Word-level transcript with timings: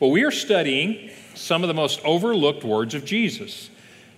Well, 0.00 0.10
we 0.10 0.24
are 0.24 0.30
studying 0.30 1.10
some 1.34 1.62
of 1.62 1.68
the 1.68 1.74
most 1.74 2.00
overlooked 2.06 2.64
words 2.64 2.94
of 2.94 3.04
Jesus. 3.04 3.68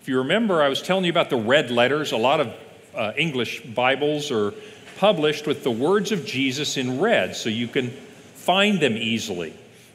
If 0.00 0.06
you 0.06 0.18
remember, 0.18 0.62
I 0.62 0.68
was 0.68 0.80
telling 0.80 1.04
you 1.04 1.10
about 1.10 1.28
the 1.28 1.34
red 1.36 1.72
letters. 1.72 2.12
A 2.12 2.16
lot 2.16 2.38
of 2.38 2.54
uh, 2.94 3.12
English 3.16 3.62
Bibles 3.62 4.30
are 4.30 4.54
published 4.98 5.48
with 5.48 5.64
the 5.64 5.72
words 5.72 6.12
of 6.12 6.24
Jesus 6.24 6.76
in 6.76 7.00
red 7.00 7.34
so 7.34 7.48
you 7.48 7.66
can 7.66 7.90
find 7.90 8.78
them 8.78 8.96
easily. 8.96 9.54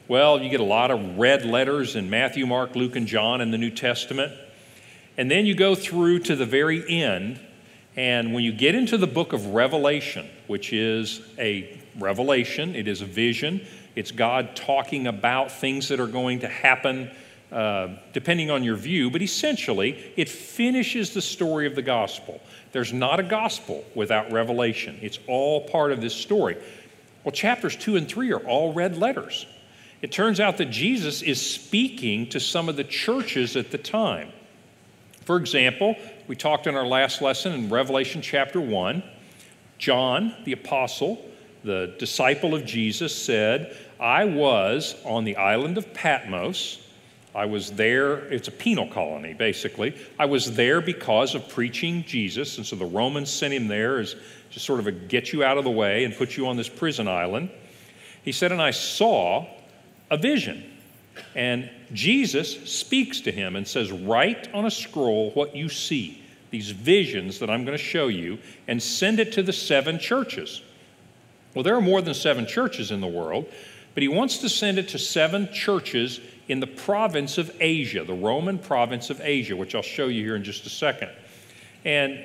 Well, 0.10 0.42
you 0.42 0.50
get 0.50 0.60
a 0.60 0.66
lot 0.66 0.92
of 0.92 1.18
red 1.18 1.46
letters 1.46 1.96
in 1.96 2.10
Matthew, 2.10 2.46
Mark, 2.46 2.76
Luke, 2.76 2.98
and 2.98 3.08
John 3.08 3.40
in 3.40 3.52
the 3.52 3.58
New 3.58 3.72
Testament. 3.72 4.34
And 5.16 5.32
then 5.32 5.46
you 5.46 5.56
go 5.56 5.74
through 5.74 6.20
to 6.20 6.36
the 6.36 6.46
very 6.46 6.84
end, 7.02 7.40
and 7.96 8.34
when 8.34 8.44
you 8.44 8.52
get 8.52 8.76
into 8.76 8.98
the 8.98 9.08
book 9.08 9.32
of 9.32 9.46
Revelation, 9.54 10.28
which 10.48 10.74
is 10.74 11.22
a 11.40 11.80
revelation, 11.98 12.76
it 12.76 12.90
is 12.90 13.00
a 13.00 13.06
vision, 13.06 13.66
it's 13.98 14.12
God 14.12 14.56
talking 14.56 15.08
about 15.08 15.52
things 15.52 15.88
that 15.88 16.00
are 16.00 16.08
going 16.08 16.40
to 16.40 16.48
happen 16.48 17.10
uh, 17.52 17.96
depending 18.14 18.52
on 18.52 18.64
your 18.64 18.76
view, 18.76 19.10
but 19.10 19.22
essentially, 19.22 20.12
it 20.16 20.30
finishes 20.30 21.14
the 21.14 21.22
story 21.22 21.66
of 21.66 21.76
the 21.76 21.82
gospel. 21.82 22.42
There's 22.74 22.94
not 22.94 23.20
a 23.20 23.24
gospel 23.24 23.86
without 23.96 24.32
revelation, 24.32 25.00
it's 25.02 25.18
all 25.28 25.68
part 25.68 25.92
of 25.92 26.02
this 26.02 26.14
story. 26.14 26.58
Well, 27.24 27.32
chapters 27.32 27.76
two 27.76 27.96
and 27.96 28.08
three 28.08 28.32
are 28.32 28.46
all 28.46 28.74
red 28.74 28.98
letters. 28.98 29.48
It 30.02 30.12
turns 30.12 30.40
out 30.40 30.58
that 30.58 30.70
Jesus 30.70 31.24
is 31.24 31.44
speaking 31.44 32.30
to 32.30 32.40
some 32.40 32.70
of 32.70 32.76
the 32.76 32.84
churches 32.84 33.56
at 33.56 33.72
the 33.72 33.80
time. 33.80 34.32
For 35.24 35.38
example, 35.38 35.96
we 36.28 36.36
talked 36.36 36.68
in 36.68 36.76
our 36.76 36.86
last 36.86 37.22
lesson 37.22 37.54
in 37.54 37.70
Revelation 37.70 38.22
chapter 38.22 38.62
1, 38.62 39.02
John, 39.80 40.36
the 40.46 40.52
apostle, 40.52 41.26
the 41.64 41.96
disciple 41.98 42.54
of 42.54 42.66
Jesus, 42.66 43.16
said, 43.16 43.76
I 44.00 44.26
was 44.26 44.96
on 45.06 45.24
the 45.24 45.36
island 45.38 45.78
of 45.78 45.94
Patmos. 45.94 46.84
I 47.34 47.46
was 47.46 47.72
there, 47.72 48.26
it's 48.34 48.48
a 48.48 48.52
penal 48.52 48.88
colony, 48.88 49.34
basically. 49.34 49.96
I 50.18 50.26
was 50.26 50.56
there 50.56 50.82
because 50.82 51.36
of 51.36 51.48
preaching 51.50 52.04
Jesus, 52.04 52.58
and 52.58 52.66
so 52.66 52.76
the 52.76 52.86
Romans 52.86 53.30
sent 53.30 53.54
him 53.54 53.68
there 53.68 54.00
as 54.00 54.16
just 54.50 54.66
sort 54.66 54.80
of 54.80 54.88
a 54.88 54.92
get 54.92 55.34
you 55.34 55.44
out 55.44 55.58
of 55.58 55.64
the 55.64 55.72
way 55.72 56.04
and 56.04 56.16
put 56.16 56.36
you 56.36 56.48
on 56.48 56.58
this 56.58 56.70
prison 56.70 57.08
island. 57.08 57.50
He 58.24 58.32
said, 58.32 58.52
And 58.52 58.62
I 58.62 58.72
saw 58.72 59.46
a 60.10 60.18
vision. 60.18 60.64
And 61.36 61.70
Jesus 61.94 62.70
speaks 62.72 63.22
to 63.22 63.32
him 63.32 63.56
and 63.56 63.68
says, 63.68 63.92
Write 63.92 64.54
on 64.54 64.66
a 64.66 64.72
scroll 64.72 65.32
what 65.32 65.56
you 65.56 65.70
see, 65.70 66.24
these 66.52 66.72
visions 66.72 67.40
that 67.40 67.50
I'm 67.50 67.66
going 67.66 67.78
to 67.78 67.84
show 67.84 68.08
you, 68.08 68.40
and 68.68 68.82
send 68.82 69.20
it 69.20 69.34
to 69.34 69.44
the 69.44 69.54
seven 69.54 70.00
churches. 70.00 70.62
Well, 71.54 71.64
there 71.64 71.76
are 71.76 71.82
more 71.82 72.02
than 72.02 72.14
seven 72.14 72.46
churches 72.46 72.92
in 72.92 73.02
the 73.02 73.08
world, 73.08 73.48
but 73.98 74.04
he 74.04 74.08
wants 74.08 74.38
to 74.38 74.48
send 74.48 74.78
it 74.78 74.90
to 74.90 75.00
seven 75.00 75.52
churches 75.52 76.20
in 76.48 76.60
the 76.60 76.68
province 76.68 77.40
of 77.40 77.52
Asia, 77.60 78.04
the 78.04 78.14
Roman 78.14 78.60
province 78.60 79.10
of 79.10 79.20
Asia, 79.22 79.56
which 79.56 79.74
I'll 79.74 79.82
show 79.82 80.06
you 80.06 80.24
here 80.24 80.36
in 80.36 80.44
just 80.44 80.68
a 80.68 80.70
second. 80.70 81.10
And 81.84 82.24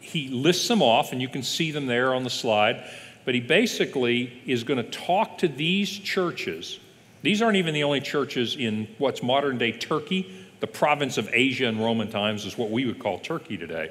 he 0.00 0.28
lists 0.28 0.68
them 0.68 0.80
off, 0.80 1.12
and 1.12 1.20
you 1.20 1.28
can 1.28 1.42
see 1.42 1.70
them 1.70 1.84
there 1.84 2.14
on 2.14 2.24
the 2.24 2.30
slide. 2.30 2.88
But 3.26 3.34
he 3.34 3.42
basically 3.42 4.40
is 4.46 4.64
going 4.64 4.82
to 4.82 4.90
talk 4.90 5.36
to 5.36 5.48
these 5.48 5.90
churches. 5.90 6.80
These 7.20 7.42
aren't 7.42 7.56
even 7.56 7.74
the 7.74 7.84
only 7.84 8.00
churches 8.00 8.56
in 8.56 8.88
what's 8.96 9.22
modern 9.22 9.58
day 9.58 9.72
Turkey. 9.72 10.32
The 10.60 10.66
province 10.66 11.18
of 11.18 11.28
Asia 11.30 11.66
in 11.66 11.78
Roman 11.78 12.10
times 12.10 12.46
is 12.46 12.56
what 12.56 12.70
we 12.70 12.86
would 12.86 12.98
call 12.98 13.18
Turkey 13.18 13.58
today. 13.58 13.90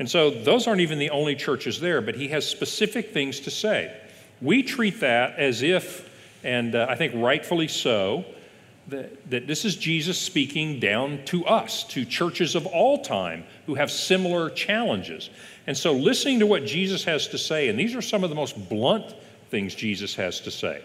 And 0.00 0.10
so 0.10 0.30
those 0.30 0.66
aren't 0.66 0.80
even 0.80 0.98
the 0.98 1.10
only 1.10 1.36
churches 1.36 1.78
there, 1.78 2.00
but 2.00 2.16
he 2.16 2.26
has 2.30 2.44
specific 2.44 3.12
things 3.12 3.38
to 3.38 3.52
say. 3.52 3.96
We 4.42 4.64
treat 4.64 4.98
that 4.98 5.38
as 5.38 5.62
if 5.62 6.10
and 6.46 6.76
uh, 6.76 6.86
I 6.88 6.94
think 6.94 7.12
rightfully 7.16 7.66
so, 7.66 8.24
that, 8.86 9.30
that 9.30 9.46
this 9.48 9.64
is 9.64 9.74
Jesus 9.74 10.16
speaking 10.16 10.78
down 10.78 11.24
to 11.24 11.44
us, 11.44 11.82
to 11.88 12.04
churches 12.04 12.54
of 12.54 12.66
all 12.66 13.02
time 13.02 13.44
who 13.66 13.74
have 13.74 13.90
similar 13.90 14.48
challenges. 14.50 15.28
And 15.66 15.76
so, 15.76 15.92
listening 15.92 16.38
to 16.38 16.46
what 16.46 16.64
Jesus 16.64 17.02
has 17.02 17.26
to 17.28 17.38
say, 17.38 17.68
and 17.68 17.76
these 17.76 17.96
are 17.96 18.02
some 18.02 18.22
of 18.22 18.30
the 18.30 18.36
most 18.36 18.68
blunt 18.68 19.12
things 19.50 19.74
Jesus 19.74 20.14
has 20.14 20.40
to 20.42 20.52
say. 20.52 20.82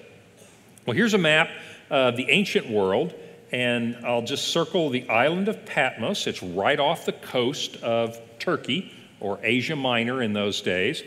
Well, 0.88 0.96
here's 0.96 1.14
a 1.14 1.20
map 1.20 1.52
of 1.92 2.18
the 2.18 2.28
ancient 2.32 2.68
world, 2.68 3.14
and 3.52 3.96
I'll 4.04 4.24
just 4.24 4.48
circle 4.48 4.90
the 4.90 5.08
island 5.10 5.48
of 5.48 5.64
Patmos. 5.68 6.26
It's 6.26 6.42
right 6.42 6.80
off 6.80 7.06
the 7.06 7.12
coast 7.12 7.76
of 7.84 8.20
Turkey, 8.40 8.92
or 9.20 9.38
Asia 9.44 9.76
Minor 9.76 10.24
in 10.24 10.34
those 10.34 10.62
days. 10.62 11.04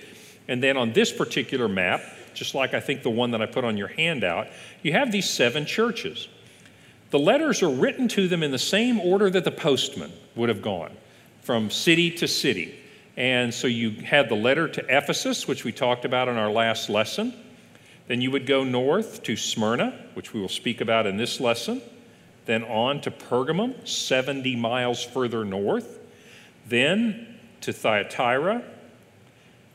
And 0.46 0.62
then 0.62 0.76
on 0.76 0.92
this 0.92 1.12
particular 1.12 1.66
map, 1.66 2.02
just 2.34 2.54
like 2.54 2.74
I 2.74 2.80
think 2.80 3.02
the 3.02 3.10
one 3.10 3.30
that 3.32 3.42
I 3.42 3.46
put 3.46 3.64
on 3.64 3.76
your 3.76 3.88
handout, 3.88 4.48
you 4.82 4.92
have 4.92 5.12
these 5.12 5.28
seven 5.28 5.66
churches. 5.66 6.28
The 7.10 7.18
letters 7.18 7.62
are 7.62 7.70
written 7.70 8.08
to 8.08 8.28
them 8.28 8.42
in 8.42 8.50
the 8.50 8.58
same 8.58 9.00
order 9.00 9.30
that 9.30 9.44
the 9.44 9.52
postman 9.52 10.12
would 10.34 10.48
have 10.48 10.62
gone, 10.62 10.96
from 11.42 11.70
city 11.70 12.10
to 12.12 12.26
city. 12.26 12.78
And 13.16 13.54
so 13.54 13.66
you 13.68 13.90
had 13.90 14.28
the 14.28 14.34
letter 14.34 14.66
to 14.66 14.84
Ephesus, 14.88 15.46
which 15.46 15.64
we 15.64 15.70
talked 15.70 16.04
about 16.04 16.28
in 16.28 16.36
our 16.36 16.50
last 16.50 16.90
lesson. 16.90 17.32
Then 18.08 18.20
you 18.20 18.30
would 18.32 18.46
go 18.46 18.64
north 18.64 19.22
to 19.22 19.36
Smyrna, 19.36 20.06
which 20.14 20.34
we 20.34 20.40
will 20.40 20.48
speak 20.48 20.80
about 20.80 21.06
in 21.06 21.16
this 21.16 21.40
lesson. 21.40 21.80
Then 22.46 22.64
on 22.64 23.00
to 23.02 23.10
Pergamum, 23.10 23.86
70 23.86 24.56
miles 24.56 25.02
further 25.02 25.44
north. 25.44 26.00
Then 26.66 27.38
to 27.60 27.72
Thyatira 27.72 28.62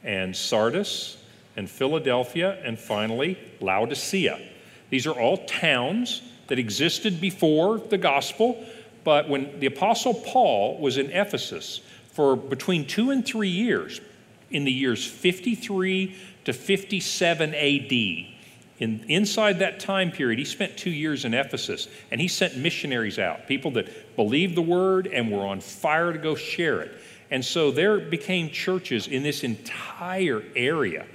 and 0.04 0.36
Sardis 0.36 1.19
and 1.60 1.70
Philadelphia, 1.70 2.58
and 2.64 2.80
finally, 2.80 3.38
Laodicea. 3.60 4.40
These 4.90 5.06
are 5.06 5.20
all 5.20 5.46
towns 5.46 6.22
that 6.48 6.58
existed 6.58 7.20
before 7.20 7.78
the 7.78 7.98
gospel, 7.98 8.66
but 9.04 9.28
when 9.28 9.60
the 9.60 9.66
Apostle 9.66 10.14
Paul 10.14 10.80
was 10.80 10.98
in 10.98 11.12
Ephesus 11.12 11.82
for 12.14 12.38
between 12.38 12.88
two 12.88 13.12
and 13.12 13.26
three 13.26 13.50
years, 13.50 14.00
in 14.50 14.64
the 14.64 14.72
years 14.72 15.06
53 15.06 16.16
to 16.46 16.54
57 16.54 17.54
AD, 17.54 17.92
in, 17.92 19.04
inside 19.10 19.60
that 19.60 19.82
time 19.82 20.12
period, 20.12 20.40
he 20.40 20.46
spent 20.46 20.78
two 20.78 20.90
years 20.90 21.26
in 21.26 21.34
Ephesus 21.34 21.90
and 22.10 22.22
he 22.22 22.30
sent 22.30 22.56
missionaries 22.56 23.20
out, 23.20 23.48
people 23.48 23.72
that 23.72 24.16
believed 24.16 24.56
the 24.56 24.62
word 24.62 25.08
and 25.08 25.30
were 25.30 25.46
on 25.46 25.60
fire 25.60 26.14
to 26.14 26.20
go 26.20 26.36
share 26.36 26.80
it. 26.80 26.98
And 27.30 27.44
so 27.44 27.70
there 27.70 28.00
became 28.00 28.50
churches 28.50 29.08
in 29.08 29.24
this 29.24 29.44
entire 29.44 30.42
area 30.56 31.06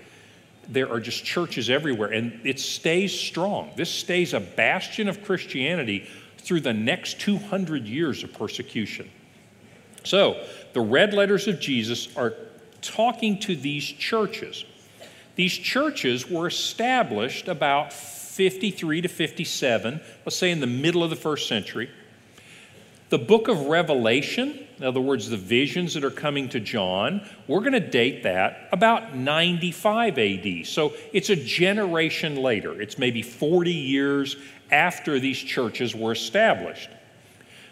there 0.68 0.90
are 0.90 1.00
just 1.00 1.24
churches 1.24 1.70
everywhere, 1.70 2.12
and 2.12 2.40
it 2.44 2.60
stays 2.60 3.18
strong. 3.18 3.70
This 3.76 3.90
stays 3.90 4.34
a 4.34 4.40
bastion 4.40 5.08
of 5.08 5.22
Christianity 5.22 6.08
through 6.38 6.60
the 6.60 6.72
next 6.72 7.20
200 7.20 7.86
years 7.86 8.22
of 8.22 8.32
persecution. 8.32 9.10
So, 10.04 10.44
the 10.74 10.80
red 10.80 11.14
letters 11.14 11.48
of 11.48 11.60
Jesus 11.60 12.14
are 12.16 12.34
talking 12.82 13.38
to 13.40 13.56
these 13.56 13.84
churches. 13.84 14.64
These 15.36 15.54
churches 15.54 16.28
were 16.28 16.46
established 16.46 17.48
about 17.48 17.92
53 17.92 19.00
to 19.02 19.08
57, 19.08 20.00
let's 20.24 20.36
say 20.36 20.50
in 20.50 20.60
the 20.60 20.66
middle 20.66 21.02
of 21.02 21.10
the 21.10 21.16
first 21.16 21.48
century. 21.48 21.90
The 23.10 23.18
book 23.18 23.48
of 23.48 23.66
Revelation 23.66 24.64
in 24.78 24.84
other 24.84 25.00
words, 25.00 25.30
the 25.30 25.36
visions 25.36 25.94
that 25.94 26.04
are 26.04 26.10
coming 26.10 26.48
to 26.48 26.60
John, 26.60 27.26
we're 27.46 27.60
going 27.60 27.72
to 27.72 27.80
date 27.80 28.24
that 28.24 28.68
about 28.72 29.14
95 29.14 30.18
AD. 30.18 30.66
So 30.66 30.94
it's 31.12 31.30
a 31.30 31.36
generation 31.36 32.36
later. 32.36 32.80
It's 32.80 32.98
maybe 32.98 33.22
40 33.22 33.72
years 33.72 34.36
after 34.72 35.20
these 35.20 35.38
churches 35.38 35.94
were 35.94 36.12
established. 36.12 36.90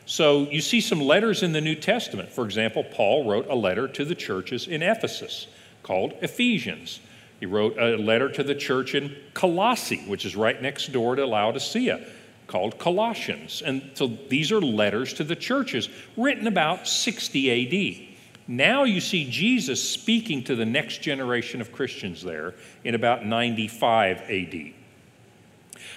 So 0.07 0.49
you 0.51 0.61
see 0.61 0.81
some 0.81 1.01
letters 1.01 1.43
in 1.43 1.53
the 1.53 1.61
New 1.61 1.75
Testament. 1.75 2.31
For 2.31 2.45
example, 2.45 2.85
Paul 2.85 3.29
wrote 3.29 3.49
a 3.49 3.55
letter 3.55 3.89
to 3.89 4.05
the 4.05 4.15
churches 4.15 4.69
in 4.69 4.83
Ephesus 4.83 5.49
called 5.83 6.13
Ephesians. 6.23 7.01
He 7.41 7.47
wrote 7.47 7.77
a 7.79 7.97
letter 7.97 8.29
to 8.31 8.45
the 8.45 8.55
church 8.55 8.95
in 8.95 9.17
Colossae, 9.35 10.05
which 10.07 10.25
is 10.25 10.37
right 10.37 10.61
next 10.63 10.93
door 10.93 11.17
to 11.17 11.27
Laodicea 11.27 12.07
called 12.47 12.79
Colossians. 12.79 13.63
And 13.65 13.91
so 13.95 14.07
these 14.07 14.53
are 14.53 14.61
letters 14.61 15.15
to 15.15 15.25
the 15.25 15.37
churches 15.37 15.89
written 16.17 16.47
about 16.47 16.87
60 16.87 18.03
AD. 18.03 18.09
Now 18.49 18.85
you 18.85 19.01
see 19.01 19.31
Jesus 19.31 19.83
speaking 19.83 20.45
to 20.45 20.57
the 20.57 20.67
next 20.67 21.01
generation 21.01 21.61
of 21.61 21.73
Christians 21.73 22.23
there 22.23 22.55
in 22.85 22.95
about 22.95 23.25
95 23.25 24.23
AD. 24.23 24.73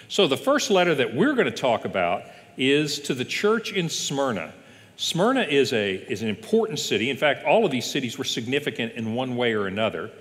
So 0.08 0.28
the 0.28 0.38
first 0.38 0.70
letter 0.70 0.96
that 0.96 1.16
we're 1.16 1.34
going 1.34 1.46
to 1.46 1.52
talk 1.52 1.86
about 1.86 2.24
is 2.58 3.00
to 3.02 3.14
the 3.14 3.26
church 3.26 3.74
in 3.74 3.90
Smyrna. 3.90 4.54
Smyrna 4.98 5.42
is, 5.42 5.74
a, 5.74 5.96
is 5.96 6.22
an 6.22 6.30
important 6.30 6.80
city. 6.80 7.10
In 7.10 7.18
fact, 7.18 7.44
all 7.46 7.66
of 7.66 7.72
these 7.72 7.86
cities 7.86 8.18
were 8.18 8.24
significant 8.24 8.94
in 8.94 9.14
one 9.14 9.36
way 9.36 9.54
or 9.54 9.68
another. 9.68 10.12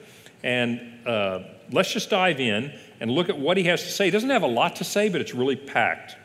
And 0.42 0.80
uh, 1.06 1.40
let's 1.70 1.92
just 1.92 2.10
dive 2.10 2.40
in 2.40 2.72
and 3.00 3.10
look 3.10 3.28
at 3.28 3.38
what 3.38 3.56
he 3.56 3.64
has 3.64 3.82
to 3.82 3.90
say. 3.90 4.06
He 4.06 4.10
doesn't 4.10 4.30
have 4.30 4.42
a 4.42 4.48
lot 4.48 4.76
to 4.76 4.84
say, 4.84 5.08
but 5.08 5.20
it's 5.20 5.34
really 5.34 5.56
packed. 5.56 6.16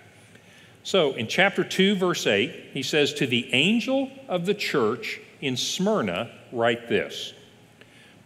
So 0.89 1.12
in 1.12 1.27
chapter 1.27 1.63
2, 1.63 1.97
verse 1.97 2.25
8, 2.25 2.71
he 2.74 2.81
says, 2.81 3.13
To 3.13 3.27
the 3.27 3.53
angel 3.53 4.09
of 4.27 4.47
the 4.47 4.56
church 4.56 5.21
in 5.39 5.56
Smyrna, 5.56 6.31
write 6.51 6.89
this 6.89 7.31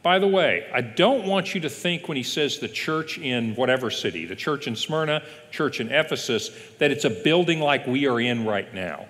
By 0.01 0.17
the 0.17 0.29
way, 0.29 0.65
I 0.73 0.79
don't 0.79 1.25
want 1.25 1.53
you 1.53 1.59
to 1.59 1.69
think 1.69 2.07
when 2.07 2.15
he 2.15 2.23
says 2.23 2.59
the 2.59 2.69
church 2.69 3.17
in 3.17 3.53
whatever 3.57 3.91
city, 3.91 4.23
the 4.23 4.37
church 4.37 4.65
in 4.65 4.77
Smyrna, 4.77 5.23
church 5.51 5.81
in 5.81 5.91
Ephesus, 5.91 6.51
that 6.79 6.89
it's 6.89 7.03
a 7.03 7.09
building 7.09 7.59
like 7.59 7.85
we 7.85 8.07
are 8.07 8.21
in 8.21 8.45
right 8.45 8.73
now. 8.73 9.07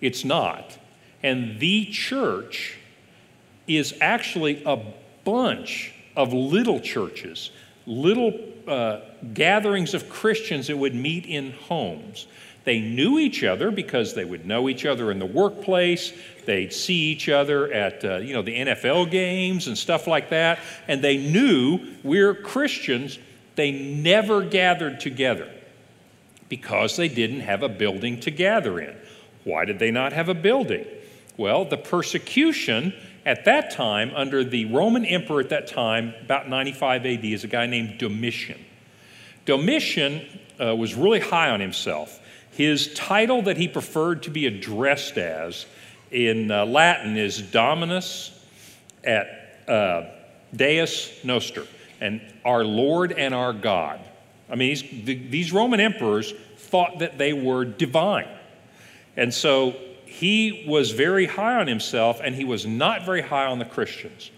It's 0.00 0.24
not. 0.24 0.76
And 1.22 1.60
the 1.60 1.84
church 1.92 2.76
is 3.68 3.94
actually 4.00 4.64
a 4.66 4.82
bunch 5.22 5.94
of 6.16 6.32
little 6.32 6.80
churches, 6.80 7.52
little 7.86 8.36
uh, 8.66 8.98
gatherings 9.32 9.94
of 9.94 10.08
Christians 10.08 10.66
that 10.66 10.76
would 10.76 10.96
meet 10.96 11.24
in 11.24 11.52
homes. 11.52 12.26
They 12.64 12.80
knew 12.80 13.18
each 13.18 13.44
other 13.44 13.70
because 13.70 14.14
they 14.14 14.24
would 14.24 14.46
know 14.46 14.68
each 14.68 14.86
other 14.86 15.10
in 15.10 15.18
the 15.18 15.26
workplace. 15.26 16.12
They'd 16.46 16.72
see 16.72 17.10
each 17.10 17.28
other 17.28 17.72
at 17.72 18.04
uh, 18.04 18.16
you 18.16 18.32
know 18.32 18.42
the 18.42 18.56
NFL 18.56 19.10
games 19.10 19.66
and 19.66 19.76
stuff 19.76 20.06
like 20.06 20.30
that, 20.30 20.58
and 20.88 21.02
they 21.02 21.18
knew 21.18 21.80
we're 22.02 22.34
Christians. 22.34 23.18
They 23.56 23.70
never 23.70 24.42
gathered 24.42 24.98
together 24.98 25.50
because 26.48 26.96
they 26.96 27.08
didn't 27.08 27.40
have 27.40 27.62
a 27.62 27.68
building 27.68 28.20
to 28.20 28.30
gather 28.30 28.80
in. 28.80 28.96
Why 29.44 29.64
did 29.64 29.78
they 29.78 29.90
not 29.90 30.12
have 30.12 30.28
a 30.28 30.34
building? 30.34 30.86
Well, 31.36 31.64
the 31.64 31.76
persecution 31.76 32.94
at 33.26 33.44
that 33.46 33.70
time, 33.70 34.12
under 34.14 34.44
the 34.44 34.66
Roman 34.66 35.04
emperor 35.04 35.40
at 35.40 35.48
that 35.48 35.66
time, 35.66 36.14
about 36.22 36.48
95 36.48 37.06
AD, 37.06 37.24
is 37.24 37.44
a 37.44 37.48
guy 37.48 37.66
named 37.66 37.98
Domitian. 37.98 38.62
Domitian 39.46 40.26
uh, 40.60 40.74
was 40.76 40.94
really 40.94 41.20
high 41.20 41.50
on 41.50 41.60
himself. 41.60 42.20
His 42.56 42.92
title 42.94 43.42
that 43.42 43.56
he 43.56 43.68
preferred 43.68 44.22
to 44.24 44.30
be 44.30 44.46
addressed 44.46 45.18
as 45.18 45.66
in 46.10 46.50
uh, 46.50 46.64
Latin 46.64 47.16
is 47.16 47.42
Dominus 47.42 48.30
et 49.02 49.66
uh, 49.68 50.04
Deus 50.54 51.24
Noster, 51.24 51.66
and 52.00 52.20
our 52.44 52.64
Lord 52.64 53.12
and 53.12 53.34
our 53.34 53.52
God. 53.52 54.00
I 54.48 54.56
mean, 54.56 54.76
the, 55.04 55.14
these 55.14 55.52
Roman 55.52 55.80
emperors 55.80 56.32
thought 56.56 57.00
that 57.00 57.18
they 57.18 57.32
were 57.32 57.64
divine. 57.64 58.28
And 59.16 59.32
so 59.32 59.74
he 60.04 60.64
was 60.68 60.92
very 60.92 61.26
high 61.26 61.56
on 61.56 61.66
himself 61.66 62.20
and 62.22 62.34
he 62.34 62.44
was 62.44 62.66
not 62.66 63.04
very 63.04 63.22
high 63.22 63.46
on 63.46 63.58
the 63.58 63.64
Christians 63.64 64.30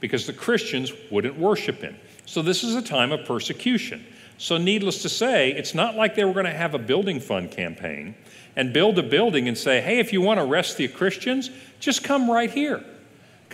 because 0.00 0.26
the 0.26 0.32
Christians 0.32 0.92
wouldn't 1.10 1.36
worship 1.36 1.80
him. 1.80 1.96
So 2.26 2.42
this 2.42 2.62
is 2.62 2.74
a 2.74 2.82
time 2.82 3.12
of 3.12 3.24
persecution. 3.24 4.04
So, 4.36 4.56
needless 4.58 5.02
to 5.02 5.08
say, 5.08 5.52
it's 5.52 5.74
not 5.74 5.94
like 5.94 6.16
they 6.16 6.24
were 6.24 6.32
going 6.32 6.46
to 6.46 6.52
have 6.52 6.74
a 6.74 6.78
building 6.78 7.20
fund 7.20 7.50
campaign 7.50 8.14
and 8.56 8.72
build 8.72 8.98
a 8.98 9.02
building 9.02 9.48
and 9.48 9.56
say, 9.56 9.80
hey, 9.80 9.98
if 9.98 10.12
you 10.12 10.20
want 10.20 10.38
to 10.38 10.44
arrest 10.44 10.76
the 10.76 10.88
Christians, 10.88 11.50
just 11.80 12.04
come 12.04 12.30
right 12.30 12.50
here 12.50 12.84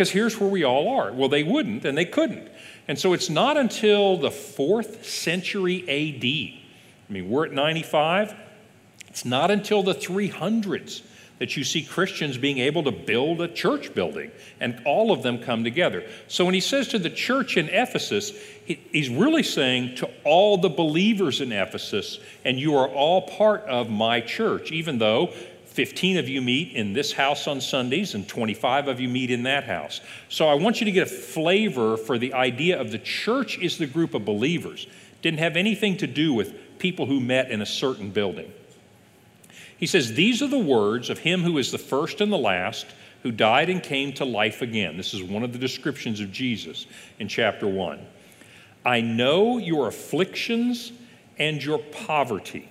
because 0.00 0.10
here's 0.10 0.40
where 0.40 0.48
we 0.48 0.64
all 0.64 0.88
are. 0.88 1.12
Well, 1.12 1.28
they 1.28 1.42
wouldn't 1.42 1.84
and 1.84 1.96
they 1.96 2.06
couldn't. 2.06 2.48
And 2.88 2.98
so 2.98 3.12
it's 3.12 3.28
not 3.28 3.56
until 3.56 4.16
the 4.16 4.30
fourth 4.30 5.04
century 5.04 5.82
AD, 5.82 6.24
I 6.24 7.12
mean, 7.12 7.28
we're 7.28 7.46
at 7.46 7.52
95, 7.52 8.34
it's 9.08 9.24
not 9.24 9.50
until 9.50 9.82
the 9.82 9.94
300s 9.94 11.02
that 11.40 11.56
you 11.56 11.64
see 11.64 11.82
Christians 11.82 12.36
being 12.36 12.58
able 12.58 12.84
to 12.84 12.92
build 12.92 13.40
a 13.40 13.48
church 13.48 13.94
building, 13.94 14.30
and 14.60 14.80
all 14.84 15.10
of 15.10 15.22
them 15.22 15.38
come 15.38 15.64
together. 15.64 16.04
So 16.28 16.44
when 16.44 16.52
he 16.52 16.60
says 16.60 16.86
to 16.88 16.98
the 16.98 17.10
church 17.10 17.56
in 17.56 17.70
Ephesus, 17.70 18.32
he's 18.66 19.08
really 19.08 19.42
saying 19.42 19.96
to 19.96 20.10
all 20.22 20.58
the 20.58 20.68
believers 20.68 21.40
in 21.40 21.50
Ephesus, 21.50 22.20
and 22.44 22.60
you 22.60 22.76
are 22.76 22.88
all 22.88 23.22
part 23.22 23.62
of 23.62 23.88
my 23.88 24.20
church, 24.20 24.70
even 24.70 24.98
though 24.98 25.28
15 25.64 26.18
of 26.18 26.28
you 26.28 26.42
meet 26.42 26.74
in 26.74 26.92
this 26.92 27.10
house 27.10 27.46
on 27.46 27.58
Sundays 27.60 28.14
and 28.14 28.28
25 28.28 28.88
of 28.88 29.00
you 29.00 29.08
meet 29.08 29.30
in 29.30 29.44
that 29.44 29.64
house. 29.64 30.02
So 30.28 30.46
I 30.46 30.54
want 30.54 30.80
you 30.80 30.84
to 30.84 30.92
get 30.92 31.06
a 31.06 31.10
flavor 31.10 31.96
for 31.96 32.18
the 32.18 32.34
idea 32.34 32.78
of 32.78 32.90
the 32.90 32.98
church 32.98 33.56
is 33.56 33.78
the 33.78 33.86
group 33.86 34.12
of 34.12 34.26
believers. 34.26 34.86
Didn't 35.22 35.38
have 35.38 35.56
anything 35.56 35.96
to 35.98 36.06
do 36.06 36.34
with 36.34 36.78
people 36.78 37.06
who 37.06 37.18
met 37.18 37.50
in 37.50 37.62
a 37.62 37.66
certain 37.66 38.10
building. 38.10 38.52
He 39.80 39.86
says, 39.86 40.12
These 40.12 40.42
are 40.42 40.46
the 40.46 40.58
words 40.58 41.10
of 41.10 41.18
him 41.18 41.42
who 41.42 41.58
is 41.58 41.72
the 41.72 41.78
first 41.78 42.20
and 42.20 42.30
the 42.30 42.38
last, 42.38 42.86
who 43.22 43.32
died 43.32 43.70
and 43.70 43.82
came 43.82 44.12
to 44.14 44.24
life 44.24 44.62
again. 44.62 44.96
This 44.96 45.14
is 45.14 45.22
one 45.22 45.42
of 45.42 45.52
the 45.52 45.58
descriptions 45.58 46.20
of 46.20 46.30
Jesus 46.30 46.86
in 47.18 47.28
chapter 47.28 47.66
1. 47.66 47.98
I 48.84 49.00
know 49.00 49.58
your 49.58 49.88
afflictions 49.88 50.92
and 51.38 51.62
your 51.62 51.78
poverty, 51.78 52.68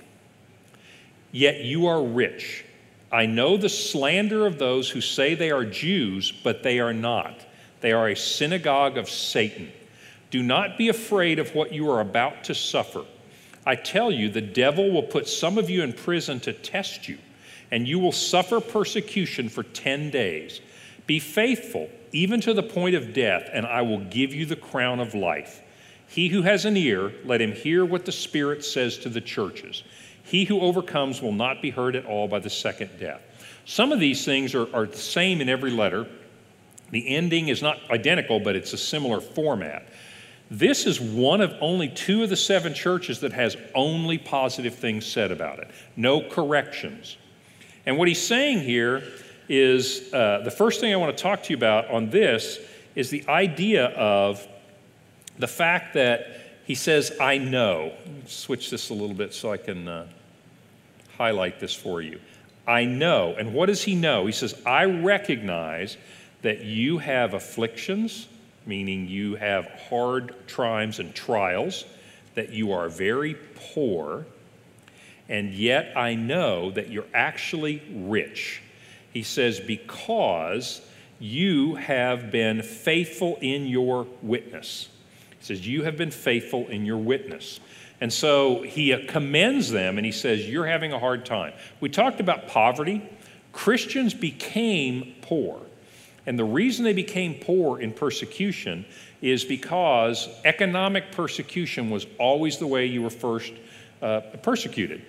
yet 1.32 1.62
you 1.62 1.88
are 1.88 2.04
rich. 2.04 2.64
I 3.12 3.26
know 3.26 3.58
the 3.58 3.70
slander 3.70 4.46
of 4.46 4.60
those 4.60 4.90
who 4.90 5.02
say 5.02 5.34
they 5.34 5.50
are 5.50 5.66
Jews, 5.66 6.32
but 6.32 6.62
they 6.62 6.80
are 6.80 6.94
not. 6.94 7.46
They 7.82 7.92
are 7.92 8.10
a 8.10 8.16
synagogue 8.16 8.98
of 8.98 9.10
Satan. 9.10 9.72
Do 10.30 10.44
not 10.44 10.78
be 10.78 10.90
afraid 10.90 11.40
of 11.40 11.56
what 11.56 11.74
you 11.74 11.90
are 11.90 12.02
about 12.02 12.44
to 12.46 12.56
suffer. 12.56 13.04
I 13.66 13.76
tell 13.76 14.12
you, 14.12 14.30
the 14.30 14.42
devil 14.42 14.92
will 14.92 15.04
put 15.04 15.28
some 15.28 15.58
of 15.58 15.70
you 15.70 15.84
in 15.84 15.94
prison 15.94 16.40
to 16.42 16.54
test 16.54 17.08
you, 17.08 17.18
and 17.72 17.88
you 17.88 18.00
will 18.00 18.12
suffer 18.12 18.60
persecution 18.60 19.50
for 19.50 19.64
10 19.64 20.10
days. 20.10 20.62
Be 21.06 21.20
faithful, 21.20 21.90
even 22.12 22.42
to 22.42 22.54
the 22.54 22.64
point 22.64 22.96
of 22.96 23.14
death, 23.14 23.50
and 23.52 23.66
I 23.66 23.82
will 23.82 24.00
give 24.00 24.34
you 24.34 24.46
the 24.46 24.56
crown 24.56 25.00
of 25.00 25.14
life. 25.14 25.62
He 26.08 26.30
who 26.30 26.42
has 26.42 26.66
an 26.66 26.76
ear, 26.78 27.14
let 27.24 27.42
him 27.42 27.52
hear 27.52 27.86
what 27.86 28.06
the 28.06 28.12
Spirit 28.12 28.66
says 28.66 28.98
to 29.00 29.10
the 29.10 29.22
churches. 29.22 29.84
He 30.24 30.46
who 30.46 30.62
overcomes 30.62 31.22
will 31.22 31.34
not 31.34 31.62
be 31.62 31.70
hurt 31.70 31.96
at 31.96 32.06
all 32.06 32.28
by 32.28 32.40
the 32.40 32.50
second 32.50 32.92
death. 33.00 33.22
Some 33.66 33.92
of 33.92 34.00
these 34.00 34.26
things 34.26 34.56
are, 34.56 34.74
are 34.76 34.86
the 34.86 34.98
same 34.98 35.42
in 35.42 35.50
every 35.50 35.72
letter. 35.72 36.08
The 36.92 37.08
ending 37.08 37.50
is 37.50 37.62
not 37.62 37.80
identical, 37.92 38.40
but 38.40 38.56
it's 38.56 38.74
a 38.74 38.78
similar 38.78 39.22
format. 39.22 39.88
This 40.52 40.86
is 40.88 41.00
one 41.00 41.42
of 41.42 41.54
only 41.62 41.90
two 41.90 42.24
of 42.24 42.30
the 42.30 42.36
seven 42.36 42.74
churches 42.74 43.20
that 43.20 43.34
has 43.34 43.56
only 43.76 44.18
positive 44.18 44.76
things 44.76 45.06
said 45.06 45.32
about 45.32 45.60
it, 45.60 45.70
no 45.96 46.22
corrections. 46.22 47.18
And 47.86 47.98
what 47.98 48.08
he's 48.08 48.22
saying 48.22 48.62
here 48.62 49.04
is 49.48 50.14
uh, 50.14 50.42
the 50.44 50.52
first 50.52 50.80
thing 50.80 50.94
I 50.94 50.98
want 50.98 51.16
to 51.16 51.22
talk 51.22 51.44
to 51.44 51.50
you 51.52 51.58
about 51.58 51.90
on 51.90 52.10
this 52.10 52.60
is 52.96 53.10
the 53.10 53.28
idea 53.28 53.86
of 53.88 54.48
the 55.38 55.48
fact 55.48 55.94
that 55.94 56.40
he 56.66 56.76
says, 56.76 57.12
I 57.20 57.38
know. 57.38 57.94
Switch 58.26 58.70
this 58.70 58.90
a 58.90 58.94
little 58.94 59.16
bit 59.16 59.34
so 59.34 59.52
I 59.52 59.58
can 59.58 59.88
uh, 59.88 60.08
highlight 61.18 61.60
this 61.60 61.74
for 61.74 62.02
you. 62.02 62.20
I 62.68 62.86
know. 62.86 63.36
And 63.38 63.54
what 63.54 63.68
does 63.68 63.84
he 63.84 63.96
know? 63.96 64.28
He 64.28 64.32
says, 64.32 64.54
I 64.66 64.86
recognize 64.86 65.98
that 66.44 66.64
you 66.64 67.00
have 67.00 67.34
afflictions 67.34 68.28
meaning 68.70 69.08
you 69.08 69.36
have 69.36 69.66
hard 69.90 70.34
times 70.48 71.00
and 71.00 71.14
trials, 71.14 71.84
that 72.36 72.52
you 72.52 72.72
are 72.72 72.88
very 72.88 73.36
poor, 73.74 74.26
and 75.28 75.54
yet 75.54 75.92
I 75.98 76.16
know 76.16 76.72
that 76.72 76.90
you're 76.90 77.08
actually 77.14 77.84
rich. 77.92 78.62
He 79.12 79.24
says, 79.24 79.60
because 79.60 80.82
you 81.20 81.76
have 81.76 82.32
been 82.32 82.62
faithful 82.62 83.38
in 83.42 83.68
your 83.68 84.08
witness. 84.22 84.88
He 85.40 85.46
says, 85.46 85.68
You 85.68 85.84
have 85.84 85.98
been 85.98 86.12
faithful 86.12 86.68
in 86.68 86.86
your 86.86 86.98
witness. 86.98 87.60
And 88.02 88.12
so 88.12 88.62
he 88.62 88.96
commends 89.08 89.70
them 89.70 89.98
and 89.98 90.06
he 90.06 90.14
says, 90.14 90.50
You're 90.50 90.66
having 90.66 90.94
a 90.94 91.00
hard 91.00 91.26
time. 91.26 91.54
We 91.82 91.90
talked 91.90 92.20
about 92.20 92.48
poverty. 92.48 93.08
Christians 93.52 94.14
became 94.14 95.16
poor. 95.22 95.60
And 96.30 96.38
the 96.38 96.46
reason 96.46 96.86
they 96.86 96.94
became 96.94 97.34
poor 97.34 97.82
in 97.82 97.92
persecution 97.92 98.86
is 99.20 99.44
because 99.44 100.30
economic 100.46 101.12
persecution 101.12 101.90
was 101.90 102.06
always 102.20 102.60
the 102.60 102.68
way 102.68 102.86
you 102.86 103.02
were 103.02 103.10
first 103.10 103.52
uh, 104.04 104.22
persecuted. 104.44 105.02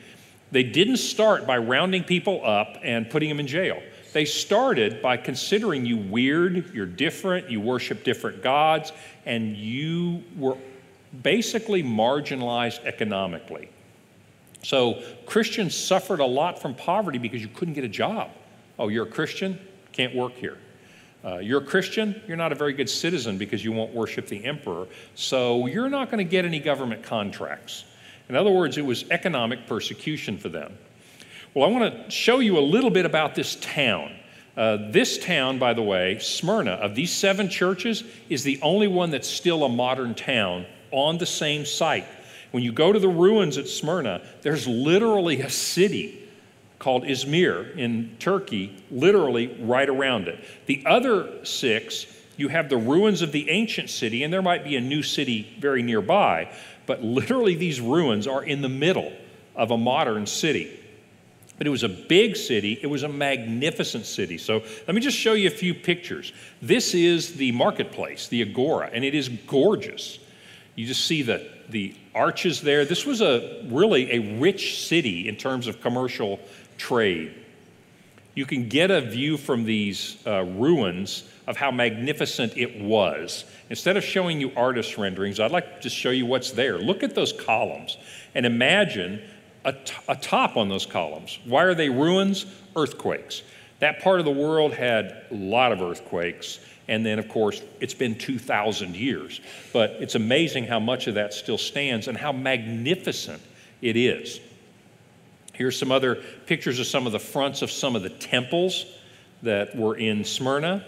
They 0.51 0.63
didn't 0.63 0.97
start 0.97 1.47
by 1.47 1.59
rounding 1.59 2.05
people 2.05 2.41
up 2.43 2.79
and 2.83 3.11
putting 3.11 3.29
them 3.29 3.39
in 3.39 3.47
jail. 3.47 3.83
They 4.15 4.25
started 4.25 5.03
by 5.03 5.19
considering 5.19 5.85
you 5.85 5.99
weird, 5.99 6.75
you're 6.75 6.87
different, 6.87 7.51
you 7.51 7.61
worship 7.61 8.03
different 8.03 8.43
gods, 8.43 8.91
and 9.27 9.55
you 9.55 10.25
were 10.39 10.57
basically 11.23 11.83
marginalized 11.83 12.83
economically. 12.87 13.69
So 14.63 15.03
Christians 15.27 15.77
suffered 15.77 16.21
a 16.21 16.27
lot 16.27 16.63
from 16.63 16.75
poverty 16.75 17.19
because 17.19 17.43
you 17.43 17.49
couldn't 17.49 17.75
get 17.75 17.85
a 17.85 17.89
job. 17.89 18.31
Oh, 18.79 18.89
you're 18.89 19.07
a 19.07 19.11
Christian? 19.11 19.61
Can't 19.93 20.15
work 20.15 20.33
here. 20.33 20.57
Uh, 21.25 21.37
you're 21.39 21.61
a 21.61 21.65
Christian, 21.65 22.21
you're 22.27 22.37
not 22.37 22.51
a 22.51 22.55
very 22.55 22.73
good 22.73 22.89
citizen 22.89 23.37
because 23.37 23.63
you 23.65 23.73
won't 23.73 23.93
worship 23.93 24.27
the 24.27 24.43
emperor, 24.45 24.87
so 25.15 25.67
you're 25.67 25.91
not 25.91 26.11
going 26.11 26.25
to 26.25 26.31
get 26.31 26.45
any 26.45 26.59
government 26.59 27.03
contracts. 27.03 27.85
In 28.29 28.37
other 28.37 28.51
words, 28.51 28.79
it 28.79 28.85
was 28.85 29.05
economic 29.11 29.67
persecution 29.67 30.39
for 30.39 30.49
them. 30.49 30.79
Well, 31.53 31.69
I 31.69 31.73
want 31.73 31.93
to 31.93 32.11
show 32.11 32.39
you 32.39 32.59
a 32.59 32.61
little 32.61 32.91
bit 32.91 33.05
about 33.05 33.35
this 33.35 33.57
town. 33.57 34.13
Uh, 34.57 34.91
this 34.91 35.19
town, 35.19 35.59
by 35.59 35.75
the 35.75 35.83
way, 35.83 36.19
Smyrna, 36.21 36.73
of 36.73 36.95
these 36.95 37.13
seven 37.13 37.49
churches, 37.49 38.05
is 38.29 38.45
the 38.45 38.59
only 38.63 38.89
one 38.89 39.11
that's 39.11 39.29
still 39.29 39.65
a 39.65 39.69
modern 39.69 40.15
town 40.15 40.65
on 40.91 41.19
the 41.19 41.27
same 41.27 41.65
site. 41.67 42.07
When 42.51 42.63
you 42.63 42.73
go 42.73 42.93
to 42.93 42.99
the 42.99 43.09
ruins 43.09 43.59
at 43.59 43.69
Smyrna, 43.69 44.23
there's 44.43 44.67
literally 44.67 45.41
a 45.41 45.51
city 45.51 46.20
called 46.81 47.05
Izmir 47.05 47.77
in 47.77 48.17
Turkey, 48.19 48.83
literally 48.91 49.57
right 49.61 49.89
around 49.89 50.27
it. 50.27 50.43
The 50.67 50.83
other 50.87 51.45
six, 51.45 52.07
you 52.37 52.49
have 52.49 52.69
the 52.69 52.79
ruins 52.79 53.23
of 53.23 53.31
the 53.31 53.49
ancient 53.51 53.91
city, 53.91 54.25
and 54.25 54.33
there 54.33 54.43
might 54.43 54.65
be 54.65 54.75
a 54.77 54.81
new 54.81 55.03
city 55.03 55.55
very 55.61 55.83
nearby, 55.83 56.53
but 56.87 57.05
literally 57.05 57.55
these 57.55 57.81
ruins 57.81 58.27
are 58.27 58.43
in 58.43 58.63
the 58.63 58.69
middle 58.69 59.13
of 59.55 59.71
a 59.71 59.77
modern 59.77 60.27
city. 60.27 60.81
But 61.59 61.67
it 61.67 61.71
was 61.71 61.83
a 61.83 61.89
big 61.91 62.37
city, 62.37 62.79
it 62.81 62.87
was 62.87 63.03
a 63.03 63.09
magnificent 63.09 64.07
city. 64.07 64.39
So 64.39 64.63
let 64.87 64.95
me 64.95 65.03
just 65.03 65.19
show 65.19 65.35
you 65.35 65.49
a 65.49 65.51
few 65.51 65.75
pictures. 65.75 66.33
This 66.63 66.95
is 66.95 67.35
the 67.35 67.53
marketplace, 67.53 68.29
the 68.29 68.41
Agora, 68.41 68.89
and 68.91 69.05
it 69.05 69.15
is 69.15 69.29
gorgeous. 69.29 70.19
You 70.75 70.87
just 70.87 71.05
see 71.05 71.21
the, 71.21 71.47
the 71.69 71.95
arches 72.15 72.63
there. 72.63 72.87
This 72.87 73.05
was 73.05 73.21
a 73.21 73.63
really 73.67 74.11
a 74.13 74.39
rich 74.39 74.87
city 74.87 75.29
in 75.29 75.37
terms 75.37 75.67
of 75.67 75.83
commercial 75.83 76.41
trade. 76.81 77.35
You 78.35 78.47
can 78.47 78.69
get 78.69 78.91
a 78.91 79.01
view 79.01 79.37
from 79.37 79.65
these 79.65 80.17
uh, 80.27 80.45
ruins 80.45 81.25
of 81.47 81.57
how 81.57 81.71
magnificent 81.71 82.57
it 82.57 82.81
was. 82.81 83.45
Instead 83.69 83.97
of 83.97 84.05
showing 84.05 84.41
you 84.41 84.51
artist 84.57 84.97
renderings, 84.97 85.41
I'd 85.41 85.51
like 85.51 85.83
to 85.83 85.91
show 85.91 86.11
you 86.11 86.25
what's 86.25 86.53
there. 86.53 86.79
Look 86.79 87.03
at 87.03 87.15
those 87.15 87.33
columns 87.33 87.99
and 88.35 88.47
imagine 88.47 89.21
a, 89.65 89.73
t- 89.73 89.93
a 90.09 90.17
top 90.17 90.57
on 90.57 90.69
those 90.69 90.87
columns. 90.87 91.39
Why 91.45 91.65
are 91.65 91.75
they 91.75 91.91
ruins? 91.91 92.47
Earthquakes. 92.75 93.43
That 93.81 94.01
part 94.01 94.21
of 94.21 94.25
the 94.25 94.33
world 94.33 94.73
had 94.73 95.25
a 95.31 95.35
lot 95.35 95.73
of 95.73 95.83
earthquakes. 95.83 96.61
And 96.89 97.05
then, 97.05 97.19
of 97.19 97.29
course, 97.29 97.63
it's 97.81 97.95
been 97.95 98.17
2,000 98.17 98.97
years. 98.97 99.41
But 99.73 99.91
it's 100.01 100.15
amazing 100.15 100.65
how 100.65 100.81
much 100.81 101.09
of 101.09 101.15
that 101.15 101.35
still 101.35 101.59
stands 101.59 102.09
and 102.09 102.17
how 102.17 102.33
magnificent 102.33 103.43
it 103.83 103.97
is. 103.97 104.41
Here's 105.61 105.79
some 105.79 105.93
other 105.93 106.15
pictures 106.47 106.79
of 106.79 106.87
some 106.87 107.05
of 107.05 107.13
the 107.13 107.19
fronts 107.19 107.61
of 107.61 107.71
some 107.71 107.95
of 107.95 108.03
the 108.03 108.09
temples 108.09 108.87
that 109.43 109.77
were 109.77 109.95
in 109.95 110.25
Smyrna. 110.25 110.83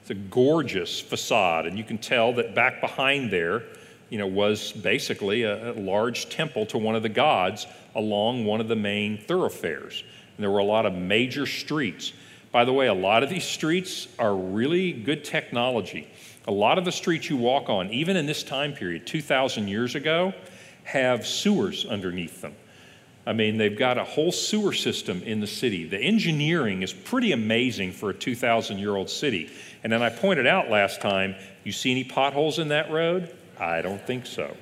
It's 0.00 0.10
a 0.10 0.14
gorgeous 0.14 1.00
facade, 1.00 1.66
and 1.66 1.78
you 1.78 1.84
can 1.84 1.98
tell 1.98 2.32
that 2.32 2.52
back 2.52 2.80
behind 2.80 3.30
there, 3.30 3.62
you 4.10 4.18
know, 4.18 4.26
was 4.26 4.72
basically 4.72 5.44
a, 5.44 5.70
a 5.70 5.74
large 5.74 6.28
temple 6.30 6.66
to 6.66 6.78
one 6.78 6.96
of 6.96 7.04
the 7.04 7.08
gods 7.08 7.68
along 7.94 8.44
one 8.44 8.60
of 8.60 8.66
the 8.66 8.74
main 8.74 9.18
thoroughfares. 9.18 10.02
And 10.36 10.42
there 10.42 10.50
were 10.50 10.58
a 10.58 10.64
lot 10.64 10.84
of 10.84 10.94
major 10.94 11.46
streets. 11.46 12.12
By 12.50 12.64
the 12.64 12.72
way, 12.72 12.88
a 12.88 12.94
lot 12.94 13.22
of 13.22 13.30
these 13.30 13.44
streets 13.44 14.08
are 14.18 14.34
really 14.34 14.90
good 14.90 15.22
technology. 15.22 16.08
A 16.48 16.52
lot 16.52 16.78
of 16.78 16.84
the 16.84 16.90
streets 16.90 17.30
you 17.30 17.36
walk 17.36 17.68
on, 17.68 17.90
even 17.90 18.16
in 18.16 18.26
this 18.26 18.42
time 18.42 18.72
period, 18.72 19.06
2,000 19.06 19.68
years 19.68 19.94
ago, 19.94 20.34
have 20.84 21.26
sewers 21.26 21.84
underneath 21.84 22.40
them. 22.40 22.54
I 23.26 23.32
mean, 23.32 23.56
they've 23.56 23.76
got 23.76 23.96
a 23.96 24.04
whole 24.04 24.32
sewer 24.32 24.72
system 24.72 25.22
in 25.22 25.40
the 25.40 25.46
city. 25.46 25.88
The 25.88 25.98
engineering 25.98 26.82
is 26.82 26.92
pretty 26.92 27.32
amazing 27.32 27.92
for 27.92 28.10
a 28.10 28.14
2,000 28.14 28.78
year 28.78 28.94
old 28.94 29.08
city. 29.08 29.50
And 29.82 29.92
then 29.92 30.02
I 30.02 30.10
pointed 30.10 30.46
out 30.46 30.70
last 30.70 31.00
time, 31.00 31.34
you 31.64 31.72
see 31.72 31.90
any 31.90 32.04
potholes 32.04 32.58
in 32.58 32.68
that 32.68 32.90
road? 32.90 33.34
I 33.58 33.80
don't 33.80 34.04
think 34.06 34.26
so. 34.26 34.54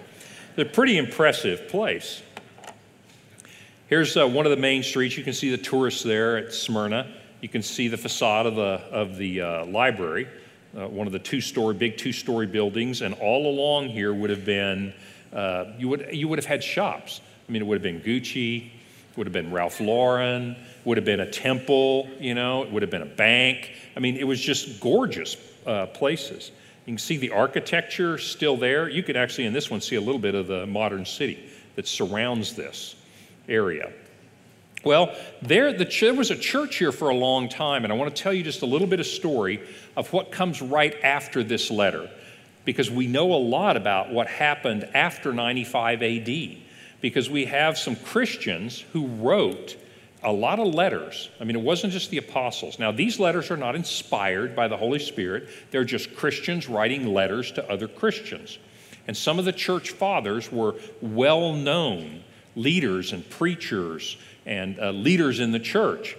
It's 0.57 0.71
a 0.71 0.73
pretty 0.73 0.97
impressive 0.97 1.69
place. 1.69 2.23
Here's 3.89 4.17
uh, 4.17 4.27
one 4.29 4.47
of 4.47 4.51
the 4.51 4.57
main 4.57 4.83
streets. 4.83 5.17
You 5.17 5.25
can 5.25 5.33
see 5.33 5.51
the 5.51 5.59
tourists 5.59 6.03
there 6.03 6.37
at 6.39 6.53
Smyrna. 6.53 7.13
You 7.41 7.49
can 7.49 7.63
see 7.63 7.89
the 7.89 7.99
facade 7.99 8.47
of 8.47 8.55
the, 8.55 8.63
of 8.63 9.17
the 9.17 9.41
uh, 9.41 9.67
library, 9.67 10.29
uh, 10.77 10.87
one 10.87 11.09
of 11.09 11.13
the 11.13 11.19
two 11.19 11.41
story, 11.41 11.75
big 11.75 11.97
two 11.99 12.13
story 12.13 12.47
buildings. 12.47 13.03
And 13.03 13.15
all 13.15 13.49
along 13.49 13.89
here 13.89 14.15
would 14.15 14.31
have 14.31 14.45
been, 14.45 14.95
uh, 15.33 15.65
you, 15.79 15.89
would, 15.89 16.09
you 16.13 16.29
would 16.29 16.39
have 16.39 16.47
had 16.47 16.63
shops. 16.63 17.21
I 17.49 17.53
mean, 17.53 17.63
it 17.63 17.65
would 17.67 17.77
have 17.77 17.83
been 17.83 18.01
Gucci, 18.01 18.71
would 19.17 19.27
have 19.27 19.33
been 19.33 19.53
Ralph 19.53 19.81
Lauren, 19.81 20.57
would 20.85 20.97
have 20.97 21.05
been 21.05 21.21
a 21.21 21.31
temple, 21.31 22.09
you 22.19 22.35
know, 22.35 22.63
it 22.63 22.73
would 22.73 22.83
have 22.83 22.91
been 22.91 23.03
a 23.03 23.07
bank. 23.07 23.71
I 23.97 24.01
mean, 24.01 24.17
it 24.17 24.25
was 24.25 24.41
just 24.41 24.81
gorgeous 24.81 25.37
uh, 25.67 25.87
places. 25.87 26.51
You 26.87 26.93
can 26.93 26.99
see 26.99 27.17
the 27.17 27.31
architecture 27.31 28.19
still 28.19 28.57
there. 28.57 28.89
You 28.89 29.03
could 29.03 29.17
actually, 29.17 29.47
in 29.47 29.53
this 29.53 29.71
one, 29.71 29.81
see 29.81 29.97
a 29.97 30.01
little 30.01 30.21
bit 30.21 30.35
of 30.35 30.49
the 30.49 30.67
modern 30.67 31.05
city 31.05 31.39
that 31.77 31.87
surrounds 31.87 32.55
this 32.55 32.97
area. 33.49 33.93
Well, 34.85 35.15
there, 35.43 35.73
the, 35.73 35.85
there 35.85 36.15
was 36.15 36.33
a 36.33 36.37
church 36.37 36.77
here 36.77 36.91
for 36.91 37.11
a 37.11 37.15
long 37.15 37.49
time, 37.49 37.85
and 37.85 37.93
I 37.93 37.97
want 37.97 38.15
to 38.15 38.21
tell 38.21 38.33
you 38.33 38.43
just 38.43 38.63
a 38.63 38.67
little 38.67 38.89
bit 38.89 38.99
of 38.99 39.07
story 39.07 39.63
of 39.97 40.13
what 40.13 40.33
comes 40.33 40.61
right 40.61 40.97
after 41.05 41.45
this 41.45 41.71
letter, 41.71 42.11
because 42.65 42.91
we 42.91 43.07
know 43.07 43.33
a 43.33 43.37
lot 43.37 43.77
about 43.77 44.13
what 44.13 44.27
happened 44.27 44.89
after 44.95 45.33
95 45.33 46.03
AD, 46.03 46.57
because 47.01 47.29
we 47.29 47.47
have 47.47 47.77
some 47.77 47.97
Christians 47.97 48.81
who 48.93 49.07
wrote 49.07 49.77
a 50.23 50.33
lot 50.33 50.61
of 50.61 50.73
letters. 50.73 51.31
I 51.41 51.45
mean, 51.45 51.57
it 51.57 51.63
wasn't 51.63 51.93
just 51.93 52.11
the 52.11 52.19
apostles. 52.19 52.79
Now, 52.79 52.93
these 52.93 53.19
letters 53.19 53.51
are 53.51 53.57
not 53.57 53.75
inspired 53.75 54.55
by 54.55 54.69
the 54.69 54.77
Holy 54.77 55.01
Spirit, 55.01 55.49
they're 55.71 55.85
just 55.85 56.15
Christians 56.15 56.69
writing 56.69 57.13
letters 57.13 57.53
to 57.53 57.69
other 57.71 57.89
Christians. 57.89 58.59
And 59.09 59.17
some 59.17 59.39
of 59.39 59.45
the 59.45 59.53
church 59.53 59.91
fathers 59.91 60.53
were 60.53 60.77
well 61.01 61.55
known 61.55 62.23
leaders 62.55 63.13
and 63.13 63.29
preachers 63.29 64.17
and 64.47 64.79
uh, 64.79 64.91
leaders 64.91 65.41
in 65.41 65.51
the 65.51 65.59
church. 65.59 66.17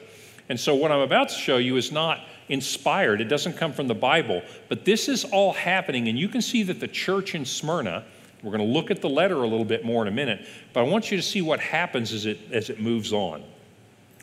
And 0.49 0.59
so, 0.59 0.75
what 0.75 0.91
I'm 0.91 0.99
about 0.99 1.29
to 1.29 1.35
show 1.35 1.57
you 1.57 1.77
is 1.77 1.91
not 1.91 2.19
inspired, 2.49 3.21
it 3.21 3.25
doesn't 3.25 3.57
come 3.57 3.73
from 3.73 3.87
the 3.87 3.95
Bible, 3.95 4.41
but 4.69 4.85
this 4.85 5.07
is 5.07 5.23
all 5.25 5.53
happening. 5.53 6.07
And 6.07 6.17
you 6.17 6.27
can 6.27 6.41
see 6.41 6.63
that 6.63 6.79
the 6.79 6.87
church 6.87 7.35
in 7.35 7.45
Smyrna, 7.45 8.03
we're 8.41 8.51
going 8.51 8.65
to 8.65 8.73
look 8.73 8.91
at 8.91 9.01
the 9.01 9.09
letter 9.09 9.35
a 9.35 9.47
little 9.47 9.65
bit 9.65 9.85
more 9.85 10.01
in 10.01 10.07
a 10.07 10.11
minute, 10.11 10.45
but 10.73 10.81
I 10.81 10.83
want 10.83 11.11
you 11.11 11.17
to 11.17 11.23
see 11.23 11.41
what 11.41 11.59
happens 11.59 12.11
as 12.11 12.25
it, 12.25 12.39
as 12.51 12.69
it 12.69 12.79
moves 12.79 13.13
on. 13.13 13.43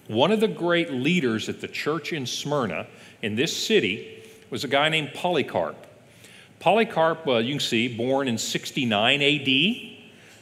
One 0.09 0.33
of 0.33 0.41
the 0.41 0.49
great 0.49 0.91
leaders 0.93 1.49
at 1.49 1.61
the 1.61 1.69
church 1.69 2.13
in 2.13 2.27
Smyrna, 2.27 2.87
in 3.23 3.37
this 3.37 3.57
city, 3.57 4.25
was 4.51 4.65
a 4.65 4.69
guy 4.69 4.89
named 4.89 5.13
Polycarp. 5.15 5.87
Polycarp, 6.59 7.27
uh, 7.27 7.37
you 7.37 7.53
can 7.53 7.61
see, 7.61 7.89
born 7.89 8.29
in 8.29 8.37
69 8.37 9.23
AD. 9.23 9.97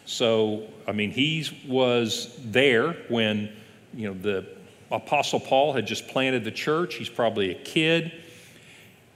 So, 0.06 0.66
I 0.87 0.92
mean, 0.92 1.11
he 1.11 1.47
was 1.66 2.35
there 2.44 2.94
when, 3.08 3.52
you 3.94 4.08
know, 4.08 4.14
the 4.14 4.47
Apostle 4.90 5.40
Paul 5.40 5.73
had 5.75 5.87
just 5.87 6.09
planted 6.09 6.45
the 6.45 6.50
church. 6.50 6.95
He's 6.95 7.09
probably 7.09 7.50
a 7.50 7.54
kid. 7.54 8.12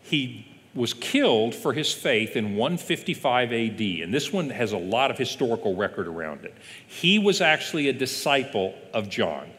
He 0.03 0.47
was 0.75 0.95
killed 0.95 1.55
for 1.55 1.73
his 1.73 1.93
faith 1.93 2.37
in 2.37 2.57
155 2.57 3.53
AD, 3.53 3.81
and 3.81 4.13
this 4.13 4.33
one 4.33 4.51
has 4.51 4.73
a 4.73 4.79
lot 4.79 5.11
of 5.11 5.19
historical 5.19 5.77
record 5.77 6.09
around 6.09 6.45
it. 6.45 6.55
He 6.87 7.19
was 7.19 7.41
actually 7.41 7.89
a 7.89 7.93
disciple 7.93 8.75
of 8.95 9.09
John. 9.09 9.51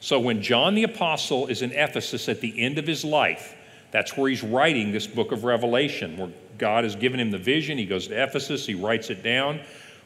So 0.00 0.18
when 0.18 0.42
John 0.42 0.74
the 0.74 0.82
Apostle 0.82 1.46
is 1.46 1.62
in 1.62 1.70
Ephesus 1.72 2.28
at 2.28 2.40
the 2.40 2.58
end 2.60 2.78
of 2.78 2.86
his 2.86 3.04
life, 3.04 3.56
that's 3.92 4.16
where 4.16 4.28
he's 4.28 4.42
writing 4.42 4.90
this 4.90 5.06
book 5.06 5.30
of 5.30 5.44
Revelation, 5.44 6.16
where 6.16 6.30
God 6.58 6.82
has 6.84 6.96
given 6.96 7.20
him 7.20 7.30
the 7.30 7.38
vision. 7.38 7.78
He 7.78 7.86
goes 7.86 8.08
to 8.08 8.20
Ephesus, 8.20 8.66
he 8.66 8.74
writes 8.74 9.10
it 9.10 9.22
down. 9.22 9.60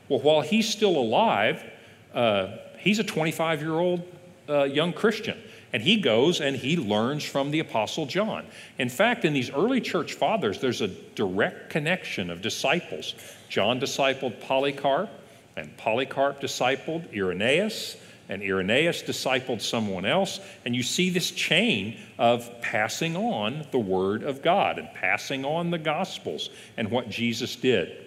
Well, 0.08 0.20
while 0.20 0.40
he's 0.42 0.68
still 0.68 0.96
alive, 0.96 1.64
uh, 2.12 2.56
he's 2.78 2.98
a 2.98 3.04
25 3.04 3.62
year 3.62 3.74
old 3.74 4.02
uh, 4.48 4.64
young 4.64 4.92
Christian. 4.92 5.38
And 5.72 5.82
he 5.82 6.00
goes 6.00 6.40
and 6.40 6.56
he 6.56 6.76
learns 6.76 7.24
from 7.24 7.50
the 7.50 7.60
Apostle 7.60 8.06
John. 8.06 8.46
In 8.78 8.88
fact, 8.88 9.24
in 9.24 9.32
these 9.32 9.50
early 9.50 9.80
church 9.80 10.14
fathers, 10.14 10.60
there's 10.60 10.80
a 10.80 10.88
direct 10.88 11.70
connection 11.70 12.30
of 12.30 12.40
disciples. 12.40 13.14
John 13.48 13.80
discipled 13.80 14.40
Polycarp, 14.40 15.10
and 15.56 15.76
Polycarp 15.76 16.40
discipled 16.40 17.12
Irenaeus, 17.14 17.96
and 18.28 18.42
Irenaeus 18.42 19.02
discipled 19.02 19.60
someone 19.60 20.04
else. 20.04 20.40
And 20.64 20.74
you 20.74 20.82
see 20.82 21.10
this 21.10 21.30
chain 21.30 21.96
of 22.18 22.50
passing 22.60 23.16
on 23.16 23.66
the 23.70 23.78
Word 23.78 24.22
of 24.22 24.42
God 24.42 24.78
and 24.78 24.88
passing 24.94 25.44
on 25.44 25.70
the 25.70 25.78
Gospels 25.78 26.50
and 26.76 26.90
what 26.90 27.08
Jesus 27.08 27.54
did. 27.56 28.06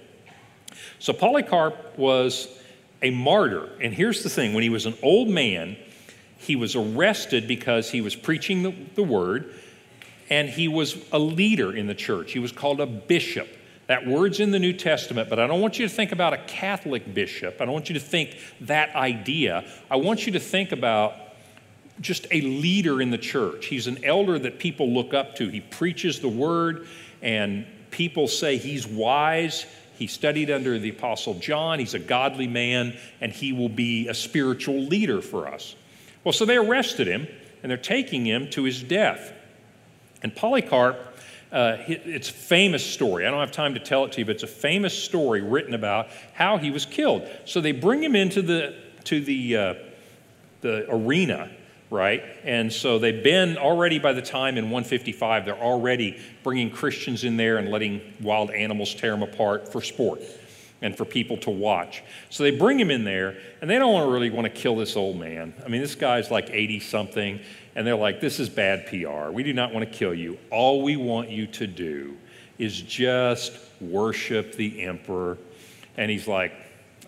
So 0.99 1.13
Polycarp 1.13 1.97
was 1.97 2.47
a 3.01 3.11
martyr. 3.11 3.69
And 3.81 3.93
here's 3.93 4.23
the 4.23 4.29
thing 4.29 4.53
when 4.53 4.63
he 4.63 4.69
was 4.69 4.85
an 4.85 4.95
old 5.01 5.29
man, 5.29 5.77
he 6.39 6.55
was 6.55 6.75
arrested 6.75 7.47
because 7.47 7.91
he 7.91 8.01
was 8.01 8.15
preaching 8.15 8.63
the, 8.63 8.73
the 8.95 9.03
Word 9.03 9.53
and 10.29 10.47
he 10.47 10.67
was 10.67 10.97
a 11.11 11.19
leader 11.19 11.75
in 11.75 11.87
the 11.87 11.95
church. 11.95 12.31
He 12.31 12.39
was 12.39 12.51
called 12.51 12.79
a 12.79 12.85
bishop. 12.85 13.47
That 13.87 14.05
word's 14.05 14.39
in 14.39 14.51
the 14.51 14.59
New 14.59 14.73
Testament, 14.73 15.29
but 15.29 15.39
I 15.39 15.47
don't 15.47 15.61
want 15.61 15.79
you 15.79 15.87
to 15.87 15.93
think 15.93 16.11
about 16.11 16.33
a 16.33 16.37
Catholic 16.37 17.11
bishop. 17.11 17.57
I 17.59 17.65
don't 17.65 17.73
want 17.73 17.89
you 17.89 17.95
to 17.95 17.99
think 17.99 18.37
that 18.61 18.95
idea. 18.95 19.65
I 19.89 19.95
want 19.95 20.27
you 20.27 20.33
to 20.33 20.39
think 20.39 20.71
about 20.71 21.15
just 21.99 22.27
a 22.29 22.41
leader 22.41 23.01
in 23.01 23.09
the 23.09 23.17
church. 23.17 23.65
He's 23.65 23.87
an 23.87 24.05
elder 24.05 24.37
that 24.37 24.59
people 24.59 24.93
look 24.93 25.15
up 25.15 25.35
to. 25.37 25.49
He 25.49 25.61
preaches 25.61 26.19
the 26.19 26.29
word, 26.29 26.87
and 27.23 27.65
people 27.89 28.27
say 28.27 28.57
he's 28.57 28.85
wise. 28.85 29.65
He 29.97 30.05
studied 30.05 30.51
under 30.51 30.77
the 30.77 30.91
Apostle 30.91 31.33
John. 31.39 31.79
He's 31.79 31.95
a 31.95 31.99
godly 31.99 32.47
man, 32.47 32.95
and 33.19 33.31
he 33.31 33.53
will 33.53 33.69
be 33.69 34.07
a 34.07 34.13
spiritual 34.13 34.79
leader 34.81 35.19
for 35.19 35.47
us. 35.47 35.75
Well, 36.23 36.33
so 36.33 36.45
they 36.45 36.57
arrested 36.57 37.07
him, 37.07 37.27
and 37.61 37.69
they're 37.69 37.77
taking 37.77 38.25
him 38.25 38.49
to 38.51 38.63
his 38.63 38.81
death. 38.83 39.33
And 40.21 40.35
Polycarp 40.35 41.09
uh, 41.51 41.77
it's 41.87 42.29
a 42.29 42.33
famous 42.33 42.85
story. 42.85 43.25
I 43.25 43.31
don't 43.31 43.39
have 43.39 43.51
time 43.51 43.73
to 43.73 43.79
tell 43.79 44.05
it 44.05 44.11
to 44.11 44.19
you, 44.19 44.25
but 44.25 44.35
it's 44.35 44.43
a 44.43 44.47
famous 44.47 44.93
story 44.93 45.41
written 45.41 45.73
about 45.73 46.09
how 46.33 46.57
he 46.57 46.69
was 46.69 46.85
killed. 46.85 47.27
So 47.45 47.59
they 47.59 47.71
bring 47.71 48.03
him 48.03 48.15
into 48.15 48.43
the, 48.43 48.75
to 49.05 49.19
the, 49.19 49.57
uh, 49.57 49.73
the 50.61 50.85
arena 50.89 51.49
right? 51.91 52.23
And 52.43 52.71
so 52.71 52.99
they've 52.99 53.23
been 53.23 53.57
already 53.57 53.97
by 53.97 54.13
the 54.13 54.21
time 54.21 54.59
in 54.59 54.65
155, 54.65 55.45
they're 55.45 55.55
already 55.55 56.19
bringing 56.43 56.69
Christians 56.69 57.23
in 57.23 57.35
there 57.35 57.57
and 57.57 57.69
letting 57.69 58.01
wild 58.21 58.51
animals 58.51 58.93
tear 58.93 59.09
them 59.09 59.23
apart 59.23 59.71
for 59.71 59.81
sport 59.81 60.21
and 60.81 60.95
for 60.95 61.05
people 61.05 61.37
to 61.37 61.49
watch. 61.49 62.03
So 62.29 62.43
they 62.43 62.51
bring 62.51 62.79
him 62.79 62.89
in 62.91 63.03
there, 63.03 63.37
and 63.61 63.69
they 63.69 63.77
don't 63.77 64.11
really 64.11 64.29
want 64.29 64.45
to 64.45 64.49
kill 64.49 64.75
this 64.75 64.95
old 64.95 65.17
man. 65.19 65.53
I 65.65 65.67
mean, 65.67 65.81
this 65.81 65.95
guy's 65.95 66.31
like 66.31 66.49
80 66.49 66.79
something, 66.79 67.39
and 67.75 67.85
they're 67.85 67.95
like, 67.95 68.21
this 68.21 68.39
is 68.39 68.49
bad 68.49 68.87
PR. 68.87 69.31
We 69.31 69.43
do 69.43 69.53
not 69.53 69.73
want 69.73 69.91
to 69.91 69.97
kill 69.97 70.13
you. 70.13 70.37
All 70.49 70.81
we 70.81 70.95
want 70.95 71.29
you 71.29 71.47
to 71.47 71.67
do 71.67 72.17
is 72.57 72.81
just 72.81 73.53
worship 73.81 74.53
the 74.53 74.83
emperor. 74.83 75.37
And 75.97 76.09
he's 76.09 76.27
like, 76.27 76.53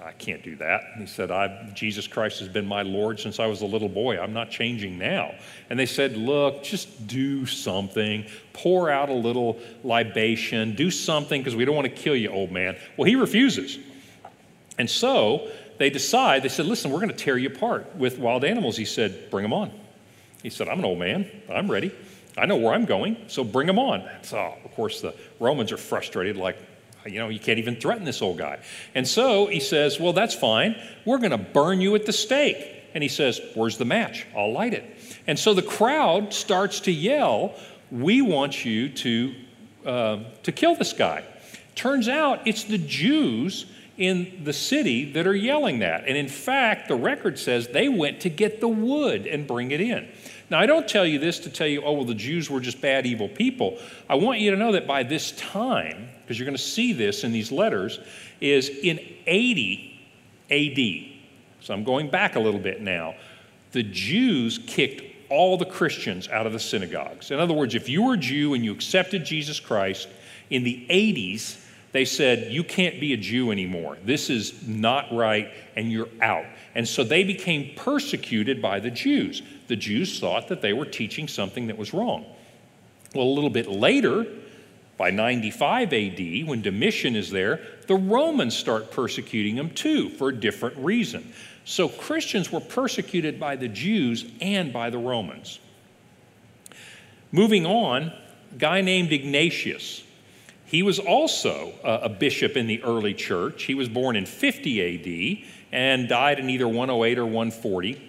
I 0.03 0.13
can't 0.13 0.41
do 0.41 0.55
that. 0.55 0.81
he 0.97 1.05
said, 1.05 1.29
I've, 1.29 1.75
Jesus 1.75 2.07
Christ 2.07 2.39
has 2.39 2.49
been 2.49 2.65
my 2.65 2.81
Lord 2.81 3.19
since 3.19 3.39
I 3.39 3.45
was 3.45 3.61
a 3.61 3.65
little 3.65 3.89
boy. 3.89 4.19
I'm 4.19 4.33
not 4.33 4.49
changing 4.49 4.97
now. 4.97 5.35
And 5.69 5.79
they 5.79 5.85
said, 5.85 6.17
Look, 6.17 6.63
just 6.63 7.07
do 7.07 7.45
something. 7.45 8.25
Pour 8.53 8.89
out 8.89 9.09
a 9.09 9.13
little 9.13 9.59
libation. 9.83 10.75
Do 10.75 10.89
something 10.89 11.41
because 11.41 11.55
we 11.55 11.65
don't 11.65 11.75
want 11.75 11.87
to 11.87 11.93
kill 11.93 12.15
you, 12.15 12.29
old 12.29 12.51
man. 12.51 12.77
Well, 12.97 13.05
he 13.05 13.15
refuses. 13.15 13.77
And 14.79 14.89
so 14.89 15.49
they 15.77 15.91
decide, 15.91 16.41
they 16.41 16.49
said, 16.49 16.65
Listen, 16.65 16.89
we're 16.91 16.99
going 16.99 17.09
to 17.09 17.15
tear 17.15 17.37
you 17.37 17.49
apart 17.49 17.95
with 17.95 18.17
wild 18.17 18.43
animals. 18.43 18.77
He 18.77 18.85
said, 18.85 19.29
Bring 19.29 19.43
them 19.43 19.53
on. 19.53 19.71
He 20.41 20.49
said, 20.49 20.67
I'm 20.67 20.79
an 20.79 20.85
old 20.85 20.99
man. 20.99 21.29
I'm 21.47 21.69
ready. 21.69 21.91
I 22.37 22.45
know 22.45 22.55
where 22.55 22.73
I'm 22.73 22.85
going, 22.85 23.17
so 23.27 23.43
bring 23.43 23.67
them 23.67 23.77
on. 23.77 24.07
So, 24.21 24.37
of 24.63 24.73
course, 24.73 25.01
the 25.01 25.13
Romans 25.39 25.71
are 25.71 25.77
frustrated, 25.77 26.37
like, 26.37 26.57
you 27.05 27.19
know, 27.19 27.29
you 27.29 27.39
can't 27.39 27.59
even 27.59 27.75
threaten 27.75 28.03
this 28.03 28.21
old 28.21 28.37
guy. 28.37 28.59
And 28.95 29.07
so 29.07 29.47
he 29.47 29.59
says, 29.59 29.99
Well, 29.99 30.13
that's 30.13 30.35
fine. 30.35 30.75
We're 31.05 31.17
going 31.17 31.31
to 31.31 31.37
burn 31.37 31.81
you 31.81 31.95
at 31.95 32.05
the 32.05 32.13
stake. 32.13 32.57
And 32.93 33.01
he 33.01 33.09
says, 33.09 33.41
Where's 33.55 33.77
the 33.77 33.85
match? 33.85 34.25
I'll 34.35 34.51
light 34.51 34.73
it. 34.73 34.85
And 35.27 35.37
so 35.37 35.53
the 35.53 35.61
crowd 35.61 36.33
starts 36.33 36.81
to 36.81 36.91
yell, 36.91 37.55
We 37.89 38.21
want 38.21 38.65
you 38.65 38.89
to, 38.89 39.35
uh, 39.85 40.19
to 40.43 40.51
kill 40.51 40.75
this 40.75 40.93
guy. 40.93 41.23
Turns 41.75 42.07
out 42.07 42.47
it's 42.47 42.63
the 42.65 42.77
Jews 42.77 43.65
in 43.97 44.43
the 44.43 44.53
city 44.53 45.11
that 45.13 45.27
are 45.27 45.35
yelling 45.35 45.79
that. 45.79 46.05
And 46.07 46.17
in 46.17 46.27
fact, 46.27 46.87
the 46.87 46.95
record 46.95 47.37
says 47.37 47.67
they 47.67 47.87
went 47.87 48.21
to 48.21 48.29
get 48.29 48.59
the 48.59 48.67
wood 48.67 49.27
and 49.27 49.45
bring 49.45 49.71
it 49.71 49.81
in. 49.81 50.07
Now, 50.49 50.59
I 50.59 50.65
don't 50.65 50.87
tell 50.87 51.05
you 51.05 51.17
this 51.17 51.39
to 51.39 51.49
tell 51.49 51.67
you, 51.67 51.81
oh, 51.81 51.93
well, 51.93 52.03
the 52.03 52.13
Jews 52.13 52.49
were 52.49 52.59
just 52.59 52.81
bad, 52.81 53.05
evil 53.05 53.29
people. 53.29 53.77
I 54.09 54.15
want 54.15 54.39
you 54.39 54.51
to 54.51 54.57
know 54.57 54.73
that 54.73 54.85
by 54.85 55.03
this 55.03 55.31
time, 55.31 56.09
because 56.31 56.39
you're 56.39 56.45
going 56.45 56.55
to 56.55 56.63
see 56.63 56.93
this 56.93 57.25
in 57.25 57.33
these 57.33 57.51
letters, 57.51 57.99
is 58.39 58.69
in 58.69 59.01
80 59.27 59.99
AD. 60.49 61.59
So 61.59 61.73
I'm 61.73 61.83
going 61.83 62.09
back 62.09 62.37
a 62.37 62.39
little 62.39 62.57
bit 62.57 62.79
now. 62.79 63.15
The 63.73 63.83
Jews 63.83 64.57
kicked 64.65 65.03
all 65.29 65.57
the 65.57 65.65
Christians 65.65 66.29
out 66.29 66.47
of 66.47 66.53
the 66.53 66.59
synagogues. 66.59 67.31
In 67.31 67.39
other 67.41 67.53
words, 67.53 67.75
if 67.75 67.89
you 67.89 68.03
were 68.03 68.13
a 68.13 68.17
Jew 68.17 68.53
and 68.53 68.63
you 68.63 68.71
accepted 68.71 69.25
Jesus 69.25 69.59
Christ 69.59 70.07
in 70.49 70.63
the 70.63 70.85
80s, 70.89 71.59
they 71.91 72.05
said, 72.05 72.49
You 72.49 72.63
can't 72.63 73.01
be 73.01 73.11
a 73.11 73.17
Jew 73.17 73.51
anymore. 73.51 73.97
This 74.05 74.29
is 74.29 74.65
not 74.65 75.13
right, 75.13 75.51
and 75.75 75.91
you're 75.91 76.07
out. 76.21 76.45
And 76.75 76.87
so 76.87 77.03
they 77.03 77.25
became 77.25 77.75
persecuted 77.75 78.61
by 78.61 78.79
the 78.79 78.89
Jews. 78.89 79.41
The 79.67 79.75
Jews 79.75 80.17
thought 80.17 80.47
that 80.47 80.61
they 80.61 80.71
were 80.71 80.85
teaching 80.85 81.27
something 81.27 81.67
that 81.67 81.77
was 81.77 81.93
wrong. 81.93 82.25
Well, 83.13 83.25
a 83.25 83.35
little 83.35 83.49
bit 83.49 83.67
later, 83.67 84.25
by 85.01 85.09
95 85.09 85.93
AD, 85.93 86.47
when 86.47 86.61
Domitian 86.61 87.15
is 87.15 87.31
there, 87.31 87.59
the 87.87 87.95
Romans 87.95 88.55
start 88.55 88.91
persecuting 88.91 89.55
them 89.55 89.71
too 89.71 90.09
for 90.09 90.29
a 90.29 90.35
different 90.35 90.77
reason. 90.77 91.33
So 91.65 91.89
Christians 91.89 92.51
were 92.51 92.59
persecuted 92.59 93.39
by 93.39 93.55
the 93.55 93.67
Jews 93.67 94.25
and 94.41 94.71
by 94.71 94.91
the 94.91 94.99
Romans. 94.99 95.57
Moving 97.31 97.65
on, 97.65 98.13
a 98.51 98.55
guy 98.59 98.81
named 98.81 99.11
Ignatius. 99.11 100.03
He 100.65 100.83
was 100.83 100.99
also 100.99 101.73
a, 101.83 102.07
bishop 102.07 102.55
in 102.55 102.67
the 102.67 102.83
early 102.83 103.15
church. 103.15 103.63
He 103.63 103.73
was 103.73 103.89
born 103.89 104.15
in 104.15 104.27
50 104.27 105.41
AD 105.41 105.47
and 105.71 106.09
died 106.09 106.37
in 106.37 106.47
either 106.47 106.67
108 106.67 107.17
or 107.17 107.25
140. 107.25 107.99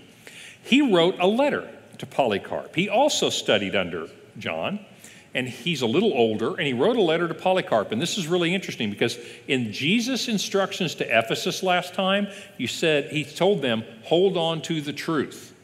He 0.63 0.83
wrote 0.95 1.17
a 1.19 1.27
letter 1.27 1.71
to 1.97 2.05
Polycarp. 2.05 2.77
He 2.77 2.91
also 2.91 3.31
studied 3.31 3.75
under 3.75 4.09
John 4.39 4.85
and 5.35 5.49
he's 5.49 5.83
a 5.83 5.87
little 5.87 6.13
older, 6.13 6.55
and 6.55 6.67
he 6.67 6.73
wrote 6.73 6.97
a 6.97 7.03
letter 7.03 7.27
to 7.27 7.35
Polycarp. 7.35 7.91
And 7.91 8.01
this 8.01 8.19
is 8.19 8.27
really 8.27 8.55
interesting 8.55 8.91
because 8.91 9.19
in 9.49 9.73
Jesus' 9.73 10.29
instructions 10.29 10.95
to 10.97 11.19
Ephesus 11.19 11.63
last 11.63 11.95
time, 11.95 12.29
you 12.59 12.67
said 12.67 13.11
he 13.11 13.25
told 13.25 13.63
them, 13.63 13.85
hold 14.05 14.37
on 14.37 14.61
to 14.63 14.81
the 14.81 14.93
truth. 14.93 15.55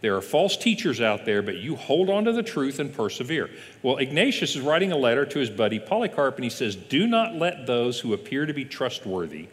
There 0.00 0.16
are 0.16 0.20
false 0.20 0.56
teachers 0.56 1.00
out 1.00 1.24
there, 1.24 1.42
but 1.42 1.58
you 1.58 1.76
hold 1.76 2.10
on 2.10 2.24
to 2.24 2.32
the 2.32 2.42
truth 2.42 2.80
and 2.80 2.92
persevere. 2.92 3.48
Well, 3.84 3.98
Ignatius 3.98 4.56
is 4.56 4.60
writing 4.60 4.90
a 4.90 4.96
letter 4.96 5.24
to 5.24 5.38
his 5.38 5.48
buddy 5.48 5.78
Polycarp, 5.78 6.34
and 6.34 6.44
he 6.44 6.50
says, 6.50 6.74
Do 6.74 7.06
not 7.06 7.36
let 7.36 7.68
those 7.68 8.00
who 8.00 8.12
appear 8.12 8.44
to 8.44 8.52
be 8.52 8.64
trustworthy, 8.64 9.46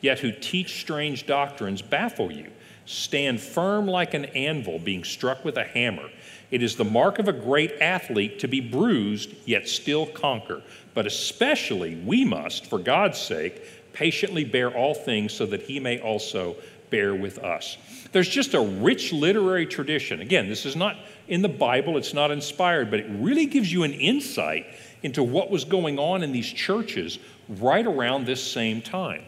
yet 0.00 0.18
who 0.18 0.32
teach 0.32 0.80
strange 0.80 1.26
doctrines, 1.26 1.82
baffle 1.82 2.32
you. 2.32 2.50
Stand 2.84 3.40
firm 3.40 3.86
like 3.86 4.14
an 4.14 4.24
anvil 4.26 4.80
being 4.80 5.04
struck 5.04 5.44
with 5.44 5.56
a 5.56 5.64
hammer 5.64 6.08
it 6.50 6.62
is 6.62 6.76
the 6.76 6.84
mark 6.84 7.18
of 7.18 7.28
a 7.28 7.32
great 7.32 7.72
athlete 7.80 8.38
to 8.40 8.48
be 8.48 8.60
bruised, 8.60 9.34
yet 9.44 9.68
still 9.68 10.06
conquer. 10.06 10.62
But 10.94 11.06
especially 11.06 11.96
we 11.96 12.24
must, 12.24 12.66
for 12.66 12.78
God's 12.78 13.18
sake, 13.18 13.62
patiently 13.92 14.44
bear 14.44 14.70
all 14.70 14.94
things 14.94 15.32
so 15.32 15.46
that 15.46 15.62
he 15.62 15.80
may 15.80 15.98
also 16.00 16.56
bear 16.90 17.14
with 17.14 17.38
us. 17.38 17.76
There's 18.12 18.28
just 18.28 18.54
a 18.54 18.60
rich 18.60 19.12
literary 19.12 19.66
tradition. 19.66 20.20
Again, 20.20 20.48
this 20.48 20.64
is 20.64 20.76
not 20.76 20.96
in 21.28 21.42
the 21.42 21.48
Bible, 21.48 21.96
it's 21.96 22.14
not 22.14 22.30
inspired, 22.30 22.90
but 22.90 23.00
it 23.00 23.06
really 23.10 23.46
gives 23.46 23.72
you 23.72 23.82
an 23.82 23.92
insight 23.92 24.66
into 25.02 25.22
what 25.22 25.50
was 25.50 25.64
going 25.64 25.98
on 25.98 26.22
in 26.22 26.32
these 26.32 26.46
churches 26.46 27.18
right 27.48 27.86
around 27.86 28.26
this 28.26 28.42
same 28.42 28.80
time. 28.80 29.22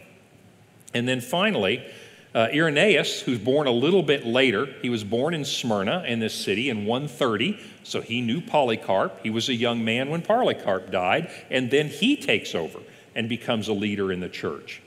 And 0.95 1.07
then 1.09 1.21
finally, 1.21 1.85
uh, 2.35 2.49
Irenaeus, 2.53 3.23
who's 3.23 3.39
born 3.39 3.67
a 3.67 3.73
little 3.73 4.03
bit 4.03 4.27
later, 4.27 4.67
he 4.83 4.91
was 4.91 5.03
born 5.03 5.35
in 5.35 5.45
Smyrna 5.45 6.05
in 6.07 6.21
this 6.21 6.35
city 6.35 6.69
in 6.69 6.85
130, 6.85 7.59
so 7.83 8.01
he 8.01 8.21
knew 8.21 8.41
Polycarp. 8.41 9.21
He 9.23 9.31
was 9.31 9.49
a 9.49 9.55
young 9.55 9.85
man 9.85 10.11
when 10.11 10.23
Polycarp 10.23 10.91
died, 10.91 11.31
and 11.51 11.71
then 11.71 11.89
he 11.89 12.17
takes 12.17 12.55
over 12.55 12.81
and 13.15 13.29
becomes 13.29 13.69
a 13.69 13.73
leader 13.73 14.13
in 14.13 14.21
the 14.21 14.29
church. 14.29 14.83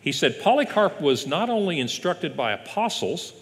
He 0.00 0.12
said 0.12 0.40
Polycarp 0.40 1.00
was 1.00 1.26
not 1.26 1.48
only 1.48 1.78
instructed 1.78 2.36
by 2.36 2.52
apostles 2.52 3.32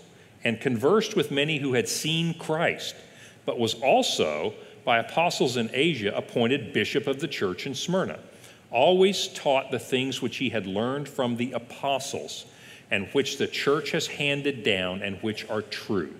and 0.44 0.61
conversed 0.61 1.16
with 1.16 1.31
many 1.31 1.59
who 1.59 1.74
had 1.74 1.88
seen 1.88 2.35
Christ, 2.35 2.94
but 3.46 3.59
was 3.59 3.74
also 3.74 4.55
by 4.85 4.98
apostles 4.98 5.57
in 5.57 5.70
Asia 5.72 6.14
appointed 6.14 6.72
bishop 6.72 7.07
of 7.07 7.20
the 7.20 7.29
church 7.29 7.66
in 7.66 7.74
Smyrna. 7.74 8.18
Always 8.70 9.29
taught 9.29 9.70
the 9.70 9.79
things 9.79 10.20
which 10.20 10.37
he 10.37 10.50
had 10.50 10.66
learned 10.66 11.09
from 11.09 11.37
the 11.37 11.52
apostles 11.52 12.46
and 12.90 13.09
which 13.09 13.38
the 13.38 13.46
church 13.46 13.90
has 13.90 14.07
handed 14.07 14.62
down 14.62 15.03
and 15.03 15.16
which 15.18 15.49
are 15.49 15.62
true. 15.62 16.14